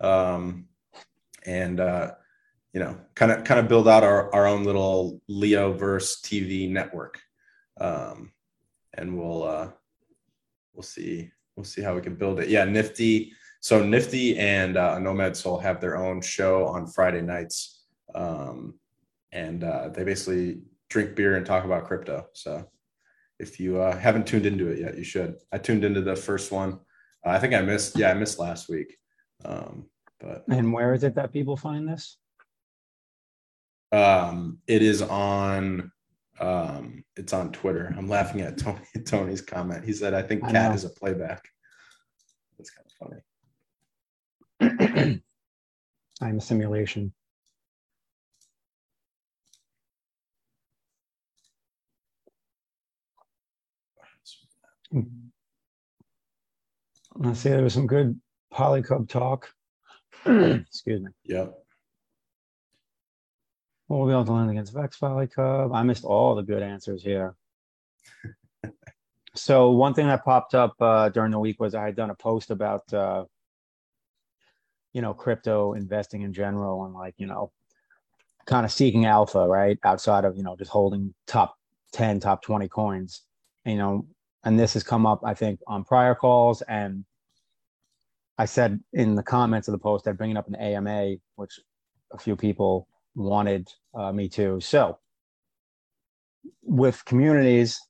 Um, 0.00 0.66
and 1.44 1.80
uh, 1.80 2.12
you 2.72 2.80
know, 2.80 2.98
kind 3.14 3.32
of 3.32 3.44
kind 3.44 3.60
of 3.60 3.68
build 3.68 3.88
out 3.88 4.04
our, 4.04 4.32
our 4.34 4.46
own 4.46 4.64
little 4.64 5.20
leo 5.28 5.72
verse 5.72 6.20
TV 6.20 6.70
network 6.70 7.20
um, 7.80 8.32
and 8.94 9.16
we'll 9.16 9.42
uh, 9.42 9.70
we'll 10.74 10.82
see 10.82 11.30
we'll 11.56 11.64
see 11.64 11.82
how 11.82 11.94
we 11.94 12.00
can 12.00 12.16
build 12.16 12.40
it. 12.40 12.48
Yeah, 12.48 12.64
Nifty. 12.64 13.32
So 13.60 13.84
Nifty 13.84 14.38
and 14.38 14.76
uh, 14.76 14.98
Nomad 14.98 15.36
Soul 15.36 15.58
have 15.58 15.80
their 15.80 15.96
own 15.96 16.20
show 16.20 16.66
on 16.66 16.86
Friday 16.86 17.22
nights, 17.22 17.84
um, 18.14 18.78
and 19.32 19.64
uh, 19.64 19.88
they 19.88 20.04
basically 20.04 20.60
drink 20.88 21.14
beer 21.14 21.36
and 21.36 21.44
talk 21.44 21.64
about 21.64 21.86
crypto. 21.86 22.26
So 22.32 22.68
if 23.38 23.60
you 23.60 23.80
uh, 23.80 23.96
haven't 23.96 24.26
tuned 24.26 24.46
into 24.46 24.68
it 24.68 24.78
yet, 24.80 24.96
you 24.96 25.04
should. 25.04 25.36
I 25.52 25.58
tuned 25.58 25.84
into 25.84 26.00
the 26.00 26.16
first 26.16 26.52
one. 26.52 26.80
Uh, 27.24 27.30
I 27.30 27.38
think 27.38 27.54
I 27.54 27.60
missed. 27.62 27.98
Yeah, 27.98 28.10
I 28.10 28.14
missed 28.14 28.38
last 28.38 28.68
week. 28.68 28.96
Um, 29.44 29.86
but 30.20 30.44
and 30.48 30.72
where 30.72 30.94
is 30.94 31.04
it 31.04 31.14
that 31.16 31.32
people 31.32 31.56
find 31.56 31.88
this? 31.88 32.16
Um, 33.92 34.58
it 34.66 34.82
is 34.82 35.02
on. 35.02 35.92
Um, 36.38 37.04
it's 37.16 37.32
on 37.32 37.50
Twitter. 37.52 37.94
I'm 37.96 38.08
laughing 38.08 38.42
at 38.42 38.58
Tony 38.58 38.80
Tony's 39.04 39.40
comment. 39.40 39.84
He 39.84 39.92
said, 39.92 40.14
"I 40.14 40.22
think 40.22 40.44
I 40.44 40.52
Cat 40.52 40.70
know. 40.70 40.74
is 40.74 40.84
a 40.84 40.90
playback." 40.90 41.44
That's 42.58 42.70
kind 42.70 43.20
of 44.60 44.60
funny. 44.60 45.20
I'm 46.22 46.38
a 46.38 46.40
simulation. 46.40 47.12
I 54.94 55.02
see 57.32 57.48
there 57.48 57.62
was 57.62 57.74
some 57.74 57.86
good 57.86 58.20
polycub 58.52 59.08
talk. 59.08 59.50
Excuse 60.24 61.02
me. 61.02 61.10
Yep. 61.24 61.54
What 63.86 63.98
will 63.98 64.06
be 64.06 64.12
able 64.12 64.24
to 64.24 64.32
land 64.32 64.50
against 64.50 64.74
Vex 64.74 64.98
Polycub? 64.98 65.74
I 65.74 65.82
missed 65.82 66.04
all 66.04 66.34
the 66.34 66.42
good 66.42 66.62
answers 66.62 67.02
here. 67.02 67.36
so 69.34 69.70
one 69.70 69.94
thing 69.94 70.08
that 70.08 70.24
popped 70.24 70.54
up 70.54 70.74
uh, 70.80 71.08
during 71.10 71.30
the 71.30 71.38
week 71.38 71.60
was 71.60 71.74
I 71.74 71.84
had 71.84 71.96
done 71.96 72.10
a 72.10 72.14
post 72.14 72.50
about 72.50 72.92
uh, 72.92 73.26
you 74.92 75.02
know 75.02 75.14
crypto 75.14 75.74
investing 75.74 76.22
in 76.22 76.32
general 76.32 76.86
and 76.86 76.94
like 76.94 77.14
you 77.18 77.26
know 77.26 77.52
kind 78.46 78.64
of 78.64 78.72
seeking 78.72 79.04
alpha 79.04 79.46
right 79.46 79.78
outside 79.84 80.24
of 80.24 80.36
you 80.36 80.42
know 80.42 80.56
just 80.56 80.70
holding 80.70 81.14
top 81.26 81.56
10 81.92 82.20
top 82.20 82.42
20 82.42 82.68
coins 82.68 83.22
and, 83.64 83.74
you 83.74 83.78
know 83.78 84.06
and 84.46 84.58
this 84.58 84.72
has 84.72 84.82
come 84.82 85.04
up 85.04 85.20
i 85.24 85.34
think 85.34 85.60
on 85.66 85.84
prior 85.84 86.14
calls 86.14 86.62
and 86.62 87.04
I 88.38 88.44
said 88.44 88.80
in 88.92 89.14
the 89.14 89.22
comments 89.22 89.68
of 89.68 89.72
the 89.72 89.78
post, 89.78 90.06
I'd 90.06 90.18
bring 90.18 90.30
it 90.30 90.36
up 90.36 90.46
the 90.48 90.62
AMA, 90.62 91.16
which 91.36 91.58
a 92.12 92.18
few 92.18 92.36
people 92.36 92.86
wanted 93.14 93.68
uh, 93.94 94.12
me 94.12 94.28
to. 94.30 94.60
So, 94.60 94.98
with 96.62 97.04
communities, 97.06 97.80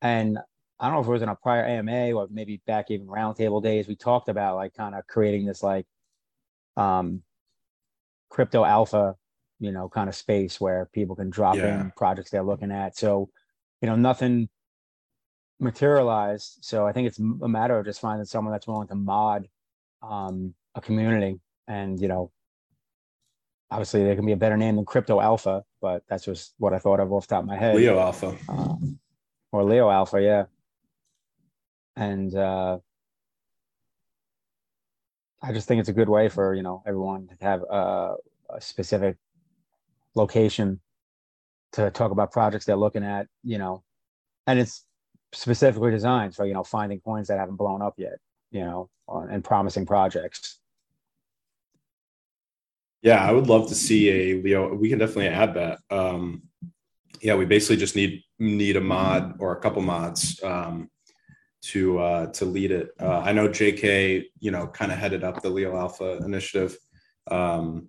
and 0.00 0.38
I 0.80 0.86
don't 0.86 0.94
know 0.94 1.00
if 1.00 1.06
it 1.06 1.10
was 1.10 1.22
in 1.22 1.28
a 1.28 1.36
prior 1.36 1.64
AMA 1.64 2.12
or 2.12 2.26
maybe 2.30 2.62
back 2.66 2.90
even 2.90 3.06
roundtable 3.06 3.62
days, 3.62 3.86
we 3.86 3.96
talked 3.96 4.28
about 4.28 4.56
like 4.56 4.72
kind 4.74 4.94
of 4.94 5.06
creating 5.06 5.44
this 5.44 5.62
like 5.62 5.86
um, 6.76 7.22
crypto 8.30 8.64
alpha, 8.64 9.14
you 9.60 9.72
know, 9.72 9.90
kind 9.90 10.08
of 10.08 10.14
space 10.14 10.58
where 10.58 10.88
people 10.92 11.16
can 11.16 11.28
drop 11.28 11.56
yeah. 11.56 11.80
in 11.80 11.92
projects 11.96 12.30
they're 12.30 12.42
looking 12.42 12.72
at. 12.72 12.96
So, 12.96 13.28
you 13.82 13.88
know, 13.88 13.96
nothing 13.96 14.48
materialized. 15.58 16.58
So 16.60 16.86
I 16.86 16.92
think 16.92 17.08
it's 17.08 17.18
a 17.18 17.48
matter 17.48 17.78
of 17.78 17.84
just 17.84 18.00
finding 18.00 18.24
someone 18.24 18.52
that's 18.52 18.66
willing 18.66 18.88
to 18.88 18.94
mod 18.94 19.48
um, 20.02 20.54
a 20.74 20.80
community. 20.80 21.40
And, 21.66 22.00
you 22.00 22.08
know, 22.08 22.30
obviously 23.70 24.04
there 24.04 24.14
can 24.14 24.26
be 24.26 24.32
a 24.32 24.36
better 24.36 24.56
name 24.56 24.76
than 24.76 24.84
Crypto 24.84 25.20
Alpha, 25.20 25.64
but 25.80 26.02
that's 26.08 26.24
just 26.24 26.54
what 26.58 26.72
I 26.72 26.78
thought 26.78 27.00
of 27.00 27.12
off 27.12 27.26
the 27.26 27.34
top 27.34 27.42
of 27.42 27.48
my 27.48 27.56
head. 27.56 27.76
Leo 27.76 27.98
Alpha. 27.98 28.36
Uh, 28.48 28.74
or 29.52 29.64
Leo 29.64 29.90
Alpha, 29.90 30.20
yeah. 30.20 30.44
And 31.96 32.34
uh, 32.34 32.78
I 35.42 35.52
just 35.52 35.66
think 35.66 35.80
it's 35.80 35.88
a 35.88 35.94
good 35.94 36.08
way 36.08 36.28
for, 36.28 36.54
you 36.54 36.62
know, 36.62 36.82
everyone 36.86 37.28
to 37.28 37.44
have 37.44 37.62
a, 37.62 38.14
a 38.50 38.60
specific 38.60 39.16
location 40.14 40.80
to 41.72 41.90
talk 41.90 42.10
about 42.10 42.32
projects 42.32 42.64
they're 42.64 42.76
looking 42.76 43.04
at, 43.04 43.26
you 43.42 43.58
know, 43.58 43.82
and 44.46 44.58
it's 44.58 44.85
specifically 45.36 45.90
designed 45.90 46.34
for, 46.34 46.46
you 46.46 46.54
know, 46.54 46.64
finding 46.64 47.00
coins 47.00 47.28
that 47.28 47.38
haven't 47.38 47.56
blown 47.56 47.82
up 47.82 47.94
yet 47.96 48.18
you 48.50 48.64
know, 48.64 48.88
and 49.08 49.44
promising 49.44 49.86
projects. 49.86 50.58
Yeah, 53.02 53.22
I 53.22 53.32
would 53.32 53.46
love 53.46 53.68
to 53.68 53.74
see 53.74 54.08
a 54.10 54.42
Leo. 54.42 54.74
We 54.74 54.88
can 54.88 54.98
definitely 54.98 55.28
add 55.28 55.54
that. 55.54 55.78
Um, 55.90 56.42
yeah, 57.20 57.34
we 57.34 57.44
basically 57.44 57.76
just 57.76 57.96
need 57.96 58.22
need 58.38 58.76
a 58.76 58.80
mod 58.80 59.36
or 59.38 59.52
a 59.52 59.60
couple 59.60 59.82
mods 59.82 60.42
um, 60.42 60.90
to 61.64 61.98
uh, 61.98 62.26
to 62.32 62.44
lead 62.44 62.72
it. 62.72 62.90
Uh, 63.00 63.18
I 63.18 63.32
know 63.32 63.48
JK, 63.48 64.24
you 64.40 64.50
know, 64.50 64.66
kind 64.66 64.90
of 64.90 64.98
headed 64.98 65.22
up 65.22 65.42
the 65.42 65.50
Leo 65.50 65.76
Alpha 65.76 66.16
initiative. 66.24 66.76
Um, 67.30 67.86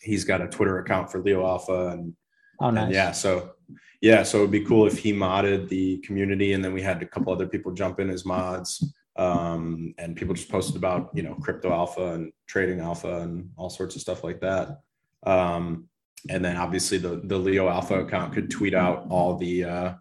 he's 0.00 0.24
got 0.24 0.42
a 0.42 0.48
Twitter 0.48 0.78
account 0.78 1.10
for 1.10 1.20
Leo 1.20 1.46
Alpha, 1.46 1.88
and, 1.88 2.14
oh, 2.60 2.70
nice. 2.70 2.84
And 2.84 2.94
yeah, 2.94 3.12
so 3.12 3.52
yeah, 4.00 4.22
so 4.22 4.38
it'd 4.38 4.50
be 4.50 4.64
cool 4.64 4.86
if 4.86 4.98
he 4.98 5.12
modded 5.12 5.68
the 5.68 5.98
community, 5.98 6.52
and 6.52 6.64
then 6.64 6.72
we 6.72 6.82
had 6.82 7.02
a 7.02 7.06
couple 7.06 7.32
other 7.32 7.46
people 7.46 7.72
jump 7.72 8.00
in 8.00 8.10
as 8.10 8.24
mods 8.24 8.92
um, 9.16 9.94
and 9.98 10.16
people 10.16 10.34
just 10.34 10.48
posted 10.48 10.76
about 10.76 11.10
you 11.12 11.22
know 11.22 11.34
crypto 11.34 11.70
alpha 11.70 12.14
and 12.14 12.32
trading 12.46 12.80
alpha 12.80 13.20
and 13.20 13.50
all 13.56 13.70
sorts 13.70 13.94
of 13.94 14.00
stuff 14.00 14.24
like 14.24 14.40
that. 14.40 14.80
Um, 15.26 15.88
and 16.28 16.44
then 16.44 16.56
obviously 16.56 16.98
the 16.98 17.20
the 17.24 17.36
leo 17.36 17.68
alpha 17.68 18.00
account 18.00 18.32
could 18.32 18.50
tweet 18.50 18.74
out 18.74 19.06
all 19.10 19.36
the 19.36 19.64
uh, 19.64 19.94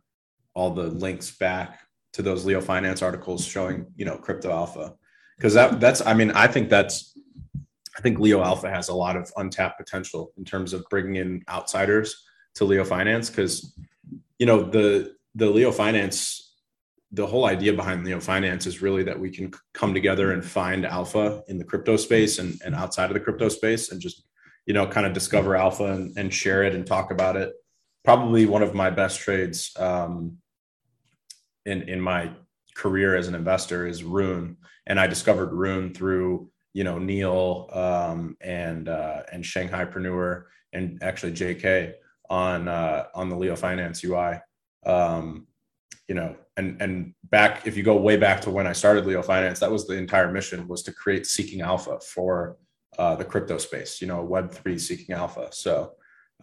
all 0.53 0.71
the 0.71 0.88
links 0.88 1.31
back 1.31 1.81
to 2.13 2.21
those 2.21 2.45
leo 2.45 2.62
finance 2.62 3.01
articles 3.01 3.45
showing 3.45 3.88
you 3.95 4.05
know 4.05 4.17
crypto 4.17 4.51
alpha. 4.51 4.95
Because 5.38 5.53
that 5.53 5.79
that's 5.79 6.05
i 6.05 6.13
mean 6.13 6.31
i 6.31 6.47
think 6.47 6.69
that's 6.69 7.17
i 7.97 8.01
think 8.01 8.19
leo 8.19 8.41
alpha 8.41 8.69
has 8.69 8.89
a 8.89 8.93
lot 8.93 9.15
of 9.15 9.31
untapped 9.38 9.79
potential 9.79 10.33
in 10.38 10.43
terms 10.43 10.73
of 10.73 10.85
bringing 10.89 11.15
in 11.15 11.43
outsiders 11.49 12.25
to 12.55 12.65
leo 12.65 12.83
finance 12.83 13.29
because 13.29 13.73
you 14.39 14.45
know 14.45 14.63
the 14.63 15.13
the 15.36 15.49
leo 15.49 15.71
finance 15.71 16.49
the 17.12 17.25
whole 17.25 17.45
idea 17.45 17.73
behind 17.73 18.06
Leo 18.06 18.19
Finance 18.19 18.67
is 18.67 18.82
really 18.82 19.04
that 19.04 19.19
we 19.19 19.32
can 19.32 19.52
come 19.73 19.93
together 19.93 20.32
and 20.32 20.45
find 20.45 20.86
alpha 20.86 21.43
in 21.47 21.58
the 21.58 21.63
crypto 21.63 21.97
space 21.97 22.38
and, 22.38 22.60
and 22.63 22.75
outside 22.75 23.06
of 23.06 23.15
the 23.15 23.19
crypto 23.19 23.49
space 23.49 23.91
and 23.91 23.99
just, 23.99 24.23
you 24.67 24.73
know, 24.73 24.86
kind 24.86 25.08
of 25.08 25.13
discover 25.13 25.56
alpha 25.56 25.86
and, 25.86 26.15
and 26.17 26.34
share 26.34 26.63
it 26.63 26.75
and 26.75 26.86
talk 26.86 27.10
about 27.10 27.36
it. 27.36 27.54
Probably 28.06 28.45
one 28.45 28.62
of 28.62 28.75
my 28.75 28.91
best 28.91 29.19
trades 29.21 29.71
um, 29.80 30.38
in, 31.65 31.84
in 31.89 31.99
my 31.99 32.32
career 32.75 33.15
as 33.15 33.28
an 33.28 33.36
investor 33.36 33.88
is 33.88 34.04
Rune. 34.04 34.58
And 34.86 34.99
I 34.99 35.08
discovered 35.08 35.52
Rune 35.52 35.93
through, 35.93 36.52
you 36.73 36.84
know, 36.84 36.99
Neil 36.99 37.69
um, 37.73 38.38
and, 38.39 38.88
uh, 38.88 39.23
and 39.32 39.43
Shanghai-preneur 39.43 40.43
and 40.73 41.02
actually 41.02 41.32
JK 41.32 41.93
on, 42.29 42.67
uh, 42.67 43.05
on 43.13 43.29
the 43.29 43.35
Leo 43.35 43.55
Finance 43.55 44.03
UI. 44.03 44.41
Um, 44.85 45.47
you 46.09 46.15
know, 46.15 46.35
and 46.57 46.81
and 46.81 47.13
back 47.25 47.67
if 47.67 47.77
you 47.77 47.83
go 47.83 47.95
way 47.95 48.17
back 48.17 48.41
to 48.41 48.49
when 48.49 48.65
I 48.65 48.73
started 48.73 49.05
Leo 49.05 49.21
Finance, 49.21 49.59
that 49.59 49.71
was 49.71 49.85
the 49.85 49.93
entire 49.93 50.31
mission 50.31 50.67
was 50.67 50.81
to 50.83 50.91
create 50.91 51.27
seeking 51.27 51.61
alpha 51.61 51.99
for 51.99 52.57
uh, 52.97 53.15
the 53.15 53.23
crypto 53.23 53.59
space. 53.59 54.01
You 54.01 54.07
know, 54.07 54.23
Web 54.23 54.51
three 54.51 54.79
seeking 54.79 55.13
alpha. 55.15 55.49
So 55.51 55.93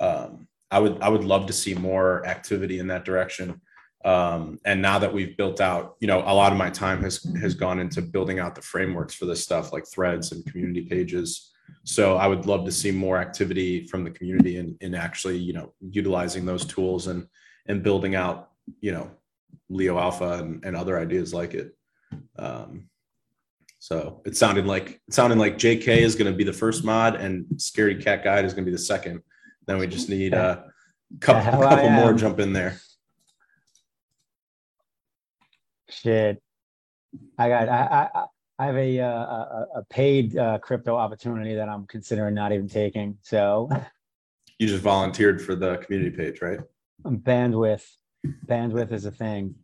um, 0.01 0.47
I 0.71 0.79
would 0.79 1.03
I 1.03 1.09
would 1.09 1.25
love 1.25 1.47
to 1.47 1.53
see 1.53 1.75
more 1.75 2.25
activity 2.27 2.79
in 2.79 2.87
that 2.89 3.05
direction. 3.05 3.61
Um, 4.05 4.61
and 4.65 4.81
now 4.81 5.01
that 5.01 5.13
we've 5.13 5.37
built 5.37 5.61
out, 5.61 5.97
you 5.99 6.07
know, 6.07 6.21
a 6.21 6.33
lot 6.33 6.53
of 6.53 6.59
my 6.59 6.71
time 6.71 7.03
has 7.03 7.25
has 7.41 7.55
gone 7.55 7.81
into 7.81 8.01
building 8.01 8.39
out 8.39 8.55
the 8.55 8.63
frameworks 8.63 9.15
for 9.15 9.27
this 9.27 9.43
stuff, 9.43 9.73
like 9.73 9.85
threads 9.87 10.31
and 10.31 10.47
community 10.47 10.83
pages. 10.83 11.53
So 11.85 12.17
I 12.17 12.27
would 12.27 12.47
love 12.47 12.65
to 12.65 12.73
see 12.73 12.91
more 12.91 13.19
activity 13.19 13.87
from 13.87 14.03
the 14.03 14.11
community 14.11 14.57
in, 14.57 14.77
in 14.81 14.95
actually, 14.95 15.39
you 15.39 15.53
know, 15.53 15.73
utilizing 15.81 16.45
those 16.45 16.65
tools 16.65 17.07
and 17.07 17.27
and 17.69 17.83
building 17.83 18.15
out, 18.15 18.51
you 18.81 18.93
know, 18.93 19.11
Leo 19.69 19.99
Alpha 19.99 20.39
and, 20.41 20.65
and 20.65 20.77
other 20.77 20.99
ideas 20.99 21.35
like 21.35 21.55
it. 21.55 21.77
Um, 22.39 22.89
so 23.79 24.21
it 24.25 24.37
sounded 24.37 24.67
like 24.67 25.01
it 25.07 25.15
sounded 25.15 25.39
like 25.39 25.59
JK 25.59 25.87
is 25.87 26.17
going 26.17 26.31
to 26.31 26.37
be 26.37 26.45
the 26.45 26.53
first 26.53 26.85
mod 26.85 27.15
and 27.15 27.47
Scary 27.57 27.95
Cat 27.97 28.25
Guide 28.25 28.45
is 28.45 28.53
going 28.53 28.65
to 28.65 28.71
be 28.71 28.77
the 28.77 28.83
second. 28.83 29.23
Then 29.67 29.79
we 29.79 29.87
just 29.87 30.09
need 30.09 30.35
a 30.35 30.65
couple, 31.21 31.63
couple 31.63 31.91
more 31.91 32.13
jump 32.13 32.41
in 32.41 32.53
there. 32.53 32.81
Shit, 35.89 36.43
I 37.39 37.49
got 37.49 37.69
I 37.69 38.09
I, 38.13 38.25
I 38.59 38.67
have 38.67 38.77
a, 38.77 39.01
uh, 39.01 39.09
a 39.09 39.67
a 39.77 39.85
paid 39.91 40.37
uh, 40.37 40.59
crypto 40.59 40.97
opportunity 40.97 41.55
that 41.55 41.69
I'm 41.69 41.87
considering 41.87 42.35
not 42.35 42.53
even 42.53 42.69
taking. 42.69 43.19
So 43.23 43.69
you 44.59 44.67
just 44.67 44.83
volunteered 44.83 45.43
for 45.43 45.55
the 45.55 45.77
community 45.79 46.17
page, 46.17 46.41
right? 46.41 46.61
Bandwidth 47.05 47.87
bandwidth 48.47 48.93
is 48.93 49.05
a 49.05 49.11
thing. 49.11 49.55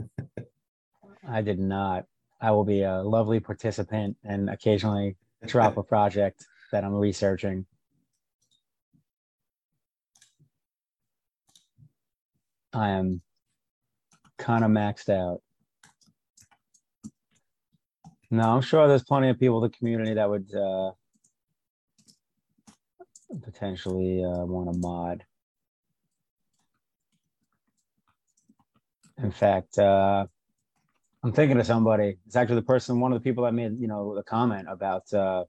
I 1.28 1.42
did 1.42 1.58
not. 1.58 2.06
I 2.40 2.50
will 2.50 2.64
be 2.64 2.82
a 2.82 3.02
lovely 3.02 3.40
participant 3.40 4.16
and 4.24 4.50
occasionally 4.50 5.16
drop 5.46 5.76
a 5.76 5.82
project 5.94 6.44
that 6.72 6.84
I'm 6.84 6.94
researching. 6.94 7.66
I 12.72 12.90
am 12.90 13.22
kind 14.36 14.64
of 14.64 14.70
maxed 14.70 15.08
out. 15.08 15.40
No, 18.30 18.42
I'm 18.50 18.60
sure 18.60 18.86
there's 18.86 19.04
plenty 19.04 19.30
of 19.30 19.38
people 19.38 19.64
in 19.64 19.70
the 19.70 19.76
community 19.76 20.14
that 20.14 20.28
would 20.28 20.54
uh, 20.54 20.90
potentially 23.42 24.22
uh, 24.22 24.44
want 24.44 24.72
to 24.72 24.78
mod. 24.78 25.24
In 29.22 29.30
fact, 29.30 29.78
uh, 29.78 30.26
I'm 31.24 31.32
thinking 31.32 31.58
of 31.58 31.66
somebody. 31.66 32.18
It's 32.26 32.36
actually 32.36 32.56
the 32.56 32.62
person, 32.62 33.00
one 33.00 33.12
of 33.12 33.20
the 33.20 33.28
people 33.28 33.44
that 33.44 33.52
made, 33.52 33.78
you 33.80 33.88
know, 33.88 34.14
the 34.14 34.22
comment 34.22 34.68
about 34.70 35.12
uh, 35.12 35.44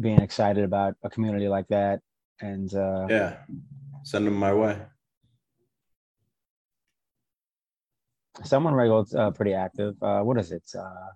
being 0.00 0.20
excited 0.20 0.64
about 0.64 0.94
a 1.02 1.10
community 1.10 1.48
like 1.48 1.66
that. 1.68 2.00
And 2.40 2.72
uh, 2.74 3.06
yeah, 3.10 3.36
send 4.04 4.26
them 4.26 4.34
my 4.34 4.54
way. 4.54 4.78
Someone 8.44 8.72
regular's 8.72 9.14
uh, 9.14 9.32
pretty 9.32 9.52
active. 9.52 10.00
Uh, 10.00 10.20
what 10.20 10.38
is 10.38 10.52
it? 10.52 10.62
Uh, 10.78 11.08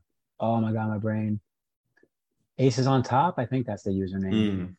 oh 0.43 0.61
my 0.61 0.73
god, 0.73 0.89
my 0.89 0.99
brain. 0.99 1.41
Aces 2.59 2.87
on 2.87 3.03
top. 3.03 3.37
I 3.39 3.47
think 3.47 3.67
that's 3.67 3.85
the 3.85 3.91
username. 3.91 4.35
Mm. 4.35 4.77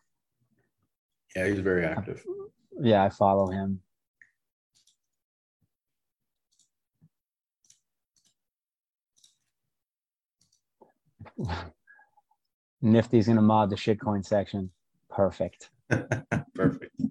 Yeah, 1.36 1.48
he's 1.48 1.60
very 1.60 1.86
active. 1.86 2.24
Yeah, 2.80 3.04
I 3.04 3.10
follow 3.10 3.50
him. 3.50 3.80
Nifty's 12.84 13.28
gonna 13.28 13.42
mod 13.42 13.72
the 13.72 13.76
shitcoin 13.76 14.24
section. 14.26 14.70
Perfect. 15.10 15.72
Perfect. 16.54 17.02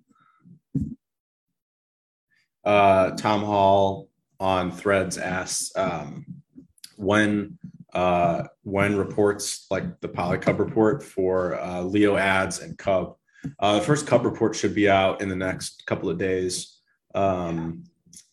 Uh, 2.64 3.10
Tom 3.12 3.42
Hall 3.42 4.08
on 4.38 4.70
Threads 4.70 5.18
asks 5.18 5.72
um, 5.76 6.24
when 6.96 7.58
uh, 7.92 8.44
when 8.62 8.96
reports 8.96 9.66
like 9.70 10.00
the 10.00 10.08
Polycub 10.08 10.58
report 10.58 11.02
for 11.02 11.60
uh, 11.60 11.82
Leo 11.82 12.16
ads 12.16 12.60
and 12.60 12.76
Cub. 12.78 13.16
Uh, 13.58 13.78
the 13.78 13.84
first 13.84 14.06
Cub 14.06 14.24
report 14.24 14.54
should 14.54 14.74
be 14.74 14.88
out 14.88 15.20
in 15.20 15.28
the 15.28 15.36
next 15.36 15.84
couple 15.86 16.08
of 16.08 16.18
days 16.18 16.80
um, 17.14 17.84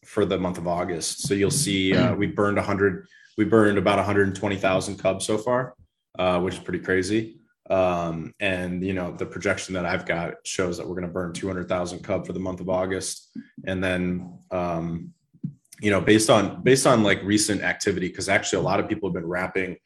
for 0.06 0.26
the 0.26 0.38
month 0.38 0.58
of 0.58 0.68
August. 0.68 1.28
So 1.28 1.34
you'll 1.34 1.52
see 1.52 1.96
uh, 1.96 2.16
we 2.16 2.28
burned 2.28 2.58
100 2.58 3.08
we 3.38 3.46
burned 3.46 3.78
about 3.78 3.98
120,000 3.98 4.98
cubs 4.98 5.26
so 5.26 5.38
far, 5.38 5.74
uh, 6.18 6.42
which 6.42 6.56
is 6.56 6.60
pretty 6.60 6.80
crazy. 6.80 7.38
Um, 7.70 8.34
and 8.40 8.84
you 8.84 8.94
know 8.94 9.12
the 9.12 9.26
projection 9.26 9.76
that 9.76 9.86
I've 9.86 10.06
got 10.06 10.36
shows 10.44 10.78
that 10.78 10.88
we're 10.88 10.96
going 10.96 11.08
to 11.08 11.14
burn 11.14 11.34
200,000 11.34 12.04
cub 12.04 12.26
for 12.26 12.34
the 12.34 12.40
month 12.40 12.60
of 12.60 12.68
August, 12.68 13.30
and 13.66 13.84
then 13.84 14.40
um, 14.52 15.14
you 15.82 15.92
know 15.92 16.02
based 16.02 16.30
on 16.30 16.62
based 16.64 16.88
on 16.88 17.04
like 17.04 17.22
recent 17.24 17.62
activity, 17.62 18.08
because 18.08 18.30
actually 18.30 18.60
a 18.60 18.66
lot 18.66 18.80
of 18.80 18.88
people 18.88 19.10
have 19.10 19.14
been 19.14 19.28
wrapping 19.28 19.78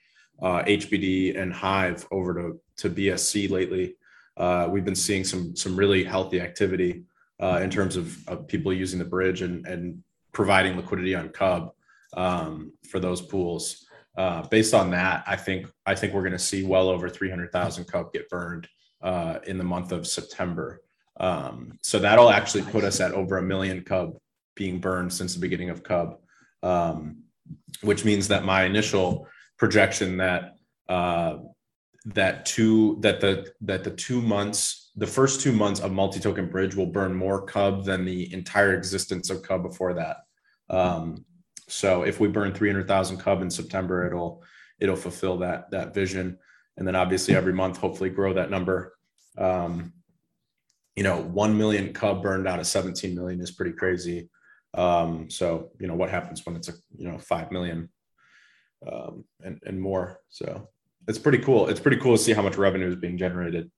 uh, 0.41 0.63
HBD 0.63 1.39
and 1.39 1.53
Hive 1.53 2.07
over 2.11 2.33
to 2.33 2.59
to 2.77 2.89
BSC 2.89 3.49
lately. 3.49 3.95
Uh, 4.35 4.67
we've 4.69 4.85
been 4.85 4.95
seeing 4.95 5.23
some 5.23 5.55
some 5.55 5.75
really 5.75 6.03
healthy 6.03 6.41
activity 6.41 7.03
uh, 7.39 7.59
in 7.61 7.69
terms 7.69 7.95
of, 7.95 8.17
of 8.27 8.47
people 8.47 8.73
using 8.73 8.99
the 8.99 9.05
bridge 9.05 9.41
and 9.41 9.65
and 9.67 10.03
providing 10.31 10.75
liquidity 10.75 11.15
on 11.15 11.29
Cub 11.29 11.71
um, 12.15 12.73
for 12.89 12.99
those 12.99 13.21
pools. 13.21 13.85
Uh, 14.15 14.43
based 14.47 14.73
on 14.73 14.91
that, 14.91 15.23
I 15.25 15.35
think 15.35 15.67
I 15.85 15.95
think 15.95 16.13
we're 16.13 16.21
going 16.21 16.33
to 16.33 16.39
see 16.39 16.63
well 16.63 16.89
over 16.89 17.09
300,000 17.09 17.85
cub 17.85 18.13
get 18.13 18.29
burned 18.29 18.67
uh, 19.01 19.39
in 19.47 19.57
the 19.57 19.63
month 19.63 19.91
of 19.91 20.05
September. 20.05 20.81
Um, 21.19 21.79
so 21.81 21.99
that'll 21.99 22.29
actually 22.29 22.63
put 22.63 22.83
us 22.83 22.99
at 22.99 23.11
over 23.11 23.37
a 23.37 23.43
million 23.43 23.81
cub 23.83 24.17
being 24.55 24.79
burned 24.79 25.11
since 25.11 25.33
the 25.33 25.39
beginning 25.39 25.69
of 25.69 25.83
cub, 25.83 26.17
um, 26.61 27.23
which 27.81 28.05
means 28.05 28.27
that 28.27 28.45
my 28.45 28.63
initial 28.63 29.27
projection 29.57 30.17
that 30.17 30.55
uh, 30.89 31.37
that 32.05 32.45
two 32.45 32.97
that 33.01 33.21
the 33.21 33.51
that 33.61 33.83
the 33.83 33.91
two 33.91 34.21
months 34.21 34.91
the 34.95 35.07
first 35.07 35.41
two 35.41 35.51
months 35.51 35.79
of 35.79 35.91
multi-token 35.91 36.49
bridge 36.49 36.75
will 36.75 36.85
burn 36.85 37.15
more 37.15 37.45
cub 37.45 37.85
than 37.85 38.05
the 38.05 38.31
entire 38.33 38.75
existence 38.75 39.29
of 39.29 39.41
cub 39.41 39.63
before 39.63 39.93
that 39.93 40.17
um, 40.69 41.25
so 41.67 42.03
if 42.03 42.19
we 42.19 42.27
burn 42.27 42.53
300,000 42.53 43.17
cub 43.17 43.41
in 43.41 43.49
September, 43.49 44.05
it'll 44.05 44.43
it'll 44.79 44.95
fulfill 44.95 45.37
that 45.39 45.71
that 45.71 45.93
vision, 45.93 46.37
and 46.77 46.87
then 46.87 46.95
obviously 46.95 47.35
every 47.35 47.53
month, 47.53 47.77
hopefully 47.77 48.09
grow 48.09 48.33
that 48.33 48.51
number. 48.51 48.93
Um, 49.37 49.93
you 50.95 51.03
know, 51.03 51.21
one 51.21 51.57
million 51.57 51.93
cub 51.93 52.21
burned 52.21 52.47
out 52.47 52.59
of 52.59 52.67
17 52.67 53.15
million 53.15 53.41
is 53.41 53.51
pretty 53.51 53.71
crazy. 53.71 54.29
Um, 54.75 55.29
so 55.29 55.71
you 55.79 55.87
know 55.87 55.95
what 55.95 56.09
happens 56.09 56.45
when 56.45 56.55
it's 56.55 56.69
a 56.69 56.73
you 56.97 57.09
know 57.09 57.17
five 57.17 57.51
million 57.51 57.89
um, 58.91 59.25
and 59.41 59.59
and 59.65 59.79
more. 59.79 60.19
So 60.29 60.69
it's 61.07 61.19
pretty 61.19 61.39
cool. 61.39 61.69
It's 61.69 61.79
pretty 61.79 61.97
cool 61.97 62.17
to 62.17 62.23
see 62.23 62.33
how 62.33 62.41
much 62.41 62.57
revenue 62.57 62.87
is 62.87 62.95
being 62.95 63.17
generated. 63.17 63.69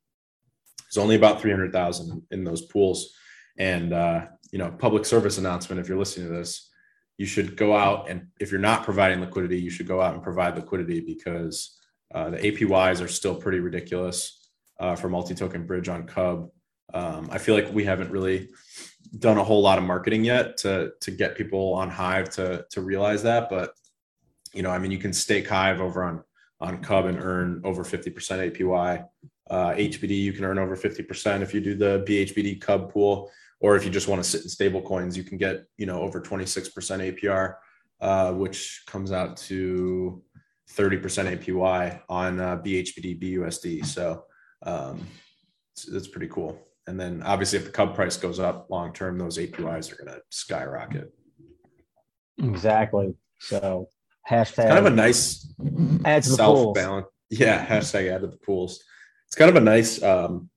There's 0.84 1.02
only 1.02 1.16
about 1.16 1.42
300,000 1.42 2.22
in 2.32 2.44
those 2.44 2.62
pools, 2.62 3.14
and 3.58 3.92
uh, 3.92 4.28
you 4.52 4.60
know, 4.60 4.72
public 4.72 5.06
service 5.06 5.38
announcement. 5.38 5.82
If 5.82 5.90
you're 5.90 5.98
listening 5.98 6.28
to 6.28 6.34
this, 6.34 6.70
you 7.18 7.26
should 7.26 7.56
go 7.56 7.76
out 7.76 8.10
and 8.10 8.28
if 8.40 8.52
you're 8.52 8.60
not 8.60 8.84
providing 8.84 9.22
liquidity, 9.22 9.60
you 9.60 9.70
should 9.70 9.88
go 9.88 10.02
out 10.02 10.14
and 10.14 10.24
provide 10.24 10.56
liquidity 10.56 11.00
because 11.00 11.78
uh, 12.14 12.30
the 12.30 12.38
APYs 12.38 13.04
are 13.04 13.08
still 13.08 13.36
pretty 13.36 13.60
ridiculous 13.60 14.50
uh, 14.80 14.96
for 14.96 15.10
multi-token 15.10 15.66
bridge 15.66 15.90
on 15.90 16.06
Cub. 16.06 16.50
Um, 16.94 17.30
I 17.32 17.38
feel 17.38 17.56
like 17.56 17.74
we 17.74 17.86
haven't 17.86 18.12
really 18.12 18.50
done 19.20 19.38
a 19.38 19.44
whole 19.44 19.62
lot 19.62 19.78
of 19.78 19.84
marketing 19.84 20.24
yet 20.24 20.58
to 20.58 20.92
to 21.02 21.12
get 21.12 21.36
people 21.36 21.74
on 21.74 21.90
Hive 21.90 22.30
to 22.32 22.66
to 22.72 22.82
realize 22.82 23.24
that. 23.24 23.50
But 23.50 23.72
you 24.54 24.62
know, 24.62 24.72
I 24.72 24.80
mean, 24.80 24.92
you 24.92 24.98
can 24.98 25.14
stake 25.14 25.48
Hive 25.48 25.82
over 25.82 26.04
on 26.04 26.24
on 26.62 26.82
Cub 26.82 27.06
and 27.06 27.20
earn 27.20 27.62
over 27.64 27.84
50% 27.84 28.14
APY. 28.14 29.06
Uh, 29.50 29.72
HBD, 29.72 30.10
you 30.10 30.34
can 30.34 30.46
earn 30.46 30.58
over 30.58 30.76
50% 30.76 31.42
if 31.42 31.54
you 31.54 31.60
do 31.60 31.76
the 31.76 32.04
BHBD 32.08 32.62
Cub 32.62 32.92
pool 32.92 33.30
or 33.60 33.76
if 33.76 33.86
you 33.86 33.92
just 33.92 34.08
want 34.08 34.24
to 34.24 34.30
sit 34.30 34.44
in 34.44 34.50
stable 34.50 34.82
coins, 34.82 35.18
you 35.18 35.24
can 35.24 35.38
get, 35.38 35.66
you 35.78 35.86
know, 35.86 36.02
over 36.02 36.22
26% 36.22 36.72
APR, 36.74 37.56
uh, 38.02 38.34
which 38.34 38.84
comes 38.88 39.12
out 39.12 39.38
to 39.38 40.22
30% 40.72 41.02
APY 41.38 42.02
on 42.10 42.40
uh, 42.40 42.58
BHBD, 42.58 43.22
BUSD. 43.22 43.86
So 43.86 44.24
um, 44.64 45.06
that's 45.92 46.08
pretty 46.08 46.28
cool. 46.28 46.65
And 46.88 47.00
then 47.00 47.24
obviously, 47.24 47.60
if 47.60 47.66
the 47.66 47.72
Cub 47.72 47.96
price 47.96 48.18
goes 48.18 48.40
up 48.40 48.68
long 48.70 48.94
term, 48.94 49.18
those 49.18 49.38
APYs 49.38 49.92
are 49.92 50.04
going 50.04 50.16
to 50.16 50.22
skyrocket. 50.30 51.14
Exactly. 52.38 53.16
So 53.40 53.90
hashtag 54.30 54.46
it's 54.48 54.56
kind 54.56 54.78
of 54.78 54.86
a 54.86 54.90
nice 54.96 55.52
add 56.06 56.24
to 56.24 56.30
the 56.30 56.36
self 56.36 56.76
balance. 56.76 57.08
Yeah, 57.30 57.66
hashtag 57.68 58.12
add 58.12 58.22
to 58.22 58.28
the 58.28 58.38
pools. 58.38 58.84
It's 59.28 59.36
kind 59.36 59.50
of 59.50 59.56
a 59.56 59.62
nice 59.62 60.02
um, 60.04 60.50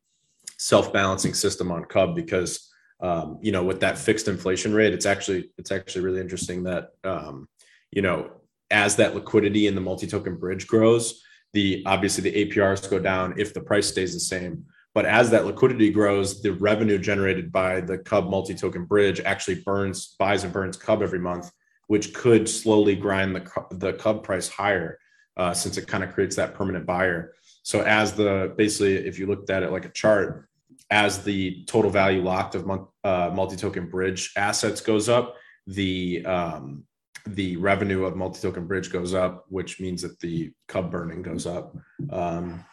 self 0.59 0.93
balancing 0.93 1.35
system 1.35 1.71
on 1.71 1.85
Cub 1.85 2.15
because 2.15 2.69
um, 3.01 3.39
you 3.41 3.53
know, 3.53 3.63
with 3.63 3.81
that 3.81 3.97
fixed 3.97 4.29
inflation 4.29 4.75
rate, 4.75 4.93
it's 4.93 5.07
actually 5.07 5.51
it's 5.57 5.71
actually 5.71 6.05
really 6.05 6.21
interesting 6.21 6.65
that 6.65 6.91
um, 7.05 7.49
you 7.91 8.03
know 8.03 8.31
as 8.71 8.97
that 8.97 9.15
liquidity 9.15 9.67
in 9.67 9.75
the 9.75 9.81
multi-token 9.81 10.37
bridge 10.37 10.67
grows, 10.67 11.23
the 11.53 11.83
obviously 11.87 12.29
the 12.29 12.45
APRs 12.45 12.91
go 12.91 12.99
down 12.99 13.35
if 13.39 13.55
the 13.55 13.61
price 13.61 13.89
stays 13.89 14.13
the 14.13 14.21
same. 14.21 14.65
But 14.95 15.05
as 15.05 15.31
that 15.31 15.47
liquidity 15.47 15.91
grows, 15.91 16.43
the 16.43 16.53
revenue 16.53 16.99
generated 16.99 17.53
by 17.53 17.81
the 17.81 17.99
Cub 17.99 18.29
multi-token 18.29 18.85
bridge 18.85 19.21
actually 19.21 19.63
burns, 19.63 20.17
buys 20.19 20.45
and 20.45 20.53
burns 20.53 20.77
Cub 20.77 21.03
every 21.03 21.19
month, 21.19 21.51
which 21.87 22.15
could 22.15 22.49
slowly 22.49 22.97
grind 22.97 23.35
the 23.35 23.43
the 23.71 23.93
Cub 23.93 24.25
price 24.25 24.49
higher, 24.49 24.99
uh, 25.37 25.55
since 25.55 25.77
it 25.77 25.87
kind 25.87 26.03
of 26.03 26.13
creates 26.13 26.37
that 26.37 26.55
permanent 26.55 26.87
buyer. 26.87 27.33
So 27.63 27.83
as 27.83 28.15
the 28.15 28.55
basically, 28.57 28.97
if 28.97 29.19
you 29.19 29.27
looked 29.27 29.51
at 29.51 29.63
it 29.63 29.71
like 29.71 29.85
a 29.85 29.91
chart, 29.91 30.49
as 30.91 31.23
the 31.23 31.65
total 31.67 31.91
value 31.91 32.23
locked 32.23 32.55
of 32.55 32.69
uh, 33.05 33.31
multi-token 33.33 33.91
bridge 33.91 34.33
assets 34.37 34.81
goes 34.81 35.09
up, 35.09 35.37
the 35.67 36.25
um, 36.25 36.85
the 37.27 37.57
revenue 37.57 38.05
of 38.05 38.17
multi-token 38.17 38.67
bridge 38.67 38.91
goes 38.91 39.13
up, 39.13 39.45
which 39.49 39.81
means 39.81 40.03
that 40.03 40.19
the 40.21 40.51
cub 40.67 40.91
burning 40.91 41.23
goes 41.23 41.47
up. 41.47 41.77
Um, 42.11 42.65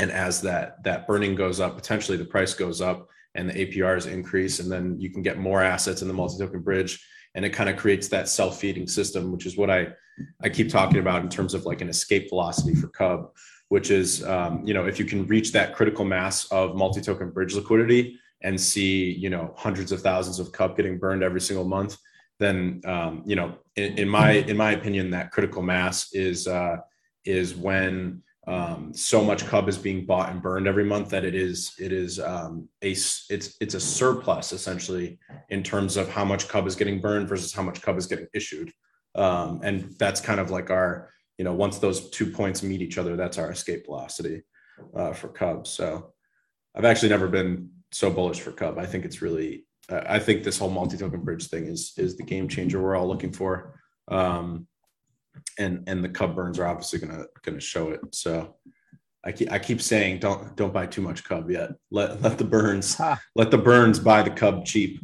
and 0.00 0.10
as 0.10 0.40
that 0.40 0.82
that 0.82 1.06
burning 1.06 1.34
goes 1.34 1.60
up, 1.60 1.76
potentially 1.76 2.16
the 2.16 2.24
price 2.24 2.54
goes 2.54 2.80
up 2.80 3.08
and 3.34 3.48
the 3.48 3.66
APRs 3.66 4.10
increase, 4.10 4.58
and 4.58 4.72
then 4.72 4.98
you 4.98 5.10
can 5.10 5.22
get 5.22 5.38
more 5.38 5.62
assets 5.62 6.02
in 6.02 6.08
the 6.08 6.14
multi-token 6.14 6.60
bridge, 6.60 7.04
and 7.34 7.44
it 7.44 7.50
kind 7.50 7.70
of 7.70 7.76
creates 7.76 8.08
that 8.08 8.28
self-feeding 8.28 8.88
system, 8.88 9.30
which 9.30 9.46
is 9.46 9.56
what 9.56 9.70
I 9.70 9.88
I 10.42 10.48
keep 10.48 10.70
talking 10.70 10.98
about 10.98 11.22
in 11.22 11.28
terms 11.28 11.54
of 11.54 11.66
like 11.66 11.82
an 11.82 11.88
escape 11.88 12.30
velocity 12.30 12.74
for 12.74 12.88
Cub, 12.88 13.30
which 13.68 13.90
is 13.90 14.24
um, 14.24 14.64
you 14.64 14.74
know 14.74 14.86
if 14.86 14.98
you 14.98 15.04
can 15.04 15.26
reach 15.26 15.52
that 15.52 15.74
critical 15.74 16.04
mass 16.04 16.50
of 16.50 16.76
multi-token 16.76 17.30
bridge 17.30 17.54
liquidity 17.54 18.18
and 18.42 18.58
see 18.58 19.12
you 19.12 19.28
know 19.28 19.54
hundreds 19.56 19.92
of 19.92 20.00
thousands 20.00 20.38
of 20.38 20.50
cub 20.50 20.76
getting 20.76 20.98
burned 20.98 21.22
every 21.22 21.42
single 21.42 21.64
month 21.64 21.98
then 22.38 22.80
um, 22.86 23.22
you 23.26 23.36
know 23.36 23.54
in, 23.76 23.98
in, 23.98 24.08
my 24.08 24.32
in 24.32 24.56
my 24.56 24.72
opinion 24.72 25.10
that 25.10 25.30
critical 25.30 25.62
mass 25.62 26.12
is 26.14 26.48
uh, 26.48 26.78
is 27.24 27.54
when 27.54 28.22
um, 28.54 28.92
so 28.92 29.18
much 29.30 29.46
cub 29.46 29.68
is 29.68 29.78
being 29.78 30.06
bought 30.10 30.30
and 30.30 30.42
burned 30.42 30.66
every 30.66 30.86
month 30.92 31.08
that 31.10 31.24
it 31.30 31.34
is 31.34 31.56
it 31.86 31.92
is 31.92 32.12
um, 32.18 32.68
a 32.82 32.90
it's 32.90 33.56
it's 33.64 33.76
a 33.80 33.80
surplus 33.80 34.52
essentially 34.58 35.18
in 35.48 35.62
terms 35.62 35.96
of 35.96 36.06
how 36.16 36.24
much 36.24 36.48
cub 36.52 36.66
is 36.66 36.76
getting 36.80 37.00
burned 37.06 37.28
versus 37.28 37.52
how 37.56 37.64
much 37.68 37.80
cub 37.84 37.96
is 37.96 38.06
getting 38.12 38.28
issued 38.40 38.70
Um, 39.14 39.60
and 39.62 39.94
that's 39.98 40.20
kind 40.20 40.40
of 40.40 40.50
like 40.50 40.70
our, 40.70 41.10
you 41.38 41.44
know, 41.44 41.54
once 41.54 41.78
those 41.78 42.10
two 42.10 42.30
points 42.30 42.62
meet 42.62 42.82
each 42.82 42.98
other, 42.98 43.16
that's 43.16 43.38
our 43.38 43.50
escape 43.50 43.86
velocity 43.86 44.42
uh, 44.94 45.12
for 45.12 45.28
Cub. 45.28 45.66
So 45.66 46.12
I've 46.74 46.84
actually 46.84 47.08
never 47.08 47.28
been 47.28 47.70
so 47.92 48.10
bullish 48.10 48.40
for 48.40 48.52
Cub. 48.52 48.78
I 48.78 48.86
think 48.86 49.04
it's 49.04 49.22
really, 49.22 49.66
I 49.88 50.18
think 50.18 50.44
this 50.44 50.58
whole 50.58 50.70
multi-token 50.70 51.22
bridge 51.24 51.48
thing 51.48 51.66
is 51.66 51.92
is 51.96 52.16
the 52.16 52.22
game 52.22 52.48
changer 52.48 52.80
we're 52.80 52.96
all 52.96 53.08
looking 53.08 53.32
for. 53.32 53.80
Um, 54.08 54.68
and 55.58 55.84
and 55.86 56.02
the 56.02 56.08
Cub 56.08 56.34
burns 56.34 56.58
are 56.58 56.66
obviously 56.66 56.98
gonna 56.98 57.24
gonna 57.42 57.60
show 57.60 57.90
it. 57.90 58.00
So 58.12 58.56
I 59.24 59.32
keep 59.32 59.52
I 59.52 59.58
keep 59.58 59.80
saying 59.82 60.20
don't 60.20 60.56
don't 60.56 60.72
buy 60.72 60.86
too 60.86 61.02
much 61.02 61.24
Cub 61.24 61.50
yet. 61.50 61.70
Let 61.90 62.22
let 62.22 62.38
the 62.38 62.44
burns 62.44 63.00
let 63.36 63.50
the 63.50 63.58
burns 63.58 63.98
buy 63.98 64.22
the 64.22 64.30
Cub 64.30 64.64
cheap. 64.64 65.00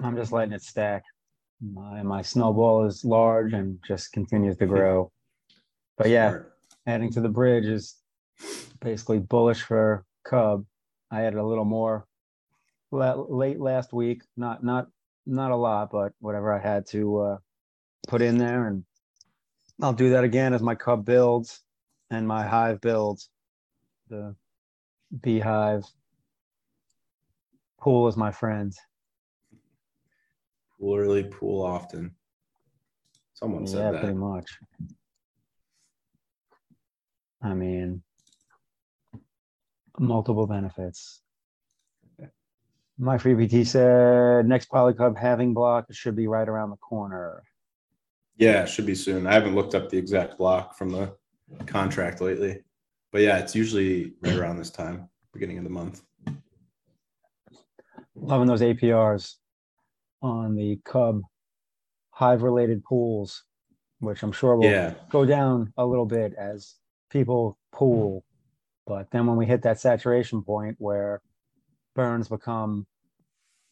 I'm 0.00 0.16
just 0.16 0.32
letting 0.32 0.52
it 0.52 0.62
stack. 0.62 1.04
My 1.60 2.02
my 2.02 2.22
snowball 2.22 2.86
is 2.86 3.04
large 3.04 3.52
and 3.52 3.78
just 3.86 4.12
continues 4.12 4.56
to 4.58 4.66
grow. 4.66 5.10
But 5.96 6.08
yeah, 6.08 6.30
Smart. 6.30 6.52
adding 6.86 7.12
to 7.12 7.20
the 7.20 7.28
bridge 7.28 7.66
is 7.66 7.96
basically 8.80 9.18
bullish 9.18 9.62
for 9.62 10.04
Cub. 10.24 10.64
I 11.10 11.22
added 11.22 11.38
a 11.38 11.46
little 11.46 11.64
more 11.64 12.06
late 12.92 13.60
last 13.60 13.92
week. 13.92 14.22
Not 14.36 14.62
not 14.62 14.88
not 15.26 15.50
a 15.50 15.56
lot, 15.56 15.90
but 15.90 16.12
whatever 16.20 16.52
I 16.52 16.60
had 16.60 16.86
to 16.88 17.18
uh, 17.18 17.38
put 18.08 18.22
in 18.22 18.38
there, 18.38 18.66
and 18.66 18.84
I'll 19.80 19.92
do 19.92 20.10
that 20.10 20.24
again 20.24 20.52
as 20.54 20.62
my 20.62 20.74
Cub 20.74 21.04
builds 21.04 21.60
and 22.10 22.26
my 22.26 22.44
hive 22.44 22.80
builds. 22.80 23.30
The 24.08 24.34
bHIVE 25.22 25.84
pool 27.80 28.08
is 28.08 28.16
my 28.16 28.32
friend. 28.32 28.72
Pool 30.80 30.96
early, 30.96 31.24
pool 31.24 31.62
often. 31.62 32.14
Someone 33.34 33.66
said 33.66 33.78
yeah, 33.78 33.90
that. 33.92 34.00
pretty 34.00 34.16
much. 34.16 34.58
I 37.40 37.54
mean, 37.54 38.02
multiple 39.98 40.46
benefits. 40.46 41.20
My 43.00 43.16
free 43.16 43.34
BTC 43.34 43.66
said 43.66 44.46
next 44.46 44.70
Polycub 44.70 45.16
halving 45.16 45.54
block 45.54 45.86
should 45.92 46.16
be 46.16 46.26
right 46.26 46.48
around 46.48 46.70
the 46.70 46.76
corner. 46.76 47.44
Yeah, 48.38 48.62
it 48.62 48.68
should 48.68 48.86
be 48.86 48.94
soon. 48.94 49.26
I 49.26 49.34
haven't 49.34 49.54
looked 49.54 49.74
up 49.74 49.90
the 49.90 49.98
exact 49.98 50.38
block 50.38 50.76
from 50.76 50.90
the 50.90 51.14
contract 51.66 52.20
lately, 52.20 52.62
but 53.12 53.20
yeah, 53.20 53.38
it's 53.38 53.54
usually 53.54 54.14
right 54.20 54.36
around 54.36 54.58
this 54.58 54.70
time, 54.70 55.08
beginning 55.32 55.58
of 55.58 55.64
the 55.64 55.70
month. 55.70 56.02
Loving 58.14 58.46
those 58.46 58.62
APRs 58.62 59.34
on 60.22 60.54
the 60.54 60.78
Cub 60.84 61.22
hive 62.10 62.42
related 62.42 62.84
pools, 62.84 63.44
which 63.98 64.22
I'm 64.22 64.32
sure 64.32 64.56
will 64.56 64.64
yeah. 64.64 64.94
go 65.10 65.24
down 65.24 65.72
a 65.76 65.84
little 65.84 66.06
bit 66.06 66.34
as 66.38 66.74
people 67.10 67.58
pool. 67.72 68.24
But 68.86 69.10
then 69.10 69.26
when 69.26 69.36
we 69.36 69.46
hit 69.46 69.62
that 69.62 69.80
saturation 69.80 70.42
point 70.42 70.76
where 70.78 71.20
burns 71.94 72.28
become 72.28 72.86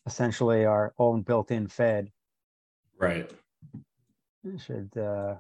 essentially 0.07 0.65
our 0.65 0.93
own 0.99 1.23
built 1.23 1.51
in 1.51 1.69
fed. 1.69 2.11
Right. 2.99 3.31
Should 4.59 4.97
uh, 4.97 5.37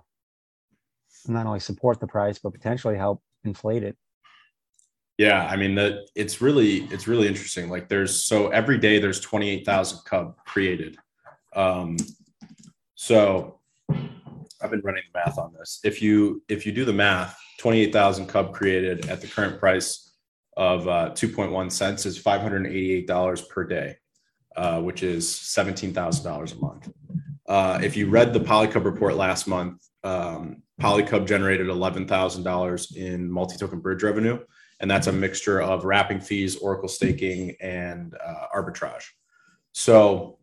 not 1.29 1.47
only 1.47 1.61
support 1.61 2.01
the 2.01 2.07
price, 2.07 2.38
but 2.38 2.53
potentially 2.53 2.97
help 2.97 3.23
inflate 3.45 3.83
it. 3.83 3.97
Yeah, 5.19 5.47
I 5.47 5.57
mean 5.57 5.79
it's 6.14 6.42
really 6.42 6.85
it's 6.90 7.09
really 7.09 7.27
interesting. 7.27 7.71
Like 7.71 7.88
there's 7.88 8.25
so 8.25 8.49
every 8.49 8.79
day 8.79 8.99
there's 8.99 9.21
28,000 9.21 10.01
cub 10.05 10.37
created. 10.45 10.99
Um 11.55 11.97
so 12.95 13.61
I've 14.61 14.71
been 14.71 14.81
running 14.83 15.03
the 15.12 15.19
math 15.19 15.38
on 15.38 15.55
this. 15.59 15.81
If 15.85 16.03
you 16.03 16.42
if 16.49 16.66
you 16.66 16.73
do 16.73 16.85
the 16.85 16.92
math, 16.92 17.38
28,000 17.59 18.27
cub 18.27 18.53
created 18.53 19.09
at 19.09 19.21
the 19.21 19.27
current 19.27 19.59
price 19.59 20.14
of 20.57 20.88
uh, 20.88 21.11
2.1 21.11 21.71
cents 21.71 22.07
is 22.07 22.23
$588 22.23 23.49
per 23.49 23.64
day, 23.64 23.97
uh, 24.57 24.81
which 24.81 25.03
is 25.03 25.27
$17,000 25.27 26.53
a 26.53 26.57
month. 26.57 26.90
Uh, 27.48 27.78
if 27.82 27.96
you 27.96 28.09
read 28.09 28.32
the 28.32 28.40
Polycub 28.40 28.85
report 28.85 29.16
last 29.16 29.46
month, 29.46 29.82
um, 30.04 30.62
Polycub 30.80 31.26
generated 31.26 31.68
$11,000 31.68 32.96
in 32.96 33.30
multi-token 33.30 33.80
bridge 33.80 34.02
revenue, 34.02 34.38
and 34.80 34.90
that's 34.90 35.06
a 35.06 35.12
mixture 35.12 35.61
of 35.61 35.85
wrapping 35.85 36.20
fees, 36.20 36.56
Oracle 36.56 36.88
staking, 36.88 37.56
and 37.61 38.14
uh, 38.24 38.46
arbitrage. 38.54 39.04
So, 39.72 40.38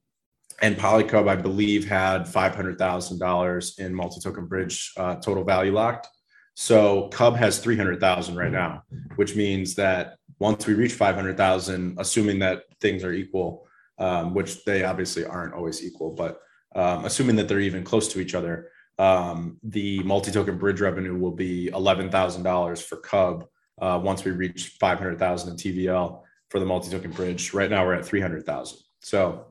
and 0.61 0.77
Polycub, 0.77 1.27
I 1.27 1.35
believe, 1.35 1.87
had 1.87 2.23
$500,000 2.23 3.79
in 3.79 3.93
multi-token 3.93 4.47
bridge 4.47 4.91
uh, 4.97 5.15
total 5.15 5.43
value 5.43 5.73
locked. 5.73 6.07
So 6.55 7.07
Cub 7.09 7.35
has 7.35 7.59
300,000 7.59 8.35
right 8.35 8.51
now, 8.51 8.83
which 9.15 9.35
means 9.35 9.75
that 9.75 10.17
once 10.39 10.67
we 10.67 10.73
reach 10.73 10.93
500,000, 10.93 11.97
assuming 11.99 12.39
that 12.39 12.63
things 12.79 13.03
are 13.03 13.11
equal, 13.13 13.67
um, 13.97 14.33
which 14.33 14.63
they 14.65 14.83
obviously 14.83 15.25
aren't 15.25 15.53
always 15.53 15.83
equal, 15.83 16.11
but 16.11 16.39
um, 16.75 17.05
assuming 17.05 17.35
that 17.37 17.47
they're 17.47 17.59
even 17.59 17.83
close 17.83 18.07
to 18.09 18.19
each 18.19 18.35
other, 18.35 18.69
um, 18.99 19.57
the 19.63 20.03
multi-token 20.03 20.57
bridge 20.57 20.81
revenue 20.81 21.17
will 21.17 21.31
be 21.31 21.69
$11,000 21.73 22.81
for 22.83 22.97
Cub 22.97 23.45
uh, 23.81 23.99
once 24.01 24.23
we 24.23 24.31
reach 24.31 24.77
500,000 24.79 25.49
in 25.49 25.55
TVL 25.55 26.21
for 26.49 26.59
the 26.59 26.65
multi-token 26.65 27.11
bridge. 27.11 27.53
Right 27.53 27.69
now 27.69 27.85
we're 27.85 27.95
at 27.95 28.05
300,000. 28.05 28.77
So 29.01 29.47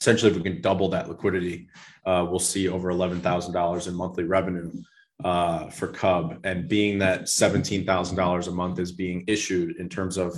essentially, 0.00 0.32
if 0.32 0.36
we 0.36 0.42
can 0.42 0.60
double 0.60 0.88
that 0.88 1.08
liquidity, 1.08 1.68
uh, 2.04 2.26
we'll 2.28 2.40
see 2.40 2.68
over 2.68 2.92
$11,000 2.92 3.88
in 3.88 3.94
monthly 3.94 4.24
revenue 4.24 4.70
uh, 5.24 5.68
for 5.70 5.88
Cub, 5.88 6.38
and 6.44 6.68
being 6.68 6.98
that 6.98 7.28
seventeen 7.28 7.84
thousand 7.84 8.16
dollars 8.16 8.48
a 8.48 8.50
month 8.50 8.78
is 8.78 8.92
being 8.92 9.24
issued 9.26 9.76
in 9.76 9.88
terms 9.88 10.16
of 10.16 10.36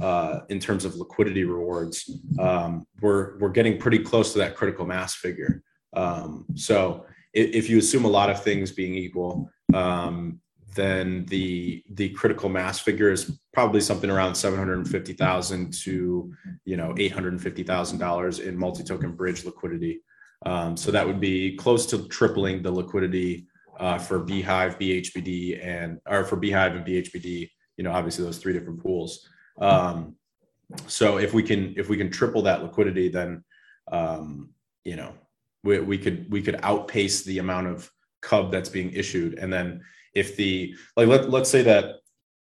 uh, 0.00 0.40
in 0.48 0.58
terms 0.58 0.84
of 0.84 0.96
liquidity 0.96 1.44
rewards, 1.44 2.10
um, 2.38 2.86
we're 3.00 3.38
we're 3.38 3.50
getting 3.50 3.78
pretty 3.78 3.98
close 3.98 4.32
to 4.32 4.38
that 4.38 4.56
critical 4.56 4.86
mass 4.86 5.14
figure. 5.14 5.62
Um, 5.94 6.46
so 6.54 7.04
if, 7.34 7.50
if, 7.54 7.70
you 7.70 7.78
assume 7.78 8.06
a 8.06 8.08
lot 8.08 8.30
of 8.30 8.42
things 8.42 8.72
being 8.72 8.94
equal, 8.94 9.50
um, 9.74 10.40
then 10.74 11.26
the 11.26 11.84
the 11.90 12.08
critical 12.10 12.48
mass 12.48 12.78
figure 12.78 13.10
is 13.10 13.38
probably 13.52 13.80
something 13.80 14.10
around 14.10 14.34
seven 14.34 14.58
hundred 14.58 14.88
fifty 14.88 15.12
thousand 15.12 15.74
to 15.84 16.32
you 16.64 16.76
know 16.76 16.94
eight 16.98 17.12
hundred 17.12 17.40
fifty 17.40 17.62
thousand 17.62 17.98
dollars 17.98 18.38
in 18.38 18.56
multi 18.56 18.82
token 18.82 19.12
bridge 19.12 19.44
liquidity. 19.44 20.00
Um, 20.44 20.76
so 20.76 20.90
that 20.90 21.06
would 21.06 21.20
be 21.20 21.56
close 21.56 21.86
to 21.86 22.08
tripling 22.08 22.62
the 22.62 22.70
liquidity 22.70 23.46
uh, 23.78 23.98
for 23.98 24.20
bHIVE, 24.20 24.78
BHBD, 24.78 25.64
and 25.64 25.98
or 26.06 26.24
for 26.24 26.36
bHIVE 26.36 26.76
and 26.76 26.86
BHBD. 26.86 27.50
You 27.76 27.84
know, 27.84 27.92
obviously 27.92 28.24
those 28.24 28.38
three 28.38 28.52
different 28.52 28.82
pools. 28.82 29.28
Um, 29.60 30.16
so 30.86 31.18
if 31.18 31.34
we 31.34 31.42
can 31.42 31.74
if 31.76 31.88
we 31.88 31.96
can 31.96 32.10
triple 32.10 32.42
that 32.42 32.62
liquidity, 32.62 33.08
then 33.08 33.44
um, 33.90 34.50
you 34.84 34.96
know 34.96 35.14
we, 35.64 35.80
we 35.80 35.98
could 35.98 36.30
we 36.30 36.42
could 36.42 36.58
outpace 36.62 37.24
the 37.24 37.38
amount 37.38 37.66
of 37.66 37.90
cub 38.20 38.50
that's 38.50 38.68
being 38.68 38.92
issued, 38.92 39.38
and 39.38 39.52
then 39.52 39.82
if 40.14 40.36
the 40.36 40.74
like 40.96 41.08
let 41.08 41.30
let's 41.30 41.50
say 41.50 41.62
that 41.62 41.96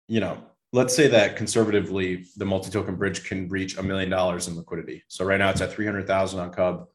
you 0.08 0.20
know 0.20 0.44
let's 0.72 0.96
say 0.96 1.08
that 1.08 1.36
conservatively 1.36 2.26
the 2.38 2.46
multi-token 2.46 2.96
bridge 2.96 3.24
can 3.24 3.48
reach 3.50 3.78
a 3.78 3.84
million 3.84 4.10
dollars 4.10 4.48
in 4.48 4.56
liquidity. 4.56 5.04
So 5.08 5.26
right 5.26 5.40
now 5.40 5.50
it's 5.50 5.62
at 5.62 5.72
300,000 5.72 6.40
on 6.40 6.52
Cub. 6.52 6.86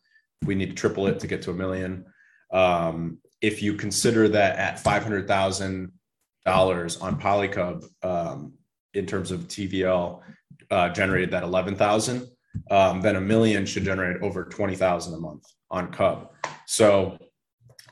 We 0.44 0.54
need 0.54 0.70
to 0.70 0.74
triple 0.74 1.06
it 1.08 1.18
to 1.20 1.26
get 1.26 1.42
to 1.42 1.50
a 1.50 1.54
million. 1.54 2.04
Um, 2.52 3.18
if 3.44 3.62
you 3.62 3.74
consider 3.74 4.26
that 4.26 4.56
at 4.56 4.80
five 4.80 5.02
hundred 5.02 5.28
thousand 5.28 5.92
dollars 6.46 6.96
on 6.96 7.20
Polycub, 7.20 7.84
um, 8.02 8.54
in 8.94 9.04
terms 9.04 9.30
of 9.30 9.40
TVL, 9.48 10.20
uh, 10.70 10.88
generated 10.88 11.30
that 11.32 11.42
eleven 11.42 11.76
thousand, 11.76 12.26
um, 12.70 13.02
then 13.02 13.16
a 13.16 13.20
million 13.20 13.66
should 13.66 13.84
generate 13.84 14.22
over 14.22 14.44
twenty 14.44 14.74
thousand 14.74 15.12
a 15.12 15.18
month 15.18 15.44
on 15.70 15.92
Cub. 15.92 16.30
So 16.66 17.18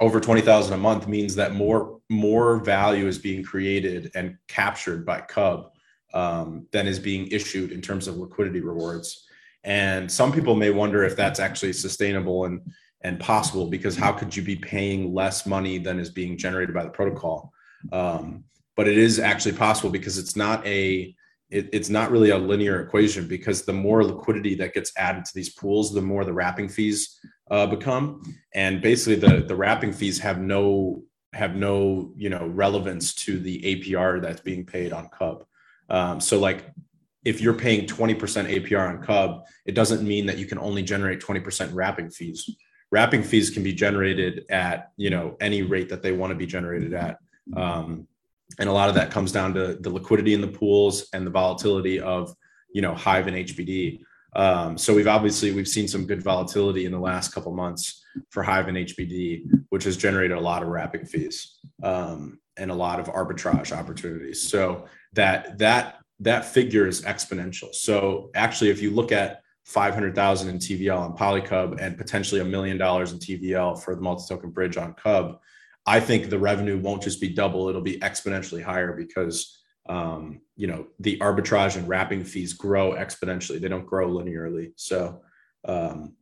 over 0.01 0.21
twenty 0.21 0.41
thousand 0.41 0.73
a 0.73 0.79
month 0.79 1.07
means 1.07 1.35
that 1.35 1.53
more 1.53 2.01
more 2.09 2.57
value 2.57 3.07
is 3.07 3.19
being 3.19 3.45
created 3.45 4.11
and 4.15 4.39
captured 4.49 5.05
by 5.05 5.21
Cub 5.21 5.71
um, 6.15 6.67
than 6.73 6.87
is 6.87 6.99
being 6.99 7.27
issued 7.27 7.73
in 7.73 7.83
terms 7.83 8.09
of 8.09 8.17
liquidity 8.17 8.61
rewards. 8.61 9.27
And 9.65 10.11
some 10.11 10.33
people 10.33 10.55
may 10.57 10.71
wonder 10.71 11.05
if 11.05 11.15
that's 11.15 11.41
actually 11.41 11.75
sustainable 11.75 12.47
and 12.47 12.63
and 13.05 13.19
possible 13.19 13.67
because 13.67 13.97
how 13.97 14.13
could 14.13 14.35
you 14.35 14.43
be 14.43 14.57
paying 14.57 15.13
less 15.13 15.47
money 15.47 15.79
than 15.79 15.99
is 15.99 16.11
being 16.11 16.39
generated 16.39 16.75
by 16.75 16.85
the 16.85 16.91
protocol? 16.91 17.53
Um, 17.93 18.45
but 18.77 18.89
it 18.89 18.97
is 18.97 19.19
actually 19.19 19.57
possible 19.57 19.91
because 19.91 20.19
it's 20.19 20.37
not 20.37 20.65
a 20.67 21.15
it, 21.51 21.69
it's 21.73 21.91
not 21.91 22.11
really 22.11 22.31
a 22.31 22.39
linear 22.39 22.81
equation 22.81 23.29
because 23.29 23.63
the 23.63 23.73
more 23.73 24.03
liquidity 24.03 24.55
that 24.55 24.73
gets 24.73 24.91
added 24.97 25.25
to 25.27 25.35
these 25.35 25.51
pools 25.51 25.93
the 25.93 26.01
more 26.01 26.25
the 26.25 26.33
wrapping 26.33 26.69
fees 26.69 27.21
uh, 27.51 27.67
become. 27.67 28.23
And 28.55 28.81
basically 28.81 29.17
the 29.17 29.43
the 29.43 29.57
wrapping 29.57 29.93
fees 29.93 30.19
have 30.21 30.41
no 30.41 31.03
have 31.35 31.57
no 31.57 32.13
you 32.17 32.31
know 32.31 32.47
relevance 32.47 33.15
to 33.15 33.39
the 33.39 33.61
apr 33.63 34.23
that's 34.23 34.41
being 34.41 34.65
paid 34.65 34.93
on 34.93 35.09
cub. 35.09 35.45
Um, 35.91 36.21
so 36.21 36.39
like 36.39 36.71
if 37.25 37.41
you're 37.41 37.55
paying 37.55 37.87
20% 37.87 38.19
apr 38.19 38.89
on 38.89 39.03
cub 39.03 39.45
it 39.67 39.75
doesn't 39.75 40.07
mean 40.07 40.27
that 40.27 40.39
you 40.39 40.47
can 40.47 40.59
only 40.59 40.83
generate 40.83 41.21
20% 41.21 41.71
wrapping 41.73 42.11
fees 42.11 42.51
wrapping 42.93 43.25
fees 43.25 43.51
can 43.51 43.65
be 43.65 43.73
generated 43.73 44.45
at 44.49 44.93
you 44.97 45.11
know 45.11 45.37
any 45.41 45.63
rate 45.63 45.89
that 45.89 46.03
they 46.03 46.13
want 46.13 46.31
to 46.31 46.37
be 46.37 46.47
generated 46.47 46.95
at. 46.95 47.19
Um, 47.57 48.07
and 48.61 48.69
a 48.69 48.73
lot 48.73 48.89
of 48.89 48.95
that 48.95 49.11
comes 49.11 49.33
down 49.33 49.55
to 49.55 49.75
the 49.75 49.91
liquidity 49.91 50.35
in 50.35 50.41
the 50.41 50.47
pools 50.47 51.09
and 51.13 51.27
the 51.27 51.31
volatility 51.31 51.99
of 51.99 52.35
you 52.73 52.83
know 52.83 52.95
hive 52.95 53.27
and 53.27 53.37
hbd 53.37 54.01
um, 54.35 54.79
so 54.79 54.95
we've 54.95 55.09
obviously 55.09 55.53
we've 55.53 55.69
seen 55.69 55.89
some 55.89 56.07
good 56.07 56.23
volatility 56.23 56.85
in 56.85 56.93
the 56.93 56.99
last 56.99 57.35
couple 57.35 57.53
months 57.53 58.05
for 58.31 58.43
hive 58.43 58.69
and 58.69 58.77
hbd 58.77 59.45
which 59.71 59.85
has 59.85 59.97
generated 59.97 60.37
a 60.37 60.41
lot 60.41 60.63
of 60.63 60.69
wrapping 60.69 61.07
fees 61.07 61.59
um, 61.83 62.39
and 62.57 62.71
a 62.71 62.75
lot 62.75 63.01
of 63.01 63.07
arbitrage 63.07 63.77
opportunities. 63.77 64.49
So 64.49 64.87
that 65.15 65.59
that 65.59 65.99
that 66.21 66.45
figure 66.45 66.87
is 66.87 67.03
exponential. 67.03 67.75
So 67.75 68.31
actually 68.35 68.71
if 68.71 68.83
you 68.83 68.91
look 68.91 69.13
at 69.13 69.42
500,000 69.65 70.49
in 70.49 70.59
TVL 70.59 70.99
on 70.99 71.17
Polycub 71.17 71.81
and 71.81 71.97
potentially 71.97 72.41
a 72.41 72.45
million 72.45 72.77
dollars 72.77 73.13
in 73.13 73.19
TVL 73.19 73.81
for 73.81 73.95
the 73.95 74.01
multi-token 74.01 74.51
bridge 74.51 74.77
on 74.77 74.95
Cub, 74.95 75.39
I 75.87 76.01
think 76.01 76.31
the 76.31 76.39
revenue 76.39 76.79
won't 76.79 77.03
just 77.03 77.21
be 77.21 77.29
double; 77.29 77.69
it'll 77.69 77.81
be 77.81 77.99
exponentially 77.99 78.63
higher 78.63 78.93
because 78.93 79.63
um, 79.89 80.41
you 80.57 80.67
know 80.67 80.87
the 81.01 81.19
arbitrage 81.19 81.77
and 81.77 81.89
wrapping 81.89 82.25
fees 82.25 82.53
grow 82.53 82.93
exponentially; 82.93 83.61
they 83.61 83.69
don't 83.69 83.87
grow 83.87 84.09
linearly. 84.09 84.73
So, 84.77 85.23
um, 85.65 86.15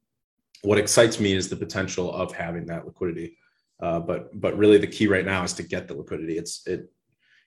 what 0.62 0.78
excites 0.78 1.20
me 1.20 1.34
is 1.34 1.49
the 1.49 1.57
potential 1.57 2.12
of 2.12 2.32
having 2.32 2.66
that 2.66 2.86
liquidity. 2.86 3.36
Uh, 3.82 4.01
but 4.01 4.28
but 4.41 4.57
really, 4.57 4.78
the 4.78 4.86
key 4.86 5.07
right 5.07 5.26
now 5.26 5.43
is 5.43 5.53
to 5.55 5.62
get 5.62 5.88
the 5.88 5.95
liquidity. 5.95 6.38
It's 6.38 6.66
it, 6.66 6.91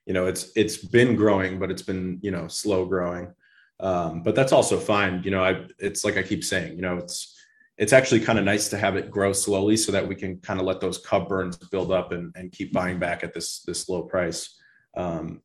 you 0.06 0.14
know, 0.14 0.28
it's 0.28 0.52
it's 0.56 0.78
been 0.78 1.16
growing, 1.16 1.58
but 1.58 1.72
it's 1.72 1.82
been 1.82 2.20
you 2.22 2.32
know 2.32 2.48
slow 2.48 2.86
growing. 2.86 3.34
Um, 3.80 4.24
but 4.24 4.36
that's 4.36 4.52
also 4.52 4.80
fine. 4.80 5.22
You 5.24 5.32
know, 5.32 5.44
I 5.44 5.66
it's 5.80 6.06
like 6.06 6.18
I 6.18 6.24
keep 6.24 6.44
saying, 6.44 6.76
you 6.76 6.82
know, 6.82 6.98
it's 6.98 7.34
it's 7.78 7.94
actually 7.94 8.20
kind 8.20 8.38
of 8.38 8.46
nice 8.46 8.70
to 8.70 8.78
have 8.78 8.96
it 8.96 9.10
grow 9.10 9.34
slowly 9.34 9.76
so 9.78 9.92
that 9.92 10.08
we 10.08 10.16
can 10.16 10.38
kind 10.38 10.60
of 10.60 10.66
let 10.66 10.80
those 10.80 11.00
cub 11.00 11.28
burns 11.28 11.58
build 11.58 11.92
up 11.92 12.12
and, 12.12 12.32
and 12.36 12.52
keep 12.52 12.72
buying 12.72 13.00
back 13.00 13.24
at 13.24 13.34
this 13.34 13.62
this 13.62 13.90
low 13.90 14.04
price. 14.04 14.58
Um, 14.96 15.42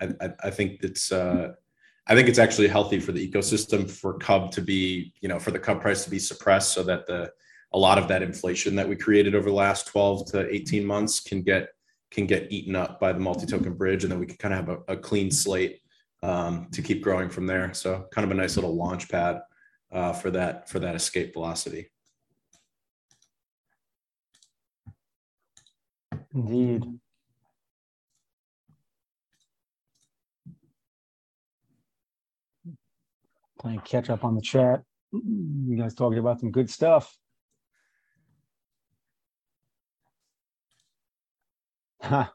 I, 0.00 0.08
I, 0.20 0.30
I, 0.44 0.50
think 0.50 0.82
it's 0.82 1.12
uh, 1.12 1.52
I 2.06 2.14
think 2.14 2.28
it's 2.28 2.38
actually 2.38 2.68
healthy 2.68 2.98
for 2.98 3.12
the 3.12 3.30
ecosystem 3.30 3.90
for 3.90 4.18
cub 4.18 4.52
to 4.52 4.62
be 4.62 5.12
you 5.20 5.28
know 5.28 5.38
for 5.38 5.50
the 5.50 5.58
cub 5.58 5.80
price 5.80 6.04
to 6.04 6.10
be 6.10 6.18
suppressed 6.18 6.72
so 6.72 6.82
that 6.84 7.06
the 7.06 7.30
a 7.72 7.78
lot 7.78 7.98
of 7.98 8.08
that 8.08 8.22
inflation 8.22 8.76
that 8.76 8.88
we 8.88 8.96
created 8.96 9.34
over 9.34 9.50
the 9.50 9.54
last 9.54 9.88
12 9.88 10.30
to 10.30 10.48
18 10.54 10.84
months 10.84 11.20
can 11.20 11.42
get 11.42 11.68
can 12.10 12.24
get 12.26 12.50
eaten 12.50 12.76
up 12.76 13.00
by 13.00 13.12
the 13.12 13.18
multi-token 13.18 13.74
bridge 13.74 14.04
and 14.04 14.12
then 14.12 14.20
we 14.20 14.26
can 14.26 14.36
kind 14.36 14.54
of 14.54 14.60
have 14.60 14.78
a, 14.88 14.92
a 14.92 14.96
clean 14.96 15.30
slate 15.30 15.80
um, 16.24 16.68
to 16.72 16.80
keep 16.80 17.02
growing 17.02 17.28
from 17.28 17.46
there 17.46 17.74
so 17.74 18.06
kind 18.10 18.24
of 18.24 18.30
a 18.30 18.34
nice 18.34 18.56
little 18.56 18.74
launch 18.74 19.10
pad 19.10 19.42
uh, 19.92 20.12
for 20.12 20.30
that 20.30 20.68
for 20.68 20.78
that 20.78 20.94
escape 20.94 21.34
velocity. 21.34 21.90
Indeed. 26.34 26.84
Playing 33.60 33.80
catch 33.80 34.10
up 34.10 34.24
on 34.24 34.34
the 34.34 34.40
chat. 34.42 34.82
You 35.12 35.76
guys 35.78 35.94
talking 35.94 36.18
about 36.18 36.40
some 36.40 36.50
good 36.50 36.68
stuff. 36.68 37.16
Huh. 42.02 42.28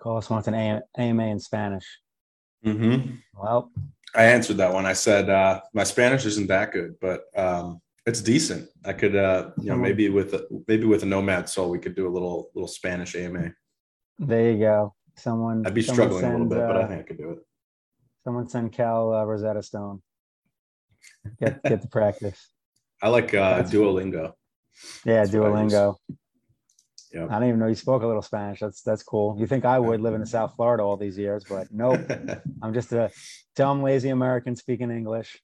Carlos 0.00 0.30
wants 0.30 0.48
an 0.48 0.82
AMA 0.96 1.26
in 1.26 1.40
Spanish. 1.40 2.01
Mm-hmm. 2.64 3.14
Well, 3.34 3.70
I 4.14 4.24
answered 4.24 4.58
that 4.58 4.72
one. 4.72 4.86
I 4.86 4.92
said 4.92 5.30
uh, 5.30 5.60
my 5.72 5.84
Spanish 5.84 6.26
isn't 6.26 6.48
that 6.48 6.72
good, 6.72 6.96
but 7.00 7.24
um, 7.36 7.80
it's 8.06 8.20
decent. 8.20 8.68
I 8.84 8.92
could, 8.92 9.16
uh, 9.16 9.50
you 9.58 9.70
know, 9.70 9.76
maybe 9.76 10.08
with 10.08 10.34
a, 10.34 10.46
maybe 10.68 10.84
with 10.84 11.02
a 11.02 11.06
Nomad 11.06 11.48
Soul, 11.48 11.70
we 11.70 11.78
could 11.78 11.94
do 11.94 12.06
a 12.06 12.10
little 12.10 12.50
little 12.54 12.68
Spanish 12.68 13.14
AMA. 13.16 13.52
There 14.18 14.52
you 14.52 14.58
go. 14.58 14.94
Someone. 15.16 15.66
I'd 15.66 15.74
be 15.74 15.82
struggling 15.82 16.20
send, 16.20 16.34
a 16.34 16.38
little 16.38 16.48
bit, 16.48 16.58
but 16.58 16.76
I 16.76 16.82
uh, 16.82 16.88
think 16.88 17.00
I 17.00 17.04
could 17.04 17.18
do 17.18 17.30
it. 17.30 17.38
Someone 18.24 18.48
send 18.48 18.72
Cal 18.72 19.12
uh, 19.12 19.24
Rosetta 19.24 19.62
Stone. 19.62 20.02
Get 21.40 21.62
get 21.62 21.82
the 21.82 21.88
practice. 21.88 22.48
I 23.02 23.08
like 23.08 23.34
uh, 23.34 23.62
Duolingo. 23.64 24.32
Yeah, 25.04 25.24
That's 25.24 25.30
Duolingo. 25.30 25.96
Yep. 27.12 27.30
I 27.30 27.38
don't 27.38 27.48
even 27.48 27.60
know 27.60 27.66
you 27.66 27.74
spoke 27.74 28.02
a 28.02 28.06
little 28.06 28.22
Spanish. 28.22 28.60
That's 28.60 28.82
that's 28.82 29.02
cool. 29.02 29.36
You 29.38 29.46
think 29.46 29.64
I 29.64 29.78
would 29.78 30.00
live 30.00 30.14
in 30.14 30.24
South 30.36 30.54
Florida 30.56 30.82
all 30.82 30.96
these 30.96 31.18
years, 31.18 31.44
but 31.48 31.68
nope. 31.70 32.00
I'm 32.62 32.72
just 32.72 32.92
a 32.92 33.10
dumb, 33.54 33.82
lazy 33.82 34.08
American 34.08 34.56
speaking 34.56 34.90
English. 34.90 35.40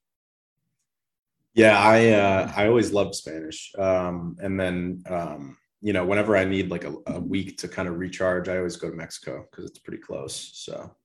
Yeah, 1.53 1.77
I 1.77 2.09
uh, 2.11 2.51
I 2.55 2.67
always 2.67 2.91
loved 2.91 3.15
Spanish, 3.15 3.71
um, 3.77 4.37
and 4.41 4.59
then 4.59 5.03
um, 5.09 5.57
you 5.81 5.93
know 5.93 6.05
whenever 6.05 6.35
I 6.37 6.45
need 6.45 6.71
like 6.71 6.85
a, 6.85 6.95
a 7.07 7.19
week 7.19 7.57
to 7.59 7.67
kind 7.67 7.87
of 7.87 7.99
recharge, 7.99 8.47
I 8.47 8.57
always 8.57 8.77
go 8.77 8.89
to 8.89 8.95
Mexico 8.95 9.45
because 9.49 9.69
it's 9.69 9.79
pretty 9.79 10.01
close. 10.01 10.51
So 10.53 10.95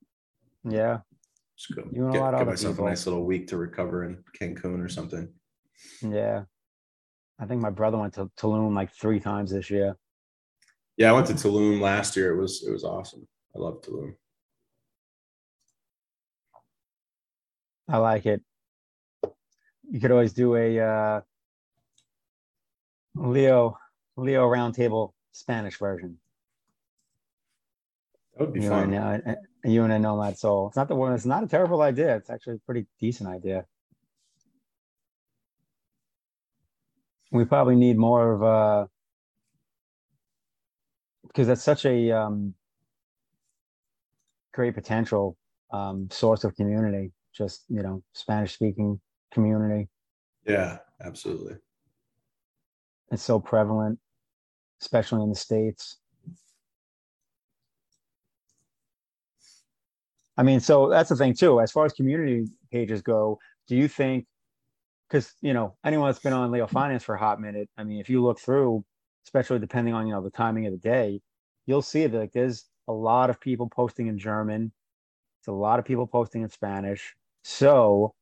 yeah, 0.63 0.99
just 1.57 1.75
go 1.75 1.89
you 1.93 2.11
get, 2.11 2.39
get 2.39 2.47
myself 2.47 2.75
people. 2.75 2.87
a 2.87 2.91
nice 2.91 3.07
little 3.07 3.25
week 3.25 3.49
to 3.49 3.57
recover 3.57 4.05
in 4.05 4.23
Cancun 4.39 4.83
or 4.85 4.89
something. 4.89 5.29
Yeah, 6.01 6.45
I 7.39 7.47
think 7.47 7.61
my 7.61 7.71
brother 7.71 7.99
went 7.99 8.15
to 8.15 8.31
Tulum 8.39 8.75
like 8.75 8.93
three 8.93 9.21
times 9.21 9.51
this 9.51 9.71
year. 9.71 9.97
Yeah, 10.97 11.11
I 11.11 11.13
went 11.13 11.27
to 11.27 11.35
Tulum 11.35 11.81
last 11.81 12.17
year. 12.17 12.33
It 12.35 12.41
was 12.41 12.65
it 12.67 12.71
was 12.71 12.85
awesome. 12.85 13.27
I 13.55 13.59
love 13.59 13.81
Tulum. 13.83 14.15
I 17.89 17.99
like 17.99 18.27
it. 18.27 18.43
You 19.91 20.01
could 20.01 20.13
always 20.13 20.33
do 20.33 20.57
a 20.57 20.81
uh, 20.81 21.21
Leo 23.15 23.77
Leo 24.17 24.49
roundtable 24.49 25.13
Spanish 25.33 25.79
version. 25.79 26.19
That 28.37 28.47
would 28.47 28.55
be 28.55 28.63
you 28.63 28.69
fun. 28.69 28.93
And, 28.93 29.23
uh, 29.27 29.35
you 29.65 29.83
and 29.83 29.93
a 29.93 29.99
nomad 29.99 30.39
soul. 30.39 30.69
It's 30.69 30.77
not 30.77 30.89
the 30.89 30.95
one. 30.95 31.13
It's 31.13 31.27
not 31.27 31.45
a 31.45 31.49
terrible 31.49 31.83
idea. 31.83 32.17
It's 32.17 32.31
actually 32.31 32.57
a 32.57 32.67
pretty 32.67 32.87
decent 33.01 33.29
idea. 33.29 33.67
We 37.33 37.45
probably 37.45 37.75
need 37.75 37.99
more 37.99 38.33
of 38.33 38.43
a 38.43 38.47
uh, 38.47 38.87
because 41.27 41.47
that's 41.47 41.63
such 41.63 41.85
a 41.85 42.11
um, 42.13 42.55
great 44.53 44.75
potential 44.75 45.37
um, 45.73 46.09
source 46.11 46.45
of 46.45 46.55
community. 46.57 47.13
Just 47.35 47.65
you 47.69 47.83
know, 47.83 48.03
Spanish 48.13 48.55
speaking 48.55 49.01
community. 49.33 49.89
Yeah, 50.47 50.79
absolutely. 51.03 51.57
It's 53.11 53.23
so 53.23 53.41
prevalent, 53.41 53.99
especially 54.81 55.23
in 55.23 55.31
the 55.31 55.37
states. 55.37 55.99
I 60.37 60.43
mean, 60.43 60.61
so 60.61 60.89
that's 60.89 61.11
the 61.11 61.17
thing 61.17 61.35
too. 61.35 61.61
As 61.61 61.71
far 61.71 61.85
as 61.85 61.93
community 61.93 62.47
pages 62.73 63.03
go, 63.03 63.39
do 63.69 63.77
you 63.77 63.89
think? 63.89 64.27
Because 65.09 65.33
you 65.43 65.53
know, 65.53 65.77
anyone 65.85 66.09
that's 66.09 66.19
been 66.19 66.33
on 66.33 66.51
Leo 66.51 66.67
Finance 66.67 67.05
for 67.05 67.15
a 67.15 67.19
hot 67.19 67.41
minute, 67.41 67.69
I 67.77 67.85
mean, 67.85 68.01
if 68.01 68.09
you 68.09 68.23
look 68.23 68.41
through 68.41 68.85
especially 69.25 69.59
depending 69.59 69.95
on 69.95 70.07
you 70.07 70.13
know 70.13 70.23
the 70.23 70.31
timing 70.31 70.67
of 70.67 70.73
the 70.73 70.79
day, 70.79 71.21
you'll 71.67 71.83
see 71.83 72.07
that 72.07 72.19
like 72.19 72.33
there's 72.33 72.65
a 72.89 72.93
lot 72.93 73.31
of 73.31 73.41
people 73.41 73.69
posting 73.69 74.07
in 74.07 74.19
German. 74.19 74.73
It's 75.41 75.49
a 75.49 75.53
lot 75.53 75.79
of 75.79 75.85
people 75.85 76.07
posting 76.07 76.43
in 76.43 76.49
Spanish. 76.49 77.15
So 77.43 78.15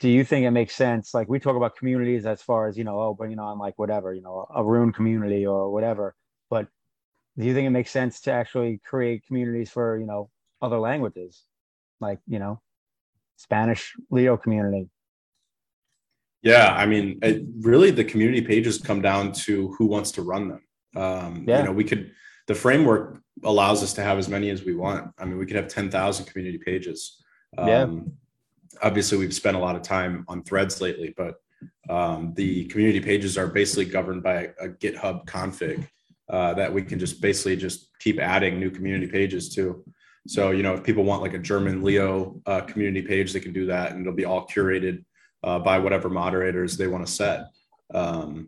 do 0.00 0.08
you 0.08 0.24
think 0.24 0.44
it 0.44 0.50
makes 0.50 0.74
sense? 0.74 1.14
Like 1.14 1.28
we 1.28 1.38
talk 1.38 1.56
about 1.56 1.76
communities 1.76 2.26
as 2.26 2.42
far 2.42 2.66
as, 2.66 2.76
you 2.76 2.84
know, 2.84 3.00
oh, 3.00 3.14
bringing 3.14 3.38
on 3.38 3.58
like 3.58 3.78
whatever, 3.78 4.12
you 4.12 4.22
know, 4.22 4.46
a 4.54 4.64
rune 4.64 4.92
community 4.92 5.46
or 5.46 5.70
whatever. 5.70 6.14
But 6.50 6.68
do 7.38 7.44
you 7.44 7.54
think 7.54 7.66
it 7.66 7.70
makes 7.70 7.90
sense 7.90 8.20
to 8.22 8.32
actually 8.32 8.80
create 8.84 9.26
communities 9.26 9.70
for, 9.70 9.98
you 9.98 10.06
know, 10.06 10.30
other 10.60 10.78
languages? 10.78 11.44
Like, 12.00 12.18
you 12.26 12.38
know, 12.38 12.60
Spanish 13.36 13.94
Leo 14.10 14.36
community, 14.36 14.88
yeah, 16.44 16.74
I 16.74 16.84
mean, 16.84 17.18
it, 17.22 17.42
really, 17.60 17.90
the 17.90 18.04
community 18.04 18.42
pages 18.42 18.78
come 18.78 19.00
down 19.00 19.32
to 19.32 19.72
who 19.78 19.86
wants 19.86 20.12
to 20.12 20.22
run 20.22 20.48
them. 20.48 20.62
Um, 20.94 21.44
yeah. 21.48 21.60
You 21.60 21.64
know, 21.64 21.72
we 21.72 21.84
could 21.84 22.12
the 22.46 22.54
framework 22.54 23.20
allows 23.42 23.82
us 23.82 23.94
to 23.94 24.02
have 24.02 24.18
as 24.18 24.28
many 24.28 24.50
as 24.50 24.62
we 24.62 24.74
want. 24.74 25.10
I 25.18 25.24
mean, 25.24 25.38
we 25.38 25.46
could 25.46 25.56
have 25.56 25.68
ten 25.68 25.90
thousand 25.90 26.26
community 26.26 26.58
pages. 26.58 27.22
Um, 27.56 27.68
yeah. 27.68 27.86
Obviously, 28.82 29.16
we've 29.16 29.34
spent 29.34 29.56
a 29.56 29.60
lot 29.60 29.74
of 29.74 29.82
time 29.82 30.24
on 30.28 30.42
threads 30.42 30.82
lately, 30.82 31.14
but 31.16 31.36
um, 31.88 32.34
the 32.34 32.66
community 32.66 33.00
pages 33.00 33.38
are 33.38 33.46
basically 33.46 33.86
governed 33.86 34.22
by 34.22 34.50
a 34.60 34.68
GitHub 34.68 35.24
config 35.24 35.88
uh, 36.28 36.52
that 36.54 36.72
we 36.72 36.82
can 36.82 36.98
just 36.98 37.22
basically 37.22 37.56
just 37.56 37.90
keep 38.00 38.20
adding 38.20 38.60
new 38.60 38.70
community 38.70 39.06
pages 39.06 39.54
to. 39.54 39.82
So, 40.26 40.50
you 40.50 40.62
know, 40.62 40.74
if 40.74 40.82
people 40.82 41.04
want 41.04 41.22
like 41.22 41.34
a 41.34 41.38
German 41.38 41.82
Leo 41.82 42.40
uh, 42.46 42.62
community 42.62 43.06
page, 43.06 43.32
they 43.32 43.40
can 43.40 43.52
do 43.52 43.66
that, 43.66 43.92
and 43.92 44.00
it'll 44.02 44.12
be 44.12 44.24
all 44.24 44.46
curated 44.46 45.04
uh, 45.44 45.58
by 45.58 45.78
whatever 45.78 46.08
moderators 46.08 46.76
they 46.76 46.86
want 46.86 47.06
to 47.06 47.12
set. 47.12 47.50
Um, 47.92 48.46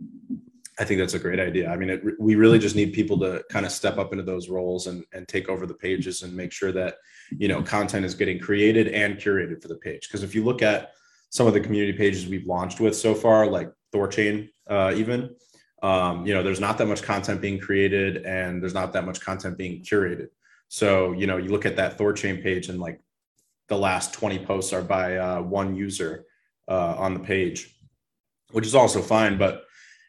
I 0.79 0.85
think 0.85 0.99
that's 0.99 1.15
a 1.15 1.19
great 1.19 1.39
idea. 1.39 1.71
I 1.71 1.77
mean, 1.77 1.91
it, 1.91 2.03
we 2.19 2.35
really 2.35 2.59
just 2.59 2.77
need 2.77 2.93
people 2.93 3.19
to 3.21 3.43
kind 3.51 3.65
of 3.65 3.73
step 3.73 3.99
up 3.99 4.13
into 4.13 4.25
those 4.25 4.49
roles 4.49 4.89
and, 4.89 5.05
and 5.13 5.27
take 5.29 5.49
over 5.49 5.67
the 5.67 5.75
pages 5.75 6.23
and 6.23 6.35
make 6.35 6.53
sure 6.53 6.73
that, 6.73 6.97
you 7.31 7.49
know, 7.49 7.63
content 7.63 8.05
is 8.05 8.15
getting 8.15 8.39
created 8.39 8.89
and 8.89 9.17
curated 9.17 9.63
for 9.63 9.69
the 9.69 9.77
page. 9.77 10.09
Because 10.09 10.23
if 10.23 10.35
you 10.35 10.45
look 10.45 10.63
at 10.63 10.93
some 11.31 11.47
of 11.47 11.55
the 11.55 11.61
community 11.61 11.97
pages 11.97 12.27
we've 12.27 12.47
launched 12.47 12.81
with 12.81 12.97
so 12.97 13.15
far, 13.15 13.47
like 13.47 13.71
Thorchain, 13.93 14.49
uh, 14.69 14.93
even, 14.97 15.35
um, 15.83 16.27
you 16.27 16.35
know, 16.35 16.43
there's 16.43 16.61
not 16.61 16.79
that 16.79 16.87
much 16.87 17.03
content 17.03 17.41
being 17.41 17.59
created 17.59 18.25
and 18.25 18.63
there's 18.63 18.75
not 18.75 18.93
that 18.93 19.07
much 19.07 19.21
content 19.21 19.57
being 19.57 19.83
curated. 19.83 20.29
So, 20.69 21.13
you 21.13 21.27
know, 21.27 21.37
you 21.37 21.51
look 21.51 21.67
at 21.67 21.77
that 21.77 21.97
ThorChain 21.97 22.43
page 22.43 22.69
and 22.69 22.81
like 22.81 23.01
the 23.69 23.79
last 23.79 24.13
20 24.15 24.45
posts 24.45 24.73
are 24.73 24.83
by 24.83 25.17
uh, 25.17 25.41
one 25.43 25.75
user 25.75 26.27
uh, 26.69 26.95
on 26.97 27.15
the 27.15 27.21
page, 27.21 27.77
which 28.53 28.67
is 28.67 28.75
also 28.75 29.01
fine, 29.03 29.39
but 29.39 29.65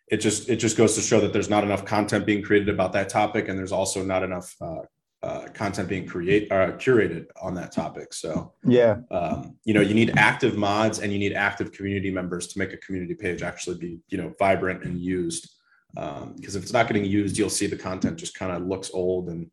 it 0.07 0.17
just 0.17 0.49
it 0.49 0.57
just 0.57 0.77
goes 0.77 0.95
to 0.95 1.01
show 1.01 1.19
that 1.19 1.33
there's 1.33 1.49
not 1.49 1.63
enough 1.63 1.85
content 1.85 2.25
being 2.25 2.41
created 2.41 2.69
about 2.69 2.93
that 2.93 3.09
topic, 3.09 3.49
and 3.49 3.59
there's 3.59 3.71
also 3.71 4.03
not 4.03 4.23
enough 4.23 4.55
uh, 4.61 4.81
uh, 5.23 5.47
content 5.53 5.89
being 5.89 6.05
create 6.05 6.51
uh, 6.51 6.71
curated 6.73 7.25
on 7.41 7.53
that 7.55 7.71
topic. 7.71 8.13
So 8.13 8.53
yeah, 8.63 8.97
um, 9.11 9.57
you 9.65 9.73
know, 9.73 9.81
you 9.81 9.93
need 9.93 10.17
active 10.17 10.55
mods 10.55 10.99
and 10.99 11.11
you 11.11 11.19
need 11.19 11.33
active 11.33 11.71
community 11.71 12.11
members 12.11 12.47
to 12.47 12.59
make 12.59 12.71
a 12.71 12.77
community 12.77 13.15
page 13.15 13.41
actually 13.41 13.77
be 13.77 13.99
you 14.07 14.17
know 14.17 14.33
vibrant 14.39 14.83
and 14.83 14.99
used. 14.99 15.53
Because 15.93 16.21
um, 16.23 16.35
if 16.41 16.63
it's 16.63 16.73
not 16.73 16.87
getting 16.87 17.05
used, 17.05 17.37
you'll 17.37 17.49
see 17.49 17.65
the 17.65 17.75
content 17.75 18.17
just 18.17 18.35
kind 18.35 18.51
of 18.51 18.61
looks 18.67 18.91
old 18.93 19.29
and 19.29 19.49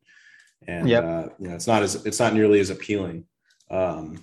and 0.69 0.89
yep. 0.89 1.05
uh, 1.05 1.29
you 1.39 1.49
know 1.49 1.55
it's 1.55 1.67
not 1.67 1.83
as 1.83 2.07
it's 2.07 2.21
not 2.21 2.35
nearly 2.35 2.61
as 2.61 2.71
appealing. 2.71 3.25
Um, 3.71 4.23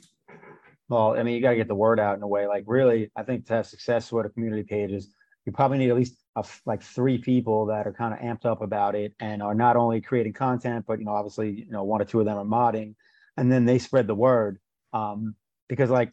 well, 0.91 1.17
I 1.17 1.23
mean, 1.23 1.35
you 1.35 1.41
got 1.41 1.51
to 1.51 1.55
get 1.55 1.69
the 1.69 1.73
word 1.75 2.01
out 2.01 2.17
in 2.17 2.21
a 2.21 2.27
way. 2.27 2.47
Like, 2.47 2.65
really, 2.67 3.09
I 3.15 3.23
think 3.23 3.45
to 3.45 3.53
have 3.53 3.65
success 3.65 4.11
with 4.11 4.25
a 4.25 4.29
community 4.29 4.63
page 4.63 4.91
is 4.91 5.07
you 5.45 5.53
probably 5.53 5.77
need 5.77 5.89
at 5.89 5.95
least 5.95 6.17
a, 6.35 6.43
like 6.65 6.83
three 6.83 7.17
people 7.17 7.67
that 7.67 7.87
are 7.87 7.93
kind 7.93 8.13
of 8.13 8.19
amped 8.19 8.45
up 8.45 8.61
about 8.61 8.93
it 8.93 9.13
and 9.21 9.41
are 9.41 9.55
not 9.55 9.77
only 9.77 10.01
creating 10.01 10.33
content, 10.33 10.83
but 10.85 10.99
you 10.99 11.05
know, 11.05 11.13
obviously, 11.13 11.49
you 11.49 11.71
know, 11.71 11.85
one 11.85 12.01
or 12.01 12.05
two 12.05 12.19
of 12.19 12.25
them 12.25 12.37
are 12.37 12.43
modding, 12.43 12.95
and 13.37 13.49
then 13.49 13.63
they 13.63 13.79
spread 13.79 14.05
the 14.05 14.13
word. 14.13 14.59
Um, 14.91 15.35
because, 15.69 15.89
like, 15.89 16.11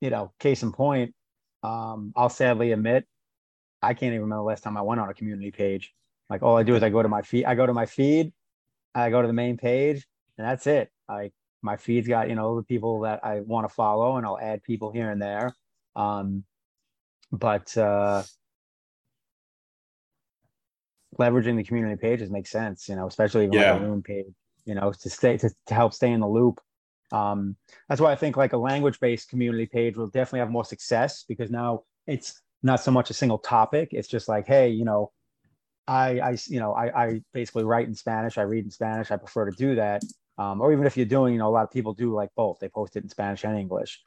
you 0.00 0.10
know, 0.10 0.32
case 0.40 0.64
in 0.64 0.72
point, 0.72 1.14
um, 1.62 2.12
I'll 2.16 2.28
sadly 2.28 2.72
admit, 2.72 3.06
I 3.82 3.94
can't 3.94 4.14
even 4.14 4.22
remember 4.22 4.42
the 4.42 4.48
last 4.48 4.64
time 4.64 4.76
I 4.76 4.82
went 4.82 5.00
on 5.00 5.10
a 5.10 5.14
community 5.14 5.52
page. 5.52 5.94
Like, 6.28 6.42
all 6.42 6.56
I 6.56 6.64
do 6.64 6.74
is 6.74 6.82
I 6.82 6.90
go 6.90 7.02
to 7.02 7.08
my 7.08 7.22
feed, 7.22 7.44
I 7.44 7.54
go 7.54 7.66
to 7.66 7.72
my 7.72 7.86
feed, 7.86 8.32
I 8.96 9.10
go 9.10 9.22
to 9.22 9.28
the 9.28 9.32
main 9.32 9.58
page, 9.58 10.04
and 10.36 10.44
that's 10.44 10.66
it. 10.66 10.90
Like, 11.08 11.32
my 11.62 11.76
feed's 11.76 12.08
got 12.08 12.28
you 12.28 12.34
know 12.34 12.56
the 12.56 12.64
people 12.64 13.00
that 13.00 13.24
I 13.24 13.40
want 13.40 13.68
to 13.68 13.74
follow, 13.74 14.16
and 14.16 14.26
I'll 14.26 14.38
add 14.38 14.62
people 14.62 14.90
here 14.90 15.10
and 15.10 15.22
there. 15.22 15.54
Um, 15.96 16.44
but 17.30 17.76
uh, 17.76 18.22
leveraging 21.18 21.56
the 21.56 21.64
community 21.64 21.96
pages 21.96 22.30
makes 22.30 22.50
sense, 22.50 22.88
you 22.88 22.96
know, 22.96 23.06
especially 23.06 23.48
yeah. 23.52 23.72
like 23.72 23.82
a 23.82 23.84
Rune 23.84 24.02
page, 24.02 24.26
you 24.64 24.74
know, 24.74 24.92
to 24.92 25.10
stay 25.10 25.36
to, 25.38 25.50
to 25.66 25.74
help 25.74 25.94
stay 25.94 26.10
in 26.10 26.20
the 26.20 26.28
loop. 26.28 26.60
Um, 27.10 27.56
that's 27.88 28.00
why 28.00 28.12
I 28.12 28.16
think 28.16 28.36
like 28.36 28.54
a 28.54 28.58
language-based 28.58 29.28
community 29.28 29.66
page 29.66 29.96
will 29.96 30.06
definitely 30.06 30.40
have 30.40 30.50
more 30.50 30.64
success 30.64 31.24
because 31.28 31.50
now 31.50 31.82
it's 32.06 32.40
not 32.62 32.80
so 32.80 32.90
much 32.90 33.10
a 33.10 33.14
single 33.14 33.38
topic. 33.38 33.90
It's 33.92 34.08
just 34.08 34.28
like, 34.28 34.46
hey, 34.46 34.70
you 34.70 34.84
know, 34.84 35.12
I, 35.86 36.20
I, 36.20 36.36
you 36.46 36.58
know, 36.60 36.72
I, 36.72 37.04
I 37.04 37.20
basically 37.34 37.64
write 37.64 37.86
in 37.86 37.94
Spanish. 37.94 38.38
I 38.38 38.42
read 38.42 38.64
in 38.64 38.70
Spanish. 38.70 39.10
I 39.10 39.16
prefer 39.16 39.50
to 39.50 39.56
do 39.56 39.74
that. 39.74 40.02
Um, 40.38 40.60
or 40.60 40.72
even 40.72 40.86
if 40.86 40.96
you're 40.96 41.06
doing, 41.06 41.34
you 41.34 41.38
know, 41.38 41.48
a 41.48 41.50
lot 41.50 41.64
of 41.64 41.70
people 41.70 41.92
do 41.92 42.14
like 42.14 42.30
both. 42.34 42.58
They 42.58 42.68
post 42.68 42.96
it 42.96 43.02
in 43.02 43.08
Spanish 43.08 43.44
and 43.44 43.58
English. 43.58 44.02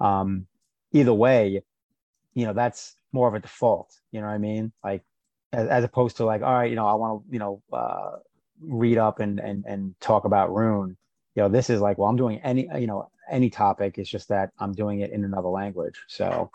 Um, 0.00 0.46
either 0.92 1.12
way, 1.12 1.62
you 2.34 2.46
know, 2.46 2.52
that's 2.52 2.94
more 3.12 3.28
of 3.28 3.34
a 3.34 3.40
default. 3.40 3.94
You 4.10 4.20
know 4.20 4.26
what 4.26 4.34
I 4.34 4.38
mean? 4.38 4.72
Like 4.82 5.02
as, 5.52 5.68
as 5.68 5.84
opposed 5.84 6.16
to 6.18 6.24
like, 6.24 6.42
all 6.42 6.52
right, 6.52 6.70
you 6.70 6.76
know, 6.76 6.86
I 6.86 6.94
want 6.94 7.26
to, 7.26 7.32
you 7.32 7.38
know, 7.38 7.62
uh, 7.72 8.16
read 8.60 8.96
up 8.98 9.20
and 9.20 9.38
and 9.38 9.64
and 9.66 9.94
talk 10.00 10.24
about 10.24 10.54
Rune. 10.54 10.96
You 11.34 11.42
know, 11.42 11.48
this 11.48 11.68
is 11.68 11.80
like, 11.80 11.98
well, 11.98 12.08
I'm 12.08 12.16
doing 12.16 12.40
any, 12.42 12.68
you 12.78 12.86
know, 12.86 13.10
any 13.30 13.50
topic. 13.50 13.98
It's 13.98 14.08
just 14.08 14.28
that 14.28 14.50
I'm 14.58 14.72
doing 14.72 15.00
it 15.00 15.10
in 15.10 15.24
another 15.24 15.48
language. 15.48 16.00
So, 16.08 16.50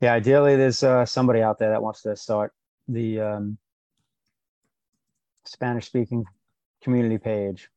yeah, 0.00 0.12
ideally, 0.12 0.56
there's 0.56 0.82
uh, 0.82 1.06
somebody 1.06 1.40
out 1.40 1.58
there 1.58 1.70
that 1.70 1.82
wants 1.82 2.02
to 2.02 2.14
start 2.14 2.52
the 2.88 3.20
um, 3.20 3.58
Spanish-speaking 5.46 6.26
community 6.82 7.16
page. 7.16 7.70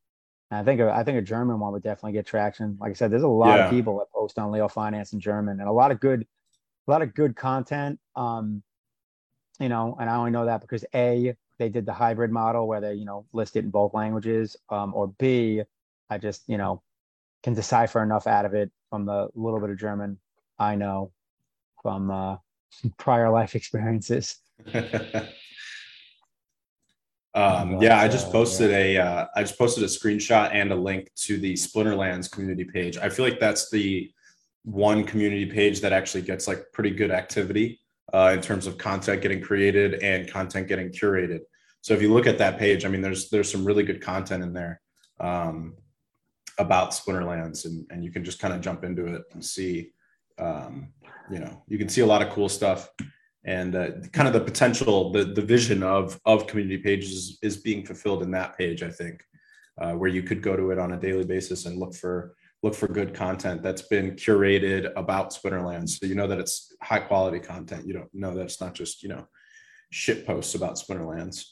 I 0.50 0.64
think 0.64 0.80
a, 0.80 0.92
I 0.92 1.04
think 1.04 1.18
a 1.18 1.22
German 1.22 1.60
one 1.60 1.74
would 1.74 1.84
definitely 1.84 2.14
get 2.14 2.26
traction. 2.26 2.78
Like 2.80 2.92
I 2.92 2.94
said, 2.94 3.12
there's 3.12 3.24
a 3.24 3.28
lot 3.28 3.58
yeah. 3.58 3.66
of 3.66 3.72
people 3.72 3.98
that 4.00 4.12
post 4.12 4.40
on 4.40 4.52
Leo 4.52 4.68
Finance 4.68 5.14
in 5.14 5.20
German, 5.20 5.60
and 5.60 5.68
a 5.68 5.72
lot 5.72 5.92
of 5.92 6.00
good, 6.00 6.26
a 6.88 6.92
lot 6.92 7.02
of 7.02 7.14
good 7.14 7.36
content. 7.36 8.00
Um, 8.16 8.64
you 9.60 9.70
know, 9.70 9.98
and 10.00 10.10
I 10.10 10.16
only 10.16 10.32
know 10.32 10.46
that 10.46 10.62
because 10.62 10.86
A, 10.96 11.36
they 11.60 11.70
did 11.70 11.86
the 11.86 11.94
hybrid 11.94 12.32
model 12.32 12.68
where 12.68 12.80
they, 12.80 12.94
you 12.94 13.06
know, 13.06 13.26
listed 13.34 13.66
in 13.66 13.72
both 13.72 13.94
languages, 13.94 14.56
um, 14.70 14.94
or 14.94 15.08
B, 15.08 15.64
I 16.10 16.18
just, 16.18 16.44
you 16.48 16.58
know, 16.58 16.82
can 17.44 17.54
decipher 17.54 18.02
enough 18.02 18.28
out 18.28 18.46
of 18.46 18.54
it 18.54 18.72
from 18.90 19.06
the 19.06 19.30
little 19.36 19.60
bit 19.60 19.70
of 19.70 19.78
German 19.78 20.20
I 20.60 20.76
know 20.76 21.12
from 21.82 22.10
uh, 22.10 22.38
prior 22.98 23.30
life 23.30 23.56
experiences. 23.56 24.38
um, 27.34 27.82
yeah, 27.82 28.00
I 28.00 28.08
just 28.08 28.32
posted 28.32 28.72
a, 28.72 28.98
uh, 28.98 29.26
I 29.36 29.42
just 29.44 29.58
posted 29.58 29.84
a 29.84 29.88
screenshot 29.88 30.50
and 30.54 30.72
a 30.72 30.76
link 30.76 31.12
to 31.26 31.38
the 31.38 31.54
Splinterlands 31.54 32.32
community 32.32 32.64
page. 32.64 32.98
I 32.98 33.10
feel 33.10 33.26
like 33.26 33.40
that's 33.40 33.70
the 33.70 34.12
one 34.64 35.04
community 35.04 35.46
page 35.46 35.82
that 35.82 35.94
actually 35.94 36.24
gets 36.24 36.48
like 36.48 36.66
pretty 36.74 36.92
good 36.92 37.12
activity 37.12 37.80
uh, 38.14 38.32
in 38.34 38.42
terms 38.42 38.68
of 38.68 38.78
content 38.78 39.22
getting 39.22 39.42
created 39.42 39.96
and 40.04 40.30
content 40.30 40.68
getting 40.68 40.90
curated. 40.90 41.42
So 41.82 41.94
if 41.94 42.02
you 42.02 42.14
look 42.14 42.28
at 42.28 42.38
that 42.40 42.58
page, 42.58 42.86
I 42.86 42.90
mean, 42.90 43.02
there's 43.02 43.30
there's 43.30 43.52
some 43.52 43.64
really 43.64 43.84
good 43.84 44.02
content 44.02 44.44
in 44.44 44.54
there 44.54 44.82
um, 45.20 45.76
about 46.58 46.92
Splinterlands, 46.92 47.66
and 47.66 47.86
and 47.92 48.04
you 48.04 48.12
can 48.12 48.24
just 48.24 48.40
kind 48.40 48.54
of 48.54 48.62
jump 48.62 48.84
into 48.84 49.06
it 49.06 49.22
and 49.34 49.44
see, 49.44 49.92
um, 50.40 50.90
you 51.32 51.40
know, 51.40 51.64
you 51.68 51.78
can 51.78 51.88
see 51.88 52.02
a 52.02 52.06
lot 52.06 52.22
of 52.22 52.30
cool 52.30 52.50
stuff, 52.50 52.90
and 53.48 53.76
uh, 53.76 53.92
kind 54.12 54.28
of 54.28 54.34
the 54.34 54.42
potential, 54.42 55.12
the 55.12 55.24
the 55.24 55.42
vision 55.42 55.82
of 55.82 56.20
of 56.26 56.46
community 56.46 56.78
pages 56.78 57.40
is 57.42 57.58
being 57.58 57.84
fulfilled 57.86 58.22
in 58.22 58.30
that 58.32 58.58
page. 58.58 58.84
I 58.84 58.92
think, 58.92 59.24
uh, 59.82 59.94
where 59.94 60.10
you 60.10 60.22
could 60.22 60.44
go 60.44 60.56
to 60.56 60.70
it 60.72 60.78
on 60.78 60.92
a 60.92 61.00
daily 61.00 61.26
basis 61.26 61.66
and 61.66 61.80
look 61.80 61.96
for 61.96 62.36
look 62.64 62.76
for 62.76 62.88
good 62.88 63.14
content 63.14 63.62
that's 63.62 63.84
been 63.84 64.12
curated 64.12 64.92
about 64.96 65.32
Splinterlands. 65.32 65.90
So 65.90 66.06
you 66.06 66.16
know 66.16 66.28
that 66.28 66.40
it's 66.40 66.74
high 66.82 67.00
quality 67.00 67.40
content. 67.40 67.88
You 67.88 67.94
don't 67.94 68.14
know 68.14 68.34
that 68.36 68.44
it's 68.44 68.60
not 68.60 68.74
just, 68.74 69.04
you 69.04 69.10
know, 69.10 69.28
shit 69.92 70.26
posts 70.26 70.56
about 70.56 70.76
Splinterlands. 70.76 71.46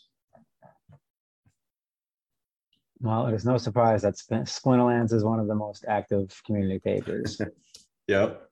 Well, 2.99 3.27
it 3.27 3.33
is 3.33 3.45
no 3.45 3.57
surprise 3.57 4.01
that 4.01 4.15
Splinterlands 4.15 5.13
is 5.13 5.23
one 5.23 5.39
of 5.39 5.47
the 5.47 5.55
most 5.55 5.85
active 5.87 6.41
community 6.45 6.79
pages. 6.79 7.39
yep. 8.07 8.49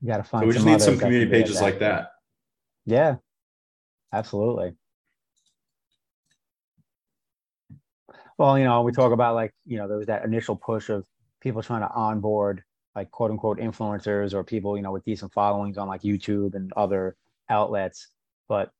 You 0.00 0.08
got 0.08 0.18
to 0.18 0.22
find. 0.22 0.42
So 0.42 0.46
we 0.46 0.54
just 0.54 0.66
need 0.66 0.80
some 0.80 0.98
community 0.98 1.30
pages 1.30 1.60
like 1.60 1.78
that. 1.80 2.13
Yeah, 2.86 3.18
absolutely. 4.12 4.76
Well, 8.38 8.58
you 8.58 8.64
know, 8.64 8.82
we 8.82 8.92
talk 8.92 9.12
about 9.12 9.34
like 9.34 9.52
you 9.66 9.78
know 9.78 9.88
there 9.88 9.96
was 9.98 10.06
that 10.06 10.24
initial 10.24 10.56
push 10.56 10.88
of 10.90 11.06
people 11.40 11.62
trying 11.62 11.82
to 11.82 11.90
onboard 11.92 12.62
like 12.94 13.10
quote 13.10 13.30
unquote 13.30 13.58
influencers 13.58 14.34
or 14.34 14.44
people 14.44 14.76
you 14.76 14.82
know 14.82 14.92
with 14.92 15.04
decent 15.04 15.32
followings 15.32 15.78
on 15.78 15.88
like 15.88 16.02
YouTube 16.02 16.54
and 16.54 16.72
other 16.76 17.16
outlets. 17.48 18.08
But 18.48 18.70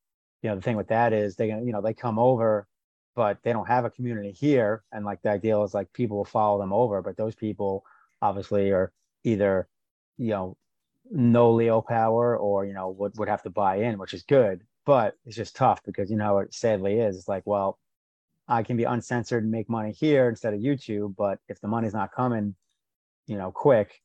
you 0.43 0.51
know 0.51 0.57
the 0.57 0.63
thing 0.63 0.77
with 0.77 0.89
that 0.89 1.13
is 1.13 1.37
they 1.37 1.49
you 1.49 1.73
know 1.73 1.81
they 1.83 1.95
come 1.95 2.19
over, 2.19 2.67
but 3.15 3.39
they 3.43 3.53
don't 3.53 3.69
have 3.69 3.85
a 3.85 3.91
community 3.91 4.33
here, 4.33 4.83
and 4.93 5.05
like 5.05 5.23
the 5.23 5.31
ideal 5.31 5.65
is 5.65 5.75
like 5.75 5.93
people 5.93 6.17
will 6.19 6.25
follow 6.25 6.59
them 6.59 6.73
over, 6.73 7.03
but 7.03 7.17
those 7.17 7.35
people 7.35 7.85
obviously 8.23 8.71
are 8.73 8.93
either 9.25 9.69
you 10.19 10.31
know 10.31 10.57
no 11.11 11.53
Leo 11.53 11.81
power 11.81 12.37
or 12.37 12.65
you 12.65 12.73
know 12.73 12.91
would 12.91 13.17
would 13.19 13.29
have 13.29 13.43
to 13.43 13.51
buy 13.51 13.77
in, 13.77 13.99
which 13.99 14.15
is 14.15 14.23
good, 14.23 14.63
but 14.87 15.17
it's 15.27 15.37
just 15.37 15.57
tough 15.57 15.83
because 15.85 16.11
you 16.11 16.17
know 16.17 16.39
it 16.39 16.55
sadly 16.55 17.01
is. 17.01 17.17
It's 17.17 17.29
like 17.29 17.45
well 17.47 17.79
I 18.49 18.63
can 18.63 18.77
be 18.77 18.85
uncensored 18.85 19.43
and 19.43 19.53
make 19.53 19.69
money 19.71 19.93
here 19.93 20.29
instead 20.29 20.55
of 20.55 20.61
YouTube. 20.61 21.17
But 21.17 21.39
if 21.49 21.61
the 21.61 21.69
money's 21.69 21.95
not 21.95 22.13
coming, 22.13 22.55
you 23.27 23.37
know, 23.39 23.51
quick, 23.53 24.03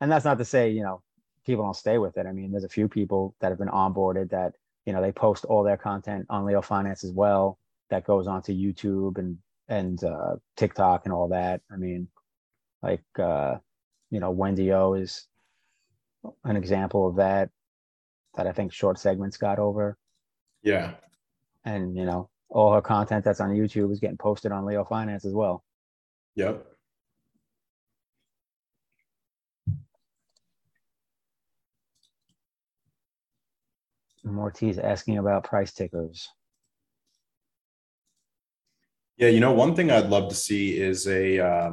and 0.00 0.10
that's 0.10 0.24
not 0.24 0.38
to 0.38 0.44
say, 0.44 0.70
you 0.70 0.82
know, 0.82 1.02
people 1.46 1.64
don't 1.64 1.76
stay 1.76 1.98
with 1.98 2.16
it. 2.16 2.26
I 2.26 2.32
mean, 2.32 2.50
there's 2.50 2.64
a 2.64 2.68
few 2.68 2.88
people 2.88 3.34
that 3.40 3.50
have 3.50 3.58
been 3.58 3.68
onboarded 3.68 4.30
that, 4.30 4.54
you 4.86 4.92
know, 4.92 5.00
they 5.00 5.12
post 5.12 5.44
all 5.44 5.62
their 5.62 5.76
content 5.76 6.26
on 6.30 6.44
Leo 6.44 6.62
Finance 6.62 7.04
as 7.04 7.12
well 7.12 7.58
that 7.90 8.04
goes 8.04 8.26
onto 8.26 8.52
YouTube 8.52 9.18
and 9.18 9.38
and 9.68 10.02
uh, 10.04 10.36
TikTok 10.56 11.02
and 11.04 11.12
all 11.12 11.28
that. 11.28 11.62
I 11.70 11.76
mean, 11.76 12.08
like 12.82 13.04
uh, 13.18 13.56
you 14.10 14.20
know, 14.20 14.30
Wendy 14.30 14.72
O 14.72 14.94
is 14.94 15.26
an 16.44 16.56
example 16.56 17.08
of 17.08 17.16
that 17.16 17.50
that 18.36 18.46
I 18.46 18.52
think 18.52 18.72
short 18.72 18.98
segments 18.98 19.36
got 19.36 19.58
over. 19.58 19.96
Yeah. 20.62 20.92
And 21.64 21.96
you 21.96 22.04
know, 22.04 22.30
all 22.48 22.72
her 22.72 22.82
content 22.82 23.24
that's 23.24 23.40
on 23.40 23.50
YouTube 23.50 23.92
is 23.92 24.00
getting 24.00 24.16
posted 24.16 24.52
on 24.52 24.64
Leo 24.64 24.84
Finance 24.84 25.24
as 25.24 25.32
well. 25.32 25.64
Yep. 26.36 26.66
Mortiz 34.26 34.78
asking 34.78 35.18
about 35.18 35.44
price 35.44 35.72
tickers. 35.72 36.28
Yeah, 39.16 39.28
you 39.28 39.38
know, 39.38 39.52
one 39.52 39.76
thing 39.76 39.90
I'd 39.90 40.08
love 40.08 40.28
to 40.30 40.34
see 40.34 40.76
is 40.76 41.06
a 41.06 41.38
uh, 41.38 41.72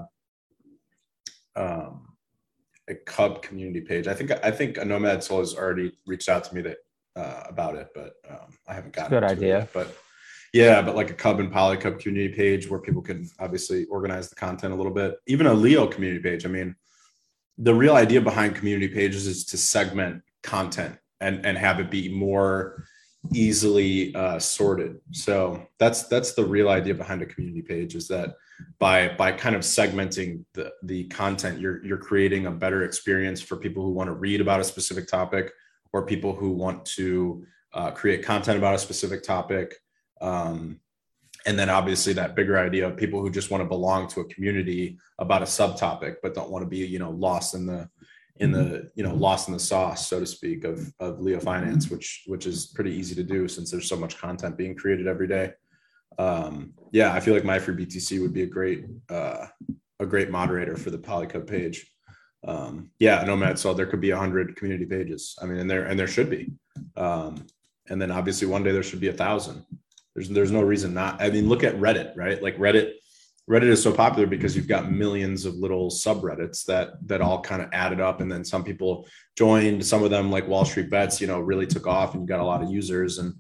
um, 1.56 2.11
a 2.90 2.96
Cub 2.96 3.42
community 3.42 3.82
page. 3.82 4.08
I 4.08 4.14
think 4.14 4.32
I 4.44 4.52
think 4.52 4.78
a 4.78 4.86
Nomad 4.86 5.24
Soul 5.24 5.40
has 5.40 5.56
already 5.56 5.92
reached 6.06 6.30
out 6.30 6.44
to 6.46 6.56
me 6.56 6.62
that 6.62 6.78
uh, 7.16 7.44
about 7.48 7.76
it, 7.76 7.90
but 7.94 8.14
um, 8.30 8.58
I 8.68 8.74
haven't 8.74 8.94
gotten 8.94 9.12
good 9.12 9.24
it 9.24 9.32
idea. 9.32 9.60
yet. 9.60 9.74
But 9.74 9.96
yeah, 10.54 10.82
but 10.82 10.96
like 10.96 11.10
a 11.10 11.14
Cub 11.14 11.40
and 11.40 11.52
Poly 11.52 11.78
Cub 11.78 12.00
community 12.00 12.34
page 12.34 12.70
where 12.70 12.80
people 12.80 13.02
can 13.02 13.30
obviously 13.40 13.86
organize 13.86 14.30
the 14.30 14.36
content 14.36 14.74
a 14.74 14.76
little 14.76 14.94
bit. 14.94 15.16
Even 15.28 15.48
a 15.48 15.54
Leo 15.54 15.88
community 15.88 16.22
page. 16.22 16.46
I 16.46 16.50
mean, 16.50 16.76
the 17.58 17.74
real 17.74 17.96
idea 17.96 18.22
behind 18.22 18.56
community 18.56 18.88
pages 18.88 19.28
is 19.28 19.46
to 19.46 19.58
segment 19.58 20.24
content 20.44 20.98
and 21.20 21.46
and 21.46 21.58
have 21.58 21.80
it 21.80 21.92
be 21.92 22.10
more 22.10 22.86
easily 23.34 24.14
uh, 24.16 24.40
sorted. 24.40 25.00
So 25.12 25.68
that's 25.78 26.04
that's 26.04 26.34
the 26.34 26.46
real 26.46 26.70
idea 26.70 26.96
behind 26.96 27.22
a 27.22 27.26
community 27.26 27.62
page 27.62 27.96
is 27.96 28.08
that 28.08 28.36
by 28.80 29.10
by 29.10 29.32
kind 29.32 29.56
of 29.56 29.62
segmenting 29.62 30.44
the 30.54 30.72
the 30.84 31.06
content, 31.06 31.60
you're 31.60 31.84
you're 31.86 31.98
creating 31.98 32.46
a 32.46 32.52
better 32.52 32.84
experience 32.84 33.42
for 33.42 33.58
people 33.58 33.84
who 33.84 33.92
want 33.92 34.08
to 34.08 34.14
read 34.14 34.42
about 34.42 34.60
a 34.60 34.64
specific 34.64 35.08
topic 35.08 35.52
or 35.94 36.06
people 36.06 36.34
who 36.34 36.52
want 36.52 36.86
to 36.86 37.46
uh, 37.74 37.92
create 37.92 38.24
content 38.24 38.58
about 38.58 38.76
a 38.76 38.80
specific 38.80 39.24
topic. 39.24 39.76
Um, 40.20 40.80
and 41.46 41.58
then 41.58 41.70
obviously 41.70 42.14
that 42.14 42.36
bigger 42.36 42.58
idea 42.58 42.88
of 42.88 42.98
people 42.98 43.20
who 43.22 43.30
just 43.30 43.50
want 43.50 43.62
to 43.62 43.68
belong 43.68 44.08
to 44.10 44.22
a 44.22 44.26
community 44.26 44.98
about 45.20 45.42
a 45.42 45.46
subtopic 45.46 46.16
but 46.22 46.36
don't 46.36 46.52
want 46.52 46.64
to 46.64 46.70
be 46.70 46.78
you 46.78 47.00
know 47.00 47.12
lost 47.12 47.56
in 47.56 47.66
the 47.66 47.90
in 48.38 48.52
the 48.52 48.90
you 48.96 49.04
know 49.04 49.14
lost 49.14 49.48
in 49.48 49.54
the 49.54 49.60
sauce 49.60 50.08
so 50.08 50.20
to 50.20 50.26
speak 50.26 50.64
of 50.64 50.94
of 51.00 51.20
leo 51.20 51.40
finance 51.40 51.90
which 51.90 52.24
which 52.28 52.46
is 52.46 52.68
pretty 52.68 52.92
easy 52.92 53.16
to 53.16 53.24
do 53.24 53.48
since 53.48 53.72
there's 53.72 53.90
so 53.90 53.96
much 53.96 54.18
content 54.18 54.58
being 54.58 54.76
created 54.76 55.08
every 55.08 55.28
day 55.28 55.52
um 56.18 56.74
yeah 56.92 57.14
i 57.14 57.20
feel 57.20 57.34
like 57.34 57.46
my 57.46 57.58
free 57.58 57.76
btc 57.76 58.22
would 58.22 58.34
be 58.34 58.44
a 58.44 58.48
great 58.48 58.86
uh 59.10 59.48
a 60.02 60.06
great 60.06 60.30
moderator 60.30 60.76
for 60.76 60.90
the 60.90 60.98
polycub 60.98 61.48
page. 61.48 61.90
Um 62.46 62.90
yeah 63.00 63.24
nomad 63.24 63.60
so 63.60 63.74
there 63.74 63.86
could 63.86 64.02
be 64.02 64.10
a 64.10 64.18
hundred 64.18 64.56
community 64.56 64.86
pages. 64.86 65.38
I 65.42 65.46
mean 65.46 65.60
and 65.60 65.70
there 65.70 65.84
and 65.86 65.98
there 65.98 66.08
should 66.08 66.30
be. 66.30 66.52
Um 66.98 67.46
and 67.88 68.02
then 68.02 68.12
obviously 68.12 68.48
one 68.48 68.64
day 68.64 68.72
there 68.72 68.84
should 68.84 69.00
be 69.00 69.10
a 69.10 69.14
thousand. 69.14 69.64
There's 70.16 70.30
there's 70.30 70.52
no 70.52 70.62
reason 70.62 70.94
not 70.94 71.22
i 71.22 71.30
mean 71.30 71.48
look 71.48 71.64
at 71.64 71.78
reddit 71.78 72.18
right? 72.18 72.42
Like 72.42 72.58
reddit 72.58 72.94
Reddit 73.50 73.70
is 73.70 73.82
so 73.82 73.92
popular 73.92 74.28
because 74.28 74.56
you've 74.56 74.68
got 74.68 74.92
millions 74.92 75.46
of 75.46 75.56
little 75.56 75.90
subreddits 75.90 76.64
that 76.66 77.06
that 77.08 77.22
all 77.22 77.42
kind 77.42 77.62
of 77.62 77.70
added 77.74 78.00
up, 78.00 78.22
and 78.22 78.32
then 78.32 78.46
some 78.46 78.64
people 78.64 79.08
joined. 79.36 79.84
Some 79.84 80.04
of 80.04 80.12
them, 80.12 80.32
like 80.32 80.48
Wall 80.48 80.64
Street 80.64 80.92
Bets, 80.92 81.20
you 81.20 81.28
know, 81.28 81.40
really 81.40 81.66
took 81.66 81.88
off, 81.88 82.14
and 82.14 82.22
you 82.22 82.28
got 82.28 82.40
a 82.40 82.46
lot 82.46 82.62
of 82.62 82.70
users, 82.70 83.18
and 83.18 83.34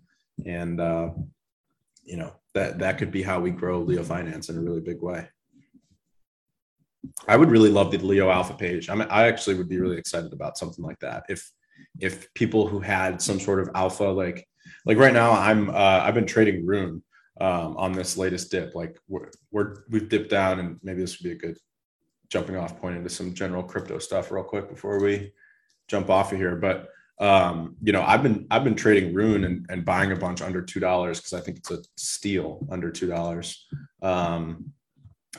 and 0.45 0.82
uh, 0.82 1.11
you 2.03 2.17
know 2.17 2.34
that 2.54 2.80
that 2.80 2.97
could 2.97 3.12
be 3.12 3.24
how 3.24 3.39
we 3.39 3.52
grow 3.52 3.82
Leo 3.82 4.04
Finance 4.04 4.49
in 4.49 4.58
a 4.58 4.62
really 4.62 4.82
big 4.82 5.02
way. 5.02 5.28
I 7.28 7.38
would 7.38 7.49
really 7.49 7.70
love 7.70 7.91
the 7.91 7.97
Leo 7.97 8.30
Alpha 8.30 8.54
page. 8.54 8.89
I 8.89 8.95
mean, 8.95 9.08
I 9.10 9.28
actually 9.28 9.56
would 9.56 9.70
be 9.70 9.80
really 9.80 9.97
excited 9.97 10.34
about 10.34 10.58
something 10.58 10.84
like 10.84 10.99
that. 10.99 11.26
If 11.30 11.49
if 11.99 12.32
people 12.34 12.68
who 12.68 12.80
had 12.80 13.22
some 13.22 13.39
sort 13.39 13.60
of 13.60 13.70
alpha, 13.76 14.04
like 14.04 14.47
like 14.86 14.97
right 14.97 15.14
now, 15.14 15.32
I'm 15.32 15.70
uh, 15.70 16.02
I've 16.04 16.14
been 16.14 16.28
trading 16.28 16.66
Rune 16.66 17.04
um, 17.39 17.76
on 17.78 17.91
this 17.91 18.18
latest 18.18 18.52
dip. 18.52 18.76
Like 18.76 18.97
we're, 19.08 19.32
we're 19.52 19.84
we've 19.89 20.10
dipped 20.10 20.30
down, 20.30 20.60
and 20.60 20.80
maybe 20.84 21.02
this 21.02 21.20
would 21.20 21.28
be 21.28 21.36
a 21.36 21.36
good 21.36 21.58
jumping 22.30 22.56
off 22.56 22.80
point 22.80 22.97
into 22.97 23.10
some 23.10 23.34
general 23.34 23.64
crypto 23.64 23.99
stuff 23.99 24.32
real 24.32 24.43
quick 24.43 24.70
before 24.70 25.02
we 25.02 25.34
jump 25.88 26.10
off 26.10 26.32
of 26.32 26.38
here. 26.38 26.56
But 26.56 26.89
um, 27.22 27.76
you 27.84 27.93
know, 27.93 28.01
I've 28.01 28.24
been 28.24 28.47
I've 28.49 28.63
been 28.63 28.76
trading 28.76 29.13
Rune 29.13 29.43
and, 29.43 29.65
and 29.69 29.86
buying 29.86 30.11
a 30.11 30.15
bunch 30.15 30.41
under 30.41 30.61
two 30.61 30.80
dollars 30.80 31.19
because 31.19 31.34
I 31.34 31.39
think 31.39 31.59
it's 31.59 31.69
a 31.72 31.78
steal 31.95 32.67
under 32.72 32.89
two 32.89 33.07
dollars. 33.07 33.67
Um, 34.01 34.74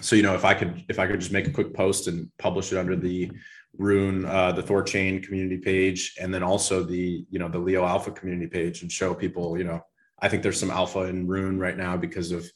so 0.00 0.14
you 0.14 0.22
know, 0.22 0.34
if 0.34 0.44
I 0.44 0.54
could 0.54 0.84
if 0.88 1.00
I 1.00 1.08
could 1.08 1.18
just 1.18 1.32
make 1.32 1.48
a 1.48 1.52
quick 1.52 1.74
post 1.74 2.06
and 2.06 2.30
publish 2.38 2.72
it 2.72 2.78
under 2.78 2.94
the 2.94 3.30
Rune, 3.76 4.24
uh, 4.24 4.52
the 4.52 4.62
Thorchain 4.62 5.24
community 5.24 5.58
page, 5.58 6.14
and 6.20 6.32
then 6.32 6.44
also 6.44 6.84
the 6.84 7.26
you 7.28 7.38
know 7.40 7.48
the 7.48 7.58
Leo 7.58 7.84
Alpha 7.84 8.12
community 8.12 8.46
page, 8.46 8.82
and 8.82 8.92
show 8.92 9.12
people 9.12 9.58
you 9.58 9.64
know 9.64 9.84
I 10.20 10.28
think 10.28 10.44
there's 10.44 10.60
some 10.60 10.70
alpha 10.70 11.00
in 11.00 11.26
Rune 11.26 11.58
right 11.58 11.76
now 11.76 11.96
because 11.96 12.30
of 12.30 12.46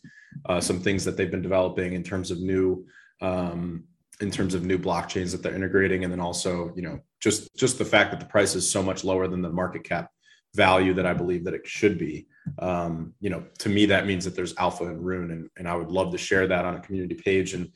uh, 0.49 0.61
some 0.61 0.81
things 0.81 1.05
that 1.05 1.16
they've 1.16 1.31
been 1.31 1.43
developing 1.43 1.95
in 1.95 2.05
terms 2.05 2.31
of 2.31 2.41
new 2.41 2.87
um, 3.20 3.85
in 4.21 4.31
terms 4.31 4.55
of 4.55 4.64
new 4.64 4.79
blockchains 4.79 5.33
that 5.33 5.43
they're 5.43 5.55
integrating, 5.55 6.05
and 6.05 6.12
then 6.12 6.21
also 6.21 6.73
you 6.75 6.83
know 6.83 7.01
just 7.21 7.55
just 7.57 7.79
the 7.79 7.85
fact 7.85 8.11
that 8.11 8.21
the 8.21 8.27
price 8.27 8.55
is 8.55 8.69
so 8.69 8.83
much 8.83 9.05
lower 9.05 9.29
than 9.29 9.43
the 9.43 9.51
market 9.51 9.85
cap 9.85 10.11
value 10.55 10.95
that 10.95 11.07
I 11.07 11.12
believe 11.12 11.45
that 11.45 11.55
it 11.55 11.67
should 11.67 11.99
be. 11.99 12.27
Um, 12.59 13.14
you 13.21 13.31
know, 13.31 13.45
to 13.59 13.69
me 13.69 13.87
that 13.87 14.07
means 14.07 14.25
that 14.25 14.35
there's 14.35 14.57
alpha 14.57 14.85
and 14.85 15.05
Rune, 15.05 15.31
and 15.31 15.51
and 15.57 15.69
I 15.69 15.77
would 15.77 15.91
love 15.91 16.12
to 16.12 16.19
share 16.19 16.47
that 16.47 16.64
on 16.64 16.77
a 16.77 16.81
community 16.81 17.14
page. 17.14 17.55
And 17.55 17.71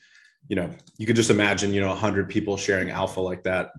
you 0.48 0.56
know, 0.56 0.70
you 0.96 1.06
could 1.06 1.16
just 1.16 1.30
imagine 1.30 1.74
you 1.74 1.80
know 1.80 1.88
100 1.88 2.28
people 2.28 2.56
sharing 2.56 2.90
alpha 2.90 3.20
like 3.20 3.42
that, 3.44 3.72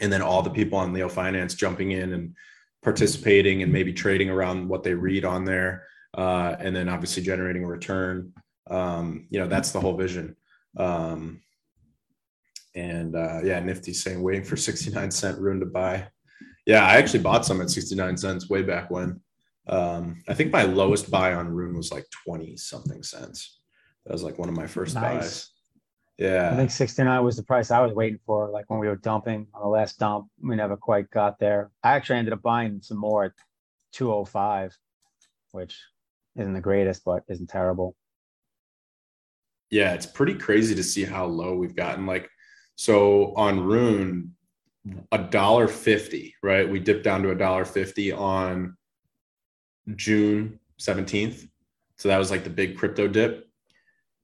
and 0.00 0.12
then 0.12 0.22
all 0.22 0.42
the 0.42 0.50
people 0.50 0.78
on 0.78 0.92
Leo 0.92 1.08
Finance 1.08 1.54
jumping 1.54 1.92
in 1.92 2.12
and 2.12 2.34
participating 2.82 3.62
and 3.62 3.72
maybe 3.72 3.92
trading 3.92 4.30
around 4.30 4.68
what 4.68 4.82
they 4.82 4.94
read 4.94 5.24
on 5.24 5.44
there, 5.44 5.86
uh, 6.14 6.54
and 6.60 6.76
then 6.76 6.88
obviously 6.88 7.22
generating 7.22 7.64
a 7.64 7.66
return. 7.66 8.32
Um, 8.70 9.26
you 9.30 9.40
know, 9.40 9.46
that's 9.46 9.72
the 9.72 9.80
whole 9.80 9.96
vision. 9.96 10.36
Um, 10.76 11.40
and 12.78 13.16
uh, 13.16 13.40
yeah, 13.42 13.60
Nifty 13.60 13.92
saying 13.92 14.22
waiting 14.22 14.44
for 14.44 14.56
69 14.56 15.10
cent 15.10 15.38
Rune 15.38 15.60
to 15.60 15.66
buy. 15.66 16.08
Yeah, 16.64 16.86
I 16.86 16.96
actually 16.96 17.20
bought 17.20 17.44
some 17.44 17.60
at 17.60 17.70
69 17.70 18.16
cents 18.16 18.48
way 18.48 18.62
back 18.62 18.90
when. 18.90 19.20
Um, 19.68 20.22
I 20.28 20.34
think 20.34 20.52
my 20.52 20.62
lowest 20.62 21.10
buy 21.10 21.34
on 21.34 21.48
Rune 21.48 21.76
was 21.76 21.92
like 21.92 22.04
20 22.26 22.56
something 22.56 23.02
cents. 23.02 23.60
That 24.06 24.12
was 24.12 24.22
like 24.22 24.38
one 24.38 24.48
of 24.48 24.56
my 24.56 24.66
first 24.66 24.94
nice. 24.94 25.18
buys. 25.18 25.50
Yeah. 26.18 26.50
I 26.52 26.56
think 26.56 26.70
69 26.70 27.24
was 27.24 27.36
the 27.36 27.42
price 27.42 27.70
I 27.70 27.80
was 27.80 27.92
waiting 27.92 28.18
for. 28.26 28.48
Like 28.50 28.68
when 28.68 28.80
we 28.80 28.88
were 28.88 28.96
dumping 28.96 29.46
on 29.54 29.62
the 29.62 29.68
last 29.68 29.98
dump, 29.98 30.28
we 30.42 30.56
never 30.56 30.76
quite 30.76 31.10
got 31.10 31.38
there. 31.38 31.70
I 31.82 31.94
actually 31.94 32.18
ended 32.18 32.34
up 32.34 32.42
buying 32.42 32.80
some 32.82 32.98
more 32.98 33.24
at 33.24 33.32
205, 33.92 34.76
which 35.52 35.78
isn't 36.36 36.54
the 36.54 36.60
greatest, 36.60 37.04
but 37.04 37.22
isn't 37.28 37.48
terrible. 37.48 37.94
Yeah, 39.70 39.92
it's 39.92 40.06
pretty 40.06 40.34
crazy 40.34 40.74
to 40.74 40.82
see 40.82 41.04
how 41.04 41.26
low 41.26 41.54
we've 41.54 41.76
gotten. 41.76 42.06
Like, 42.06 42.28
so 42.78 43.34
on 43.34 43.60
Rune, 43.60 44.34
a 45.12 45.18
dollar 45.18 45.68
fifty, 45.68 46.34
right? 46.42 46.68
We 46.68 46.78
dipped 46.78 47.04
down 47.04 47.22
to 47.24 47.30
a 47.30 47.34
dollar 47.34 47.64
fifty 47.64 48.12
on 48.12 48.76
June 49.96 50.60
17th. 50.78 51.48
So 51.96 52.08
that 52.08 52.18
was 52.18 52.30
like 52.30 52.44
the 52.44 52.50
big 52.50 52.76
crypto 52.76 53.08
dip 53.08 53.48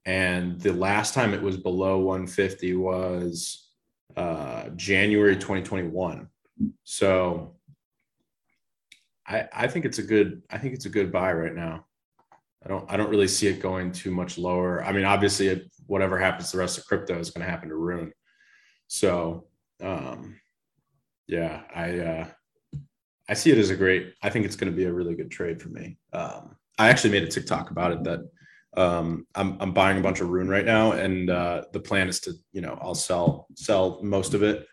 and 0.05 0.59
the 0.61 0.73
last 0.73 1.13
time 1.13 1.33
it 1.33 1.41
was 1.41 1.57
below 1.57 1.99
150 1.99 2.75
was 2.75 3.69
uh, 4.15 4.69
January 4.75 5.35
2021. 5.35 6.27
So 6.83 7.55
I 9.27 9.47
I 9.51 9.67
think 9.67 9.85
it's 9.85 9.97
a 9.97 10.03
good 10.03 10.43
I 10.49 10.57
think 10.57 10.75
it's 10.75 10.85
a 10.85 10.89
good 10.89 11.11
buy 11.11 11.33
right 11.33 11.55
now. 11.55 11.85
I 12.63 12.69
don't 12.69 12.89
I 12.89 12.97
don't 12.97 13.09
really 13.09 13.27
see 13.27 13.47
it 13.47 13.61
going 13.61 13.91
too 13.91 14.11
much 14.11 14.37
lower. 14.37 14.83
I 14.83 14.91
mean, 14.91 15.05
obviously, 15.05 15.69
whatever 15.87 16.19
happens 16.19 16.51
to 16.51 16.57
the 16.57 16.61
rest 16.61 16.77
of 16.77 16.85
crypto 16.85 17.17
is 17.19 17.31
going 17.31 17.45
to 17.45 17.51
happen 17.51 17.69
to 17.69 17.75
Rune. 17.75 18.13
So 18.95 19.43
um, 19.83 20.39
yeah, 21.27 21.63
I 21.75 21.99
uh, 21.99 22.27
I 23.27 23.33
see 23.33 23.51
it 23.51 23.57
as 23.57 23.69
a 23.69 23.75
great. 23.75 24.13
I 24.23 24.29
think 24.29 24.45
it's 24.45 24.55
going 24.55 24.71
to 24.71 24.75
be 24.75 24.85
a 24.85 24.93
really 24.93 25.15
good 25.15 25.29
trade 25.29 25.61
for 25.61 25.67
me. 25.67 25.97
Um, 26.13 26.55
I 26.79 26.87
actually 26.87 27.09
made 27.09 27.23
a 27.23 27.27
TikTok 27.27 27.71
about 27.71 27.91
it 27.91 28.03
that 28.05 28.19
um, 28.77 29.27
I'm 29.35 29.57
I'm 29.59 29.73
buying 29.73 29.97
a 29.97 30.01
bunch 30.01 30.21
of 30.21 30.29
Rune 30.29 30.47
right 30.47 30.63
now, 30.63 30.93
and 30.93 31.29
uh, 31.29 31.63
the 31.73 31.79
plan 31.81 32.07
is 32.07 32.21
to 32.21 32.35
you 32.53 32.61
know 32.61 32.79
I'll 32.81 32.95
sell 32.95 33.47
sell 33.55 33.99
most 34.01 34.33
of 34.33 34.43
it, 34.43 34.65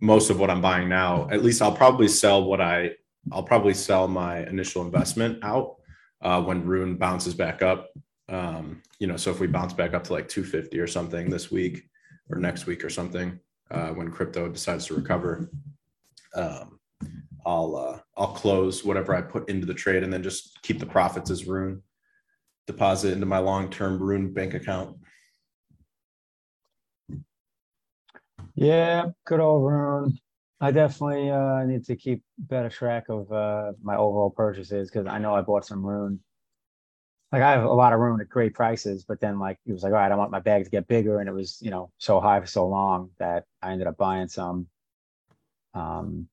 most 0.00 0.30
of 0.30 0.40
what 0.40 0.48
I'm 0.48 0.62
buying 0.62 0.88
now. 0.88 1.28
At 1.30 1.44
least 1.44 1.60
I'll 1.60 1.76
probably 1.76 2.08
sell 2.08 2.44
what 2.44 2.62
I 2.62 2.92
I'll 3.30 3.42
probably 3.42 3.74
sell 3.74 4.08
my 4.08 4.38
initial 4.46 4.86
investment 4.86 5.44
out 5.44 5.76
uh, 6.22 6.40
when 6.40 6.64
Rune 6.64 6.96
bounces 6.96 7.34
back 7.34 7.60
up. 7.60 7.90
Um, 8.30 8.80
you 8.98 9.06
know, 9.06 9.18
so 9.18 9.30
if 9.30 9.38
we 9.38 9.48
bounce 9.48 9.74
back 9.74 9.92
up 9.92 10.04
to 10.04 10.14
like 10.14 10.28
250 10.28 10.78
or 10.78 10.86
something 10.86 11.28
this 11.28 11.50
week 11.50 11.90
or 12.30 12.38
next 12.38 12.64
week 12.64 12.82
or 12.82 12.88
something, 12.88 13.38
uh, 13.70 13.90
when 13.90 14.10
crypto 14.10 14.48
decides 14.48 14.86
to 14.86 14.94
recover, 14.94 15.50
um, 16.34 16.78
I'll 17.44 17.76
uh, 17.76 17.98
I'll 18.16 18.34
close 18.34 18.84
whatever 18.84 19.14
I 19.14 19.22
put 19.22 19.48
into 19.48 19.66
the 19.66 19.74
trade 19.74 20.02
and 20.02 20.12
then 20.12 20.22
just 20.22 20.60
keep 20.62 20.78
the 20.78 20.86
profits 20.86 21.30
as 21.30 21.46
Rune 21.46 21.82
deposit 22.66 23.12
into 23.12 23.26
my 23.26 23.38
long-term 23.38 24.02
Rune 24.02 24.32
bank 24.32 24.54
account. 24.54 24.96
Yeah, 28.54 29.06
good 29.24 29.40
old 29.40 29.70
Rune. 29.70 30.18
I 30.60 30.70
definitely 30.70 31.30
uh, 31.30 31.64
need 31.64 31.84
to 31.84 31.96
keep 31.96 32.22
better 32.38 32.70
track 32.70 33.04
of 33.08 33.30
uh, 33.30 33.72
my 33.82 33.96
overall 33.96 34.30
purchases 34.30 34.90
because 34.90 35.06
I 35.06 35.18
know 35.18 35.34
I 35.34 35.42
bought 35.42 35.66
some 35.66 35.84
Rune. 35.84 36.18
Like 37.32 37.42
I 37.42 37.50
have 37.52 37.64
a 37.64 37.72
lot 37.72 37.92
of 37.92 37.98
Rune 37.98 38.20
at 38.20 38.28
great 38.28 38.54
prices, 38.54 39.04
but 39.04 39.20
then 39.20 39.38
like 39.38 39.58
it 39.66 39.72
was 39.72 39.82
like, 39.82 39.92
all 39.92 39.98
right, 39.98 40.12
I 40.12 40.14
want 40.14 40.30
my 40.30 40.40
bag 40.40 40.64
to 40.64 40.70
get 40.70 40.86
bigger, 40.86 41.18
and 41.20 41.28
it 41.28 41.32
was 41.32 41.58
you 41.60 41.70
know 41.70 41.90
so 41.98 42.20
high 42.20 42.40
for 42.40 42.46
so 42.46 42.66
long 42.68 43.10
that 43.18 43.44
I 43.62 43.72
ended 43.72 43.88
up 43.88 43.96
buying 43.96 44.28
some 44.28 44.68
um, 45.74 46.28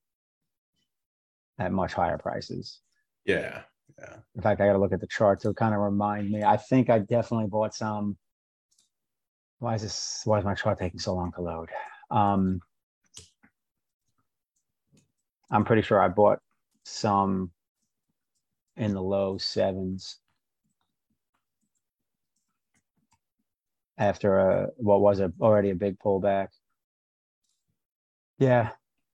at 1.58 1.72
much 1.72 1.92
higher 1.92 2.18
prices. 2.18 2.80
Yeah, 3.24 3.62
yeah. 3.98 4.16
In 4.36 4.42
fact, 4.42 4.60
I 4.60 4.66
got 4.66 4.74
to 4.74 4.78
look 4.78 4.92
at 4.92 5.00
the 5.00 5.08
chart 5.08 5.40
to 5.40 5.52
kind 5.52 5.74
of 5.74 5.80
remind 5.80 6.30
me. 6.30 6.44
I 6.44 6.56
think 6.56 6.90
I 6.90 7.00
definitely 7.00 7.48
bought 7.48 7.74
some. 7.74 8.16
Why 9.58 9.74
is 9.74 9.82
this? 9.82 10.22
Why 10.24 10.38
is 10.38 10.44
my 10.44 10.54
chart 10.54 10.78
taking 10.78 11.00
so 11.00 11.14
long 11.14 11.32
to 11.32 11.40
load? 11.40 11.70
Um, 12.10 12.60
I'm 15.50 15.64
pretty 15.64 15.82
sure 15.82 16.00
I 16.00 16.08
bought 16.08 16.38
some 16.84 17.50
in 18.76 18.92
the 18.92 19.02
low 19.02 19.38
sevens 19.38 20.18
after 23.98 24.38
a 24.38 24.68
what 24.76 25.00
was 25.00 25.20
a 25.20 25.32
already 25.40 25.70
a 25.70 25.74
big 25.74 25.98
pullback. 25.98 26.48
Yeah, 28.38 28.70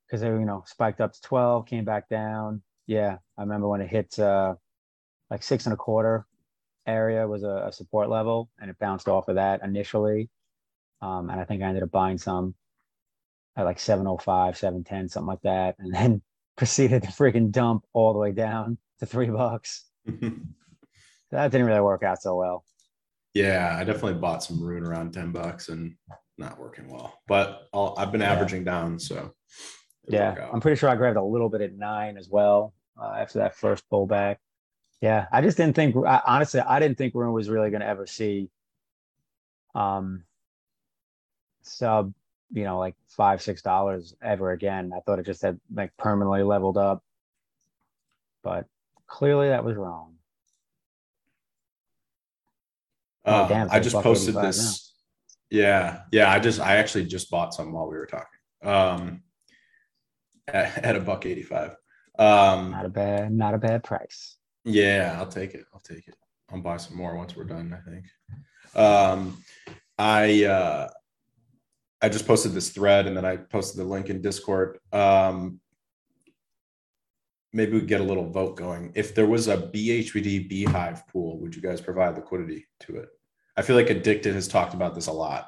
because 0.06 0.20
they 0.20 0.28
you 0.28 0.44
know 0.44 0.64
spiked 0.66 1.00
up 1.00 1.12
to 1.12 1.20
12, 1.22 1.66
came 1.66 1.84
back 1.84 2.08
down. 2.08 2.62
Yeah, 2.86 3.18
I 3.38 3.42
remember 3.42 3.68
when 3.68 3.80
it 3.80 3.88
hit 3.88 4.18
uh, 4.18 4.54
like 5.30 5.42
six 5.42 5.66
and 5.66 5.72
a 5.74 5.76
quarter 5.76 6.26
area 6.86 7.26
was 7.26 7.42
a, 7.42 7.66
a 7.68 7.72
support 7.72 8.08
level, 8.08 8.50
and 8.60 8.70
it 8.70 8.78
bounced 8.78 9.08
off 9.08 9.28
of 9.28 9.36
that 9.36 9.62
initially. 9.62 10.30
Um, 11.02 11.30
and 11.30 11.40
I 11.40 11.44
think 11.44 11.62
I 11.62 11.66
ended 11.66 11.82
up 11.82 11.90
buying 11.90 12.18
some 12.18 12.54
at 13.56 13.64
like 13.64 13.78
705, 13.78 14.56
710, 14.56 15.08
something 15.08 15.26
like 15.26 15.42
that, 15.42 15.76
and 15.78 15.94
then 15.94 16.22
proceeded 16.56 17.02
to 17.02 17.08
freaking 17.08 17.50
dump 17.50 17.84
all 17.92 18.12
the 18.12 18.18
way 18.18 18.32
down 18.32 18.78
to 18.98 19.06
three 19.06 19.30
bucks. 19.30 19.84
that 20.06 21.50
didn't 21.50 21.66
really 21.66 21.80
work 21.80 22.02
out 22.02 22.20
so 22.20 22.36
well. 22.36 22.64
Yeah, 23.34 23.76
I 23.78 23.84
definitely 23.84 24.14
bought 24.14 24.42
some 24.42 24.62
Rune 24.62 24.84
around 24.84 25.12
10 25.12 25.30
bucks 25.30 25.68
and 25.68 25.94
not 26.36 26.58
working 26.58 26.88
well, 26.88 27.20
but 27.28 27.68
i 27.72 28.00
have 28.00 28.10
been 28.10 28.22
averaging 28.22 28.64
yeah. 28.64 28.72
down. 28.72 28.98
So 28.98 29.32
yeah, 30.08 30.48
I'm 30.52 30.60
pretty 30.60 30.78
sure 30.78 30.88
I 30.88 30.96
grabbed 30.96 31.16
a 31.16 31.22
little 31.22 31.48
bit 31.48 31.60
at 31.60 31.74
nine 31.74 32.16
as 32.16 32.28
well 32.28 32.74
uh, 33.00 33.14
after 33.18 33.38
that 33.38 33.54
first 33.54 33.84
pullback. 33.90 34.36
Yeah, 35.00 35.26
I 35.32 35.40
just 35.42 35.56
didn't 35.56 35.76
think, 35.76 35.96
I, 36.06 36.20
honestly, 36.26 36.60
I 36.60 36.80
didn't 36.80 36.98
think 36.98 37.14
Rune 37.14 37.32
was 37.32 37.48
really 37.48 37.70
going 37.70 37.80
to 37.80 37.86
ever 37.86 38.06
see 38.06 38.50
um 39.74 40.24
sub, 41.62 42.12
you 42.52 42.64
know, 42.64 42.78
like 42.78 42.96
five, 43.06 43.40
six 43.40 43.62
dollars 43.62 44.14
ever 44.22 44.50
again. 44.50 44.92
I 44.94 45.00
thought 45.00 45.18
it 45.20 45.26
just 45.26 45.42
had 45.42 45.60
like 45.72 45.96
permanently 45.96 46.42
leveled 46.42 46.76
up, 46.76 47.04
but 48.42 48.66
clearly 49.06 49.48
that 49.48 49.64
was 49.64 49.76
wrong. 49.76 50.14
Oh, 53.24 53.48
damn, 53.48 53.68
I 53.70 53.80
just 53.80 53.96
posted 53.96 54.34
this. 54.34 54.92
Now. 55.52 55.58
Yeah, 55.58 56.00
yeah. 56.12 56.30
I 56.30 56.38
just 56.38 56.60
I 56.60 56.76
actually 56.76 57.06
just 57.06 57.30
bought 57.30 57.54
some 57.54 57.72
while 57.72 57.88
we 57.88 57.96
were 57.96 58.06
talking. 58.06 58.26
Um, 58.62 59.22
at, 60.48 60.84
at 60.84 60.96
a 60.96 61.00
buck 61.00 61.26
eighty 61.26 61.42
five. 61.42 61.76
Um, 62.18 62.70
not 62.70 62.86
a 62.86 62.88
bad, 62.88 63.32
not 63.32 63.54
a 63.54 63.58
bad 63.58 63.82
price. 63.82 64.36
Yeah, 64.64 65.16
I'll 65.18 65.26
take 65.26 65.54
it. 65.54 65.64
I'll 65.72 65.80
take 65.80 66.06
it. 66.08 66.14
I'll 66.50 66.60
buy 66.60 66.76
some 66.76 66.96
more 66.96 67.16
once 67.16 67.36
we're 67.36 67.44
done. 67.44 67.76
I 67.76 67.90
think. 67.90 68.04
Um, 68.74 69.42
I 69.98 70.44
uh, 70.44 70.88
I 72.00 72.08
just 72.08 72.26
posted 72.26 72.52
this 72.52 72.70
thread 72.70 73.06
and 73.06 73.16
then 73.16 73.24
I 73.24 73.36
posted 73.36 73.80
the 73.80 73.84
link 73.88 74.08
in 74.08 74.22
Discord. 74.22 74.78
Um, 74.92 75.60
maybe 77.53 77.72
we 77.72 77.80
get 77.82 78.01
a 78.01 78.05
little 78.05 78.28
vote 78.28 78.57
going. 78.57 78.92
If 78.94 79.14
there 79.14 79.26
was 79.26 79.48
a 79.48 79.57
BHBD 79.57 80.51
bHIVE 80.51 81.07
pool, 81.09 81.38
would 81.40 81.55
you 81.55 81.62
guys 81.62 81.80
provide 81.80 82.16
liquidity 82.16 82.66
to 82.80 82.96
it? 82.96 83.09
I 83.57 83.62
feel 83.62 83.76
like 83.76 83.90
Addicted 83.90 84.34
has 84.34 84.48
talked 84.48 84.74
about 84.74 84.94
this 84.94 85.09
a 85.09 85.12
lot 85.12 85.46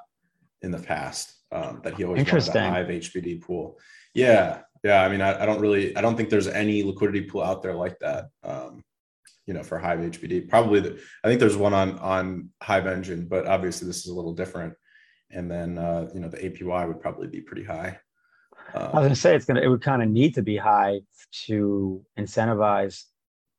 in 0.63 0.71
the 0.71 0.79
past. 0.79 1.35
Um, 1.51 1.81
that 1.85 1.97
he 1.97 2.05
always 2.05 2.25
wanted 2.33 2.57
a 2.57 2.71
hive 2.71 2.87
HBD 2.87 3.43
pool. 3.43 3.79
Yeah, 4.15 4.63
yeah. 4.83 5.03
I 5.03 5.11
mean, 5.11 5.21
I, 5.21 5.43
I, 5.43 5.45
don't 5.45 5.61
really, 5.61 5.95
I 5.95 6.01
don't 6.01 6.17
think 6.17 6.31
there's 6.31 6.47
any 6.47 6.83
liquidity 6.83 7.23
pool 7.23 7.43
out 7.43 7.63
there 7.63 7.75
like 7.75 7.99
that. 7.99 8.29
Um, 8.43 8.83
you 9.47 9.53
know, 9.53 9.63
for 9.63 9.79
Hive 9.79 9.99
HBD, 9.99 10.49
probably 10.49 10.81
the, 10.81 11.01
I 11.23 11.29
think 11.29 11.41
there's 11.41 11.57
one 11.57 11.75
on 11.75 11.99
on 11.99 12.51
Hive 12.63 12.87
Engine, 12.87 13.27
but 13.27 13.47
obviously 13.47 13.87
this 13.87 13.99
is 13.99 14.07
a 14.07 14.15
little 14.15 14.33
different. 14.33 14.75
And 15.31 15.51
then 15.51 15.79
uh, 15.79 16.09
you 16.15 16.21
know 16.21 16.29
the 16.29 16.39
APY 16.39 16.89
would 16.89 17.01
probably 17.01 17.27
be 17.27 17.41
pretty 17.41 17.65
high. 17.65 17.99
Um, 18.75 18.83
I 18.83 18.87
was 18.87 19.05
gonna 19.05 19.17
say 19.17 19.35
it's 19.35 19.45
gonna 19.45 19.61
it 19.61 19.69
would 19.69 19.83
kind 19.83 20.03
of 20.03 20.09
need 20.09 20.35
to 20.35 20.43
be 20.43 20.57
high 20.57 21.01
to 21.47 22.05
incentivize 22.19 23.05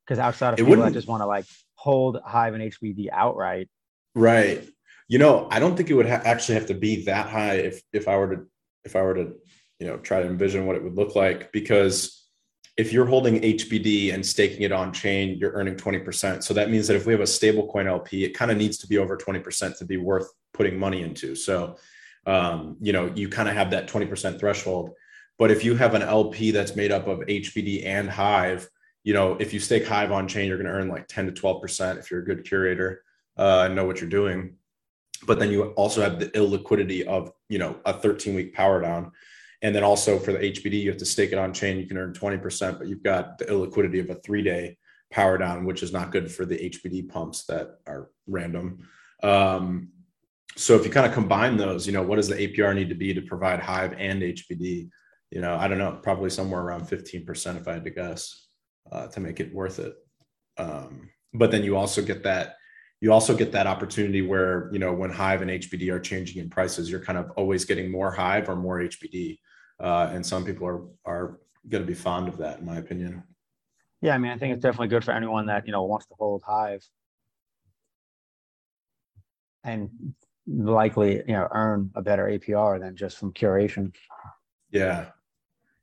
because 0.06 0.18
outside 0.18 0.50
of 0.50 0.56
people 0.56 0.76
that 0.82 0.92
just 0.92 1.08
want 1.08 1.22
to 1.22 1.26
like 1.26 1.46
hold 1.74 2.20
Hive 2.24 2.54
and 2.54 2.62
HBD 2.62 3.08
outright. 3.12 3.68
Right. 4.14 4.66
You 5.08 5.18
know, 5.18 5.48
I 5.50 5.58
don't 5.58 5.76
think 5.76 5.90
it 5.90 5.94
would 5.94 6.08
ha- 6.08 6.22
actually 6.24 6.54
have 6.54 6.66
to 6.66 6.74
be 6.74 7.04
that 7.04 7.28
high 7.28 7.56
if 7.56 7.82
if 7.92 8.08
I 8.08 8.16
were 8.16 8.36
to 8.36 8.46
if 8.84 8.96
I 8.96 9.02
were 9.02 9.14
to 9.14 9.34
you 9.78 9.86
know 9.86 9.98
try 9.98 10.22
to 10.22 10.26
envision 10.26 10.66
what 10.66 10.76
it 10.76 10.82
would 10.82 10.94
look 10.94 11.14
like 11.14 11.52
because 11.52 12.24
if 12.76 12.92
you're 12.92 13.06
holding 13.06 13.40
HBD 13.40 14.12
and 14.12 14.24
staking 14.26 14.62
it 14.62 14.72
on 14.72 14.92
chain, 14.92 15.38
you're 15.38 15.52
earning 15.52 15.76
20%. 15.76 16.42
So 16.42 16.54
that 16.54 16.70
means 16.70 16.88
that 16.88 16.96
if 16.96 17.06
we 17.06 17.12
have 17.12 17.22
a 17.22 17.26
stable 17.26 17.68
coin 17.68 17.86
LP, 17.86 18.24
it 18.24 18.30
kind 18.30 18.50
of 18.50 18.56
needs 18.56 18.78
to 18.78 18.88
be 18.88 18.98
over 18.98 19.16
20% 19.16 19.78
to 19.78 19.84
be 19.84 19.96
worth 19.96 20.28
putting 20.52 20.76
money 20.76 21.02
into. 21.02 21.36
So, 21.36 21.76
um, 22.26 22.76
you 22.80 22.92
know, 22.92 23.12
you 23.14 23.28
kind 23.28 23.48
of 23.48 23.54
have 23.54 23.70
that 23.70 23.86
20% 23.86 24.40
threshold. 24.40 24.90
But 25.38 25.50
if 25.50 25.64
you 25.64 25.74
have 25.74 25.94
an 25.94 26.02
LP 26.02 26.50
that's 26.50 26.76
made 26.76 26.92
up 26.92 27.06
of 27.08 27.20
HBD 27.20 27.84
and 27.84 28.08
Hive, 28.08 28.68
you 29.02 29.12
know, 29.12 29.36
if 29.40 29.52
you 29.52 29.60
stake 29.60 29.86
Hive 29.86 30.12
on 30.12 30.28
chain, 30.28 30.48
you're 30.48 30.56
going 30.56 30.66
to 30.66 30.72
earn 30.72 30.88
like 30.88 31.08
10 31.08 31.26
to 31.26 31.32
12% 31.32 31.98
if 31.98 32.10
you're 32.10 32.20
a 32.20 32.24
good 32.24 32.44
curator 32.44 33.02
uh, 33.36 33.64
and 33.66 33.74
know 33.74 33.84
what 33.84 34.00
you're 34.00 34.08
doing. 34.08 34.54
But 35.26 35.38
then 35.38 35.50
you 35.50 35.64
also 35.70 36.02
have 36.02 36.18
the 36.18 36.26
illiquidity 36.30 37.04
of, 37.06 37.32
you 37.48 37.58
know, 37.58 37.76
a 37.84 37.92
13 37.92 38.34
week 38.34 38.54
power 38.54 38.80
down. 38.80 39.12
And 39.62 39.74
then 39.74 39.82
also 39.82 40.18
for 40.18 40.32
the 40.32 40.38
HBD, 40.38 40.80
you 40.80 40.90
have 40.90 40.98
to 40.98 41.06
stake 41.06 41.32
it 41.32 41.38
on 41.38 41.52
chain. 41.52 41.78
You 41.78 41.86
can 41.86 41.96
earn 41.96 42.12
20%, 42.12 42.78
but 42.78 42.86
you've 42.86 43.02
got 43.02 43.38
the 43.38 43.46
illiquidity 43.46 44.00
of 44.00 44.10
a 44.10 44.20
three 44.20 44.42
day 44.42 44.76
power 45.10 45.38
down, 45.38 45.64
which 45.64 45.82
is 45.82 45.92
not 45.92 46.12
good 46.12 46.30
for 46.30 46.44
the 46.44 46.70
HBD 46.70 47.08
pumps 47.08 47.44
that 47.46 47.78
are 47.86 48.10
random. 48.26 48.86
Um, 49.22 49.88
so 50.56 50.74
if 50.74 50.84
you 50.84 50.90
kind 50.90 51.06
of 51.06 51.12
combine 51.12 51.56
those, 51.56 51.86
you 51.86 51.92
know, 51.92 52.02
what 52.02 52.16
does 52.16 52.28
the 52.28 52.34
APR 52.34 52.74
need 52.74 52.88
to 52.88 52.94
be 52.94 53.14
to 53.14 53.22
provide 53.22 53.60
Hive 53.60 53.94
and 53.96 54.22
HBD? 54.22 54.90
You 55.34 55.40
know, 55.40 55.56
I 55.56 55.66
don't 55.66 55.78
know, 55.78 55.98
probably 56.00 56.30
somewhere 56.30 56.60
around 56.60 56.82
15% 56.82 57.56
if 57.56 57.66
I 57.66 57.72
had 57.72 57.82
to 57.82 57.90
guess 57.90 58.46
uh, 58.92 59.08
to 59.08 59.18
make 59.18 59.40
it 59.40 59.52
worth 59.52 59.80
it. 59.80 59.94
Um, 60.56 61.10
but 61.32 61.50
then 61.50 61.64
you 61.64 61.76
also 61.76 62.02
get 62.02 62.22
that 62.22 62.54
you 63.00 63.12
also 63.12 63.36
get 63.36 63.50
that 63.52 63.66
opportunity 63.66 64.22
where 64.22 64.70
you 64.72 64.78
know 64.78 64.92
when 64.92 65.10
hive 65.10 65.42
and 65.42 65.50
hbd 65.50 65.92
are 65.92 65.98
changing 65.98 66.40
in 66.40 66.48
prices 66.48 66.88
you're 66.88 67.04
kind 67.04 67.18
of 67.18 67.30
always 67.32 67.64
getting 67.64 67.90
more 67.90 68.12
hive 68.12 68.48
or 68.48 68.54
more 68.54 68.78
hbd 68.78 69.38
uh, 69.80 70.08
and 70.12 70.24
some 70.24 70.44
people 70.44 70.66
are 70.66 70.82
are 71.04 71.40
going 71.68 71.82
to 71.82 71.86
be 71.86 71.92
fond 71.94 72.28
of 72.28 72.36
that 72.36 72.60
in 72.60 72.64
my 72.64 72.76
opinion. 72.76 73.24
Yeah 74.00 74.14
i 74.14 74.18
mean 74.18 74.30
i 74.30 74.38
think 74.38 74.54
it's 74.54 74.62
definitely 74.62 74.88
good 74.88 75.04
for 75.04 75.10
anyone 75.10 75.46
that 75.46 75.66
you 75.66 75.72
know 75.72 75.82
wants 75.82 76.06
to 76.06 76.14
hold 76.16 76.44
hive 76.46 76.86
and 79.64 79.90
likely 80.46 81.16
you 81.16 81.32
know 81.32 81.48
earn 81.50 81.90
a 81.96 82.02
better 82.02 82.26
apr 82.26 82.78
than 82.78 82.94
just 82.96 83.18
from 83.18 83.32
curation. 83.32 83.92
Yeah 84.70 85.06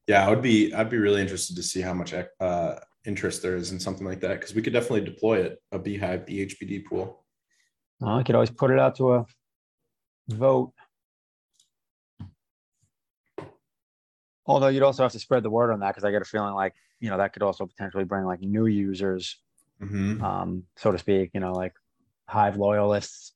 yeah 0.08 0.26
i 0.26 0.30
would 0.30 0.42
be 0.42 0.74
i'd 0.74 0.90
be 0.90 0.98
really 0.98 1.22
interested 1.22 1.56
to 1.56 1.64
see 1.64 1.82
how 1.82 1.94
much 1.94 2.14
uh, 2.40 2.76
interest 3.06 3.42
there 3.42 3.56
is 3.56 3.72
in 3.72 3.80
something 3.80 4.06
like 4.06 4.20
that 4.22 4.40
because 4.40 4.54
we 4.54 4.62
could 4.62 4.74
definitely 4.74 5.02
deploy 5.02 5.40
it 5.40 5.62
a 5.72 5.80
bHIVE 5.80 6.28
bhbd 6.28 6.86
pool. 6.86 7.24
Well, 8.00 8.18
i 8.18 8.24
could 8.24 8.36
always 8.36 8.52
put 8.52 8.72
it 8.72 8.80
out 8.80 8.96
to 8.96 9.14
a 9.14 9.26
vote. 10.30 10.74
Although 14.46 14.68
you'd 14.68 14.84
also 14.84 15.04
have 15.04 15.12
to 15.12 15.20
spread 15.20 15.44
the 15.44 15.50
word 15.50 15.72
on 15.72 15.80
that 15.80 15.90
because 15.90 16.04
i 16.04 16.12
get 16.12 16.22
a 16.22 16.26
feeling 16.26 16.54
like 16.54 16.74
you 17.00 17.10
know 17.10 17.18
that 17.18 17.34
could 17.34 17.44
also 17.44 17.66
potentially 17.66 18.04
bring 18.04 18.26
like 18.26 18.42
new 18.42 18.66
users 18.66 19.38
mm-hmm. 19.82 20.24
um 20.24 20.64
so 20.78 20.92
to 20.92 20.98
speak 20.98 21.32
you 21.34 21.40
know 21.40 21.54
like 21.54 21.74
hive 22.28 22.58
loyalists. 22.58 23.34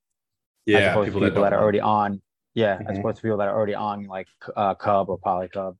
Yeah 0.66 0.89
people, 0.89 1.05
people, 1.05 1.20
that, 1.22 1.36
that 1.36 1.53
are 1.53 1.61
already 1.61 1.80
on 1.80 2.22
yeah 2.53 2.78
mm-hmm. 2.78 2.89
as 2.89 2.97
opposed 2.97 3.18
to 3.18 3.22
people 3.22 3.38
that 3.38 3.47
are 3.47 3.55
already 3.55 3.76
on 3.76 4.05
like 4.05 4.28
uh, 4.55 4.74
cub 4.74 5.09
or 5.09 5.20
polycub 5.20 5.76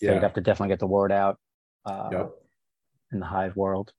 yeah. 0.00 0.10
so 0.10 0.14
you'd 0.14 0.22
have 0.22 0.34
to 0.34 0.40
definitely 0.40 0.72
get 0.72 0.78
the 0.78 0.86
word 0.86 1.12
out 1.12 1.38
uh, 1.84 2.08
yep 2.12 2.30
in 3.12 3.20
the 3.20 3.26
hive 3.26 3.56
world. 3.56 3.92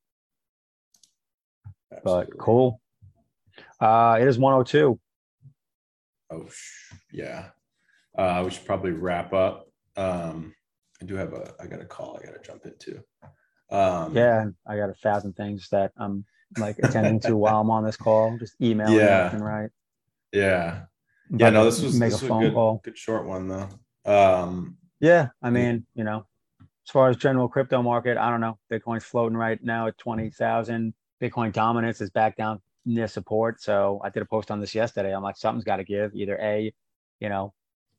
Absolutely. 1.91 2.25
But 2.31 2.37
cool. 2.37 2.81
Uh, 3.79 4.17
it 4.21 4.27
is 4.27 4.37
102. 4.37 4.99
Oh, 6.31 6.47
yeah. 7.11 7.49
Uh, 8.17 8.41
we 8.45 8.51
should 8.51 8.65
probably 8.65 8.91
wrap 8.91 9.33
up. 9.33 9.67
Um, 9.95 10.53
I 11.01 11.05
do 11.05 11.15
have 11.15 11.33
a, 11.33 11.53
I 11.59 11.67
got 11.67 11.81
a 11.81 11.85
call 11.85 12.19
I 12.21 12.25
got 12.25 12.41
to 12.41 12.47
jump 12.47 12.65
into. 12.65 13.03
Um, 13.71 14.15
yeah, 14.15 14.45
I 14.67 14.77
got 14.77 14.89
a 14.89 14.95
thousand 14.95 15.33
things 15.33 15.67
that 15.71 15.91
I'm 15.97 16.25
like 16.57 16.77
attending 16.83 17.19
to 17.21 17.37
while 17.37 17.61
I'm 17.61 17.69
on 17.69 17.85
this 17.85 17.97
call, 17.97 18.37
just 18.37 18.55
email 18.61 18.89
yeah. 18.91 19.31
and 19.31 19.43
right. 19.43 19.69
Yeah. 20.33 20.83
yeah, 21.31 21.49
no, 21.49 21.65
this 21.65 21.81
was, 21.81 21.97
make 21.97 22.11
this 22.11 22.21
a 22.21 22.27
phone 22.27 22.43
a 22.43 22.47
good, 22.47 22.53
call. 22.53 22.81
Good 22.83 22.97
short 22.97 23.25
one 23.25 23.47
though. 23.47 23.69
Um, 24.05 24.77
yeah, 24.99 25.29
I 25.41 25.49
mean, 25.49 25.85
you 25.95 26.03
know, 26.03 26.25
as 26.61 26.91
far 26.91 27.09
as 27.09 27.17
general 27.17 27.47
crypto 27.47 27.81
market, 27.81 28.17
I 28.17 28.29
don't 28.29 28.41
know. 28.41 28.57
Bitcoin's 28.71 29.03
floating 29.03 29.37
right 29.37 29.61
now 29.63 29.87
at 29.87 29.97
20,000. 29.97 30.93
Bitcoin 31.21 31.51
dominance 31.53 32.01
is 32.01 32.09
back 32.09 32.35
down 32.37 32.61
near 32.85 33.07
support. 33.07 33.61
So 33.61 34.01
I 34.03 34.09
did 34.09 34.23
a 34.23 34.25
post 34.25 34.51
on 34.51 34.59
this 34.59 34.73
yesterday. 34.73 35.13
I'm 35.13 35.23
like, 35.23 35.37
something's 35.37 35.65
got 35.65 35.77
to 35.77 35.83
give. 35.83 36.15
Either 36.15 36.37
A, 36.41 36.73
you 37.19 37.29
know, 37.29 37.53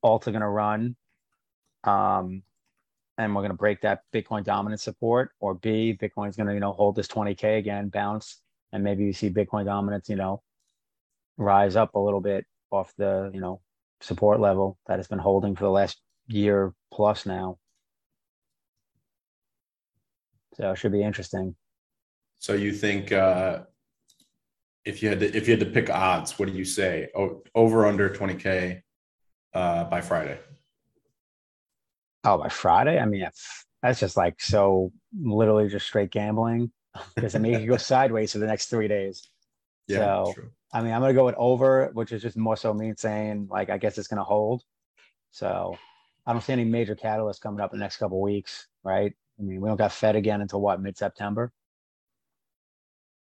alts 0.04 0.26
are 0.26 0.32
going 0.32 0.40
to 0.40 0.48
run 0.48 0.96
um, 1.84 2.42
and 3.18 3.34
we're 3.34 3.42
going 3.42 3.50
to 3.50 3.56
break 3.56 3.80
that 3.82 4.02
Bitcoin 4.12 4.44
dominance 4.44 4.82
support, 4.82 5.32
or 5.40 5.54
B, 5.54 5.96
Bitcoin's 6.00 6.36
going 6.36 6.46
to, 6.46 6.54
you 6.54 6.60
know, 6.60 6.72
hold 6.72 6.96
this 6.96 7.08
20K 7.08 7.58
again, 7.58 7.88
bounce, 7.88 8.40
and 8.72 8.82
maybe 8.82 9.04
you 9.04 9.12
see 9.12 9.30
Bitcoin 9.30 9.66
dominance, 9.66 10.08
you 10.08 10.16
know, 10.16 10.42
rise 11.36 11.76
up 11.76 11.94
a 11.94 11.98
little 11.98 12.20
bit 12.20 12.46
off 12.70 12.92
the, 12.96 13.30
you 13.34 13.40
know, 13.40 13.60
support 14.00 14.40
level 14.40 14.78
that 14.86 14.98
has 14.98 15.08
been 15.08 15.18
holding 15.18 15.54
for 15.54 15.64
the 15.64 15.70
last 15.70 16.00
year 16.30 16.72
plus 16.92 17.26
now. 17.26 17.58
So 20.54 20.72
it 20.72 20.76
should 20.76 20.92
be 20.92 21.02
interesting. 21.02 21.54
So 22.38 22.54
you 22.54 22.72
think 22.72 23.12
uh, 23.12 23.60
if 24.84 25.02
you 25.02 25.08
had 25.08 25.20
to 25.20 25.36
if 25.36 25.46
you 25.46 25.56
had 25.56 25.60
to 25.60 25.70
pick 25.70 25.90
odds, 25.90 26.38
what 26.38 26.48
do 26.48 26.54
you 26.54 26.64
say? 26.64 27.08
O- 27.16 27.42
over 27.54 27.86
under 27.86 28.08
20k 28.10 28.82
uh, 29.54 29.84
by 29.84 30.00
Friday. 30.00 30.38
Oh, 32.24 32.38
by 32.38 32.48
Friday? 32.48 32.98
I 32.98 33.06
mean, 33.06 33.22
that's, 33.22 33.66
that's 33.82 34.00
just 34.00 34.16
like 34.16 34.40
so 34.40 34.92
literally 35.18 35.68
just 35.68 35.86
straight 35.86 36.10
gambling 36.10 36.70
because 37.14 37.34
I 37.34 37.38
mean, 37.38 37.54
it 37.54 37.60
could 37.60 37.68
go 37.68 37.76
sideways 37.78 38.32
for 38.32 38.38
the 38.38 38.46
next 38.46 38.66
three 38.66 38.88
days. 38.88 39.28
Yeah, 39.86 39.98
So, 40.24 40.32
true. 40.34 40.50
I 40.72 40.82
mean, 40.82 40.92
I'm 40.92 41.00
gonna 41.00 41.14
go 41.14 41.24
with 41.24 41.34
over, 41.36 41.90
which 41.94 42.12
is 42.12 42.22
just 42.22 42.36
more 42.36 42.56
so 42.56 42.74
me 42.74 42.92
saying 42.96 43.48
like 43.50 43.70
I 43.70 43.78
guess 43.78 43.96
it's 43.98 44.08
gonna 44.08 44.24
hold. 44.24 44.62
So 45.30 45.78
I 46.30 46.32
don't 46.32 46.42
see 46.42 46.52
any 46.52 46.64
major 46.64 46.94
catalysts 46.94 47.40
coming 47.40 47.60
up 47.60 47.72
in 47.72 47.80
the 47.80 47.84
next 47.84 47.96
couple 47.96 48.20
weeks, 48.20 48.68
right? 48.84 49.12
I 49.36 49.42
mean, 49.42 49.60
we 49.60 49.68
don't 49.68 49.76
got 49.76 49.90
Fed 49.90 50.14
again 50.14 50.40
until 50.40 50.60
what 50.60 50.80
mid-September. 50.80 51.50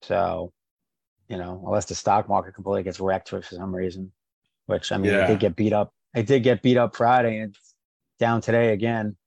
So, 0.03 0.53
you 1.27 1.37
know, 1.37 1.59
unless 1.65 1.85
the 1.85 1.95
stock 1.95 2.29
market 2.29 2.53
completely 2.53 2.83
gets 2.83 2.99
wrecked 2.99 3.29
for 3.29 3.41
some 3.41 3.75
reason, 3.75 4.11
which 4.67 4.91
I 4.91 4.97
mean, 4.97 5.11
it 5.11 5.25
did 5.25 5.39
get 5.39 5.55
beat 5.55 5.73
up. 5.73 5.91
It 6.13 6.27
did 6.27 6.43
get 6.43 6.61
beat 6.61 6.77
up 6.77 6.95
Friday 6.95 7.39
and 7.39 7.55
it's 7.55 7.73
down 8.19 8.41
today 8.41 8.73
again. 8.73 9.17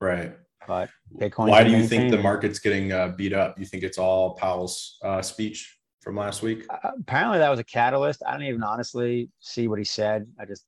Right. 0.00 0.32
But 0.66 0.88
Bitcoin. 1.14 1.50
Why 1.50 1.62
do 1.62 1.72
you 1.72 1.86
think 1.86 2.10
the 2.10 2.18
market's 2.18 2.58
getting 2.58 2.90
uh, 2.90 3.08
beat 3.08 3.34
up? 3.34 3.58
You 3.58 3.66
think 3.66 3.82
it's 3.82 3.98
all 3.98 4.34
Powell's 4.36 4.96
uh, 5.04 5.20
speech 5.20 5.76
from 6.00 6.16
last 6.16 6.40
week? 6.40 6.64
Uh, 6.70 6.92
apparently 7.00 7.36
that 7.36 7.50
was 7.50 7.60
a 7.60 7.64
catalyst. 7.64 8.22
I 8.26 8.32
don't 8.32 8.44
even 8.44 8.62
honestly 8.62 9.28
see 9.40 9.68
what 9.68 9.78
he 9.78 9.84
said. 9.84 10.26
I 10.40 10.46
just 10.46 10.64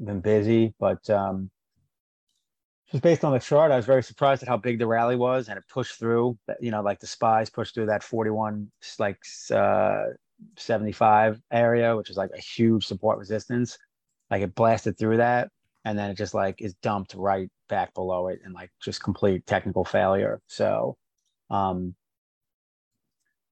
been 0.00 0.20
busy, 0.20 0.74
but 0.78 1.08
um, 1.10 1.50
just 2.90 3.02
based 3.02 3.24
on 3.24 3.32
the 3.32 3.38
chart, 3.38 3.72
I 3.72 3.76
was 3.76 3.86
very 3.86 4.02
surprised 4.02 4.42
at 4.42 4.48
how 4.48 4.56
big 4.56 4.78
the 4.78 4.86
rally 4.86 5.16
was, 5.16 5.48
and 5.48 5.58
it 5.58 5.64
pushed 5.68 5.98
through. 5.98 6.38
You 6.60 6.70
know, 6.70 6.82
like 6.82 7.00
the 7.00 7.06
spies 7.06 7.50
pushed 7.50 7.74
through 7.74 7.86
that 7.86 8.02
forty-one, 8.02 8.70
like 8.98 9.18
uh, 9.52 10.04
seventy-five 10.56 11.40
area, 11.50 11.96
which 11.96 12.10
is 12.10 12.16
like 12.16 12.30
a 12.34 12.40
huge 12.40 12.86
support 12.86 13.18
resistance. 13.18 13.78
Like 14.30 14.42
it 14.42 14.54
blasted 14.54 14.98
through 14.98 15.18
that, 15.18 15.48
and 15.84 15.98
then 15.98 16.10
it 16.10 16.16
just 16.16 16.34
like 16.34 16.60
is 16.60 16.74
dumped 16.82 17.14
right 17.14 17.50
back 17.68 17.94
below 17.94 18.28
it, 18.28 18.40
and 18.44 18.54
like 18.54 18.70
just 18.82 19.02
complete 19.02 19.46
technical 19.46 19.84
failure. 19.84 20.40
So, 20.46 20.96
um, 21.50 21.94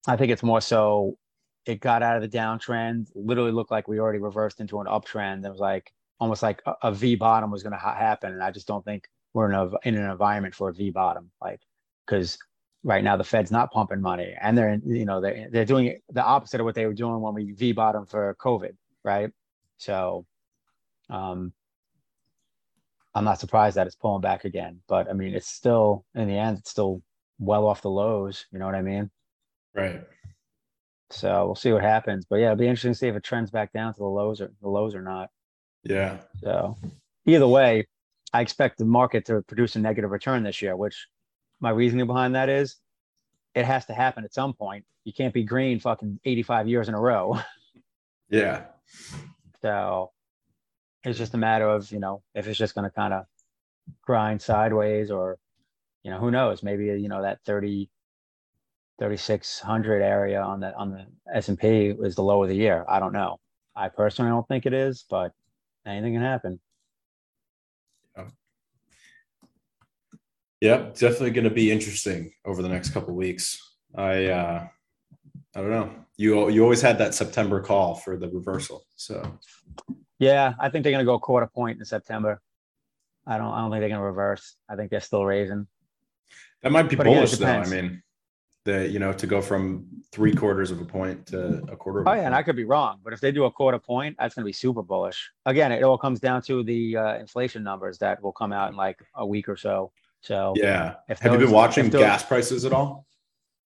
I 0.07 0.17
think 0.17 0.33
it's 0.33 0.43
more 0.43 0.61
so 0.61 1.17
it 1.65 1.81
got 1.81 2.03
out 2.03 2.17
of 2.17 2.23
the 2.23 2.37
downtrend, 2.37 3.07
literally 3.15 3.53
looked 3.53 3.71
like 3.71 3.87
we 3.87 4.01
already 4.01 4.19
reversed 4.19 4.61
into 4.61 4.81
an 4.81 4.87
uptrend. 4.87 5.47
It 5.47 5.51
was 5.51 5.61
like 5.61 5.93
almost 6.23 6.43
like 6.43 6.63
a, 6.67 6.75
a 6.83 6.93
V 6.93 7.17
bottom 7.17 7.51
was 7.51 7.65
going 7.65 7.73
to 7.73 7.79
ha- 7.79 7.97
happen. 7.97 8.33
And 8.33 8.43
I 8.43 8.53
just 8.53 8.69
don't 8.69 8.85
think 8.85 9.09
we're 9.35 9.51
in, 9.51 9.55
a, 9.55 9.71
in 9.83 9.97
an 9.97 10.09
environment 10.09 10.55
for 10.55 10.69
a 10.69 10.73
V 10.73 10.91
bottom, 10.91 11.33
like, 11.41 11.61
because 12.07 12.39
right 12.85 13.03
now 13.03 13.17
the 13.17 13.25
Fed's 13.25 13.51
not 13.51 13.73
pumping 13.73 14.01
money 14.01 14.35
and 14.41 14.57
they're, 14.57 14.79
you 14.87 15.05
know, 15.05 15.21
they're, 15.21 15.49
they're 15.51 15.65
doing 15.65 15.99
the 16.11 16.23
opposite 16.23 16.61
of 16.61 16.65
what 16.65 16.77
they 16.77 16.87
were 16.87 16.95
doing 16.95 17.21
when 17.21 17.35
we 17.35 17.51
V 17.51 17.73
bottom 17.73 18.07
for 18.07 18.37
COVID, 18.41 18.77
right? 19.03 19.31
So, 19.79 20.27
um, 21.11 21.53
I'm 23.15 23.25
not 23.25 23.41
surprised 23.41 23.77
that 23.77 23.87
it's 23.89 23.97
pulling 23.97 24.23
back 24.23 24.45
again, 24.45 24.81
but 24.89 25.11
I 25.11 25.13
mean, 25.13 25.35
it's 25.35 25.49
still 25.49 26.05
in 26.15 26.29
the 26.29 26.39
end, 26.39 26.59
it's 26.59 26.71
still 26.71 27.03
well 27.41 27.67
off 27.67 27.83
the 27.83 27.91
lows. 27.91 28.47
You 28.53 28.61
know 28.61 28.67
what 28.67 28.77
I 28.77 28.83
mean? 28.83 29.11
Right. 29.75 30.03
So 31.11 31.47
we'll 31.47 31.55
see 31.57 31.73
what 31.73 31.83
happens. 31.83 32.25
But 32.25 32.37
yeah, 32.37 32.53
it'll 32.53 32.57
be 32.57 32.69
interesting 32.69 32.93
to 32.93 32.99
see 32.99 33.09
if 33.09 33.17
it 33.17 33.25
trends 33.25 33.51
back 33.51 33.73
down 33.73 33.93
to 33.93 33.99
the 33.99 34.07
lows 34.07 34.41
or 34.41 34.53
the 34.63 34.69
lows 34.69 34.95
or 34.95 35.03
not. 35.03 35.29
Yeah. 35.85 36.19
So 36.43 36.77
either 37.27 37.49
way, 37.49 37.87
I 38.33 38.41
expect 38.41 38.79
the 38.79 38.85
market 38.85 39.27
to 39.27 39.43
produce 39.43 39.77
a 39.77 39.79
negative 39.79 40.11
return 40.11 40.43
this 40.43 40.63
year, 40.63 40.77
which 40.77 41.07
my 41.61 41.71
reasoning 41.71 42.07
behind 42.07 42.35
that 42.35 42.49
is 42.49 42.77
it 43.55 43.65
has 43.65 43.85
to 43.87 43.93
happen 43.95 44.25
at 44.25 44.33
some 44.33 44.55
point. 44.55 44.85
You 45.05 45.13
can't 45.13 45.35
be 45.35 45.43
green 45.43 45.81
fucking 45.81 46.21
85 46.25 46.69
years 46.69 46.89
in 46.89 46.95
a 46.95 47.01
row. 47.01 47.39
Yeah. 48.31 48.63
So 49.61 50.11
it's 51.05 51.19
just 51.19 51.35
a 51.35 51.39
matter 51.39 51.69
of, 51.69 51.93
you 51.93 51.99
know, 51.99 52.23
if 52.35 52.47
it's 52.47 52.59
just 52.59 52.75
going 52.75 52.89
to 52.89 52.95
kind 52.95 53.13
of 53.13 53.27
grind 54.01 54.41
sideways 54.41 55.11
or, 55.11 55.37
you 56.03 56.11
know, 56.11 56.19
who 56.19 56.31
knows, 56.31 56.63
maybe, 56.63 56.87
you 56.87 57.09
know, 57.09 57.21
that 57.21 57.41
30, 57.45 57.91
3,600 58.99 60.01
area 60.03 60.41
on 60.41 60.61
the, 60.61 60.75
on 60.77 60.93
the 60.93 61.05
S&P 61.35 61.95
is 62.01 62.15
the 62.15 62.23
low 62.23 62.43
of 62.43 62.49
the 62.49 62.57
year. 62.57 62.87
I 62.89 63.01
don't 63.01 63.13
know. 63.13 63.39
I 63.77 63.89
personally 63.89 64.31
don't 64.31 64.49
think 64.49 64.65
it 64.65 64.73
is, 64.73 65.05
but 65.11 65.33
anything 65.87 66.15
can 66.15 66.23
happen. 66.23 66.61
Yeah, 70.63 70.91
Definitely 70.95 71.33
going 71.33 71.43
to 71.43 71.51
be 71.51 71.73
interesting 71.73 72.33
over 72.45 72.63
the 72.63 72.69
next 72.69 72.91
couple 72.91 73.09
of 73.09 73.17
weeks. 73.17 73.59
I 73.97 74.27
uh, 74.27 74.69
I 75.57 75.61
don't 75.61 75.71
know. 75.71 75.91
You 76.17 76.49
you 76.51 76.63
always 76.63 76.81
had 76.81 76.99
that 76.99 77.15
September 77.15 77.61
call 77.61 77.97
for 77.97 78.17
the 78.17 78.29
reversal. 78.29 78.85
So 78.95 79.39
Yeah, 80.21 80.55
I 80.61 80.69
think 80.69 80.85
they're 80.85 80.93
going 80.93 81.05
to 81.05 81.11
go 81.11 81.19
quarter 81.19 81.49
point 81.49 81.81
in 81.81 81.85
September. 81.85 82.41
I 83.27 83.39
don't, 83.39 83.53
I 83.53 83.59
don't 83.61 83.73
think 83.73 83.81
they're 83.81 83.89
going 83.89 84.01
to 84.01 84.07
reverse. 84.07 84.57
I 84.69 84.77
think 84.77 84.93
they're 84.93 85.01
still 85.01 85.25
raising. 85.25 85.67
that 86.63 86.71
might 86.71 86.89
be 86.89 86.95
But 86.95 87.07
again, 87.07 87.19
bullish 87.19 87.33
though. 87.39 87.47
I 87.47 87.67
mean, 87.67 88.01
the 88.65 88.89
you 88.89 88.99
know 88.99 89.13
to 89.13 89.27
go 89.27 89.41
from 89.43 89.87
three 90.13 90.33
quarters 90.35 90.71
of 90.71 90.81
a 90.81 90.85
point 90.85 91.27
to 91.27 91.63
a 91.71 91.77
quarter. 91.77 92.01
Of 92.01 92.07
Oh 92.07 92.13
a 92.13 92.17
yeah, 92.17 92.27
and 92.27 92.35
I 92.35 92.43
could 92.43 92.57
be 92.57 92.65
wrong, 92.65 93.01
but 93.03 93.13
if 93.13 93.21
they 93.21 93.33
do 93.33 93.45
a 93.45 93.51
quarter 93.51 93.79
point, 93.79 94.17
that's 94.19 94.35
going 94.35 94.45
to 94.45 94.49
be 94.49 94.53
super 94.53 94.83
bullish. 94.83 95.31
Again, 95.47 95.73
it 95.73 95.83
all 95.83 95.99
comes 95.99 96.21
down 96.21 96.43
to 96.43 96.63
the 96.63 96.97
uh, 96.97 97.15
inflation 97.19 97.63
numbers 97.65 97.99
that 97.99 98.23
will 98.23 98.33
come 98.33 98.53
out 98.53 98.71
in 98.71 98.77
like 98.77 98.99
a 99.15 99.27
week 99.27 99.49
or 99.49 99.57
so. 99.57 99.91
So 100.21 100.53
Yeah. 100.57 100.97
Have 101.09 101.33
you 101.33 101.39
been 101.39 101.51
watching 101.51 101.91
those- 101.91 102.01
gas 102.03 102.23
prices 102.23 102.65
at 102.65 102.73
all? 102.73 103.07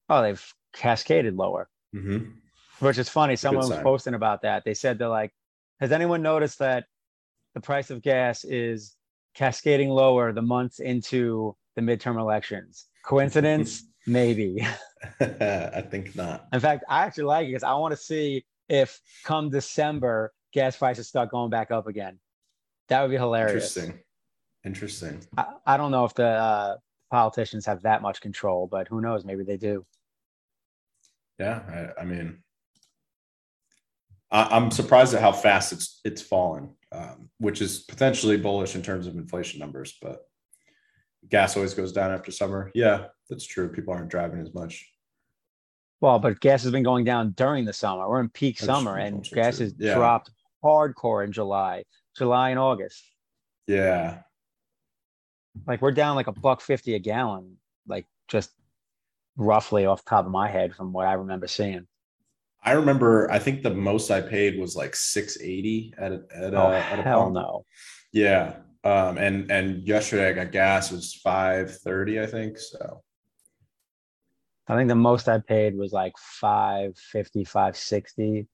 Oh, 0.09 0.23
they've 0.23 0.55
cascaded 0.73 1.35
lower, 1.35 1.69
Mm-hmm. 1.95 2.31
which 2.85 2.97
is 2.99 3.09
funny. 3.09 3.37
Someone 3.37 3.69
was 3.69 3.79
posting 3.81 4.15
about 4.15 4.43
that. 4.43 4.65
They 4.65 4.75
said 4.75 4.99
they're 4.99 5.09
like, 5.09 5.33
has 5.81 5.93
anyone 5.93 6.23
noticed 6.23 6.59
that 6.61 6.85
the 7.55 7.61
price 7.61 7.91
of 7.91 8.01
gas 8.03 8.45
is 8.45 8.95
cascading 9.35 9.91
lower 9.91 10.33
the 10.33 10.43
months 10.43 10.79
into 10.79 11.55
the 11.75 11.83
midterm 11.83 12.19
elections? 12.21 12.87
Coincidence? 13.05 13.83
Maybe. 14.07 14.67
I 15.21 15.83
think 15.91 16.15
not. 16.15 16.47
In 16.53 16.61
fact, 16.61 16.85
I 16.89 17.05
actually 17.05 17.25
like 17.25 17.45
it 17.45 17.49
because 17.51 17.63
I 17.63 17.75
want 17.75 17.93
to 17.93 17.97
see 17.97 18.45
if 18.69 19.01
come 19.25 19.51
December 19.51 20.33
gas 20.53 20.77
prices 20.77 21.09
start 21.09 21.31
going 21.31 21.51
back 21.51 21.71
up 21.71 21.87
again. 21.87 22.19
That 22.89 23.03
would 23.03 23.11
be 23.11 23.17
hilarious. 23.17 23.77
Interesting. 23.77 24.01
Interesting. 24.65 25.21
I, 25.37 25.47
I 25.67 25.77
don't 25.77 25.91
know 25.91 26.05
if 26.05 26.15
the 26.15 26.27
uh, 26.27 26.77
politicians 27.11 27.67
have 27.67 27.83
that 27.83 28.03
much 28.03 28.21
control, 28.21 28.67
but 28.67 28.89
who 28.89 29.01
knows? 29.01 29.25
Maybe 29.25 29.45
they 29.45 29.57
do. 29.57 29.85
Yeah. 31.39 31.93
I, 31.97 32.03
I 32.03 32.05
mean, 32.05 32.39
I, 34.31 34.57
I'm 34.57 34.71
surprised 34.71 35.15
at 35.15 35.21
how 35.21 35.33
fast 35.33 35.73
it's 35.73 36.01
it's 36.05 36.23
fallen, 36.23 36.75
um, 36.93 37.31
which 37.39 37.61
is 37.61 37.81
potentially 37.81 38.37
bullish 38.37 38.75
in 38.75 38.83
terms 38.83 39.07
of 39.07 39.17
inflation 39.17 39.61
numbers. 39.61 39.97
But 40.01 40.27
gas 41.31 41.57
always 41.57 41.75
goes 41.75 41.93
down 41.93 42.11
after 42.13 42.31
summer. 42.31 42.71
Yeah, 42.75 43.07
that's 43.29 43.45
true. 43.47 43.69
People 43.69 43.95
aren't 43.95 44.09
driving 44.11 44.41
as 44.41 44.53
much. 44.55 44.89
Well, 46.01 46.19
but 46.19 46.41
gas 46.41 46.63
has 46.63 46.73
been 46.73 46.83
going 46.83 47.05
down 47.05 47.31
during 47.33 47.65
the 47.65 47.73
summer. 47.73 48.09
We're 48.09 48.21
in 48.21 48.29
peak 48.29 48.59
That's 48.59 48.67
summer, 48.67 48.97
and 48.99 49.25
gas 49.33 49.59
has 49.59 49.75
Yeah. 49.79 49.95
dropped 49.95 50.31
hardcore 50.63 51.25
in 51.25 51.33
July, 51.33 51.85
July 52.17 52.51
and 52.51 52.59
August. 52.59 53.03
Yeah. 53.67 54.19
Like 55.67 55.81
we're 55.81 55.93
down 55.93 56.17
like 56.17 56.27
a 56.27 56.33
buck 56.33 56.61
fifty 56.61 56.95
a 56.95 56.99
gallon, 56.99 57.57
like 57.87 58.05
just 58.29 58.51
roughly 59.37 59.87
off 59.87 60.05
the 60.05 60.11
top 60.11 60.27
of 60.27 60.31
my 60.31 60.49
head 60.51 60.75
from 60.75 60.93
what 60.93 61.07
I 61.07 61.15
remember 61.15 61.47
seeing. 61.47 61.87
I 62.63 62.73
remember. 62.73 63.31
I 63.31 63.39
think 63.39 63.63
the 63.63 63.71
most 63.73 64.11
I 64.11 64.21
paid 64.21 64.59
was 64.59 64.77
like 64.77 64.95
six 64.95 65.41
eighty 65.41 65.95
at 65.99 66.13
a, 66.13 66.23
at 66.35 66.53
a, 66.55 66.61
Oh 66.61 66.73
at 66.73 66.99
a 66.99 67.03
hell 67.03 67.23
pump. 67.23 67.35
no! 67.35 67.65
Yeah. 68.13 68.57
Um, 68.87 69.19
and 69.19 69.51
and 69.51 69.87
yesterday 69.87 70.29
I 70.29 70.33
got 70.33 70.53
gas 70.53 70.93
it 70.93 70.95
was 70.95 71.15
five 71.15 71.77
thirty, 71.79 72.21
I 72.21 72.27
think. 72.27 72.57
So 72.57 73.03
I 74.69 74.77
think 74.77 74.89
the 74.89 74.95
most 74.95 75.29
I 75.29 75.39
paid 75.41 75.77
was 75.77 75.93
like 75.93 76.17
550, 76.19 77.45
560. 77.45 78.47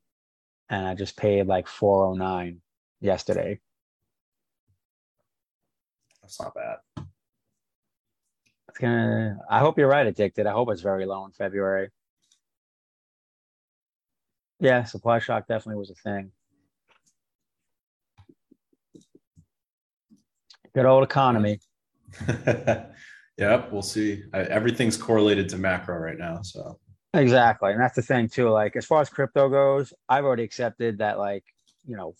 And 0.68 0.86
I 0.86 0.94
just 0.94 1.16
paid 1.16 1.46
like 1.46 1.66
409 1.66 2.60
yesterday. 3.00 3.60
that's 6.22 6.40
not 6.40 6.54
bad. 6.54 6.76
It's 8.68 8.78
gonna, 8.78 9.38
I 9.50 9.58
hope 9.58 9.78
you're 9.78 9.88
right, 9.88 10.06
addicted. 10.06 10.46
I 10.46 10.52
hope 10.52 10.70
it's 10.70 10.80
very 10.80 11.04
low 11.04 11.24
in 11.26 11.32
February. 11.32 11.90
Yeah, 14.60 14.84
supply 14.84 15.18
shock 15.18 15.46
definitely 15.46 15.78
was 15.78 15.90
a 15.90 15.94
thing. 15.94 16.30
Good 20.74 20.86
old 20.86 21.04
economy. 21.04 21.60
yep, 23.36 23.72
we'll 23.72 23.82
see. 23.82 24.22
I, 24.32 24.40
everything's 24.40 24.96
correlated 24.96 25.48
to 25.50 25.58
macro 25.58 25.96
right 25.96 26.18
now. 26.18 26.42
So 26.42 26.78
Exactly. 27.14 27.72
And 27.72 27.80
that's 27.80 27.96
the 27.96 28.02
thing 28.02 28.28
too. 28.28 28.48
Like 28.48 28.76
as 28.76 28.86
far 28.86 29.00
as 29.00 29.10
crypto 29.10 29.48
goes, 29.48 29.92
I've 30.08 30.24
already 30.24 30.44
accepted 30.44 30.98
that 30.98 31.18
like, 31.18 31.44
you 31.86 31.96
know, 31.96 32.14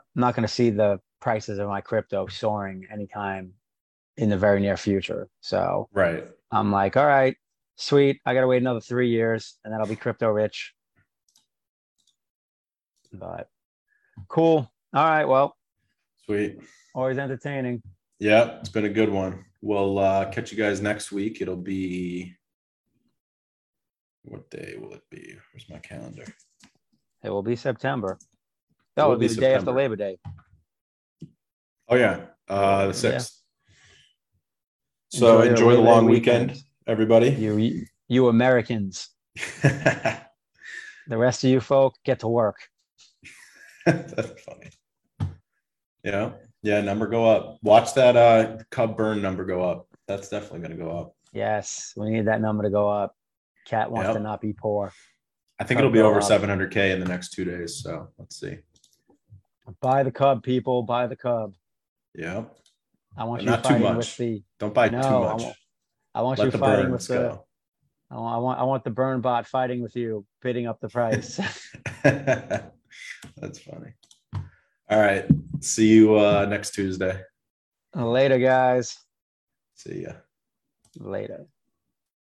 I'm 0.00 0.20
not 0.20 0.34
gonna 0.34 0.48
see 0.48 0.70
the 0.70 1.00
prices 1.20 1.58
of 1.58 1.68
my 1.68 1.80
crypto 1.80 2.26
soaring 2.28 2.86
anytime 2.92 3.52
in 4.16 4.28
the 4.28 4.38
very 4.38 4.60
near 4.60 4.76
future. 4.76 5.28
So 5.40 5.88
right. 5.92 6.24
I'm 6.52 6.70
like, 6.70 6.96
all 6.96 7.06
right, 7.06 7.36
Sweet. 7.76 8.20
I 8.24 8.32
gotta 8.32 8.46
wait 8.46 8.62
another 8.62 8.80
three 8.80 9.10
years, 9.10 9.58
and 9.62 9.72
then 9.72 9.80
I'll 9.80 9.86
be 9.86 9.96
crypto 9.96 10.30
rich. 10.30 10.72
But 13.12 13.48
cool. 14.28 14.70
All 14.94 15.04
right. 15.04 15.26
Well, 15.26 15.56
Sweet. 16.24 16.58
always 16.94 17.18
entertaining. 17.18 17.82
Yeah, 18.18 18.58
it's 18.60 18.68
been 18.70 18.84
a 18.86 18.90
good 18.90 19.10
one. 19.10 19.44
We'll 19.60 19.98
uh, 19.98 20.30
catch 20.30 20.50
you 20.52 20.58
guys 20.58 20.80
next 20.80 21.12
week. 21.12 21.40
It'll 21.40 21.56
be 21.56 22.34
what 24.24 24.48
day 24.50 24.76
will 24.80 24.94
it 24.94 25.02
be? 25.10 25.34
Where's 25.52 25.68
my 25.68 25.78
calendar? 25.78 26.24
It 27.22 27.30
will 27.30 27.42
be 27.42 27.56
September. 27.56 28.18
That 28.96 29.04
will 29.04 29.10
will 29.12 29.18
be 29.18 29.28
be 29.28 29.34
the 29.34 29.40
day 29.40 29.54
after 29.54 29.72
Labor 29.72 29.96
Day. 29.96 30.18
Oh 31.88 31.96
yeah, 31.96 32.26
uh, 32.48 32.86
the 32.86 33.08
Yeah. 33.08 33.18
sixth. 33.18 33.42
So 35.10 35.42
your 35.42 35.50
enjoy 35.52 35.72
the 35.72 35.78
Labor 35.82 35.90
long 35.90 36.04
weekend, 36.06 36.56
everybody. 36.86 37.30
You, 37.30 37.84
you 38.08 38.28
Americans. 38.28 39.08
The 41.08 41.16
rest 41.16 41.44
of 41.44 41.50
you 41.50 41.60
folk 41.60 41.94
get 42.04 42.18
to 42.20 42.28
work. 42.28 42.56
That's 43.86 44.32
funny. 44.42 44.70
Yeah, 46.02 46.32
yeah. 46.66 46.80
Number 46.80 47.06
go 47.06 47.24
up. 47.30 47.58
Watch 47.62 47.94
that 47.94 48.16
uh 48.16 48.58
Cub 48.70 48.96
burn 48.96 49.22
number 49.22 49.44
go 49.44 49.62
up. 49.62 49.86
That's 50.08 50.28
definitely 50.28 50.60
going 50.60 50.72
to 50.78 50.84
go 50.84 50.90
up. 50.98 51.14
Yes, 51.32 51.92
we 51.96 52.10
need 52.10 52.26
that 52.26 52.40
number 52.40 52.62
to 52.64 52.70
go 52.70 52.88
up. 52.88 53.14
Cat 53.66 53.90
wants 53.90 54.08
Yep. 54.08 54.16
to 54.16 54.22
not 54.22 54.40
be 54.40 54.52
poor. 54.52 54.92
I 55.58 55.64
think 55.64 55.78
Cub 55.78 55.86
it'll 55.86 55.92
be 55.92 56.00
over 56.00 56.18
up. 56.20 56.24
700k 56.24 56.92
in 56.92 57.00
the 57.00 57.06
next 57.06 57.30
two 57.30 57.44
days. 57.44 57.82
So 57.82 58.08
let's 58.18 58.38
see. 58.40 58.58
Buy 59.80 60.02
the 60.02 60.10
cub, 60.12 60.42
people. 60.42 60.82
Buy 60.82 61.06
the 61.06 61.16
cub. 61.16 61.54
Yeah, 62.14 62.44
I 63.16 63.24
want 63.24 63.40
But 63.40 63.44
you 63.44 63.50
not 63.50 63.64
too 63.64 63.78
much. 63.78 63.96
with 63.96 64.16
the. 64.16 64.42
don't 64.60 64.72
buy 64.74 64.88
No, 64.88 65.02
too 65.02 65.08
much. 65.20 65.42
won't. 65.42 65.56
I 66.14 66.22
want 66.22 66.38
you 66.40 66.50
fighting 66.52 66.90
with 66.92 67.06
the. 67.08 67.40
I 68.10 68.14
want, 68.16 68.34
I 68.34 68.38
want. 68.38 68.60
I 68.60 68.62
want 68.64 68.84
the 68.84 68.90
burn 68.90 69.20
bot 69.20 69.46
fighting 69.46 69.82
with 69.82 69.96
you, 69.96 70.24
bidding 70.40 70.66
up 70.68 70.80
the 70.80 70.88
price. 70.88 71.40
That's 72.04 73.58
funny. 73.58 73.92
All 74.88 75.00
right. 75.00 75.26
See 75.66 75.88
you 75.88 76.14
uh 76.14 76.46
next 76.48 76.74
Tuesday. 76.74 77.20
Later, 77.94 78.38
guys. 78.38 78.96
See 79.74 80.02
ya. 80.02 80.12
Later. 80.98 81.46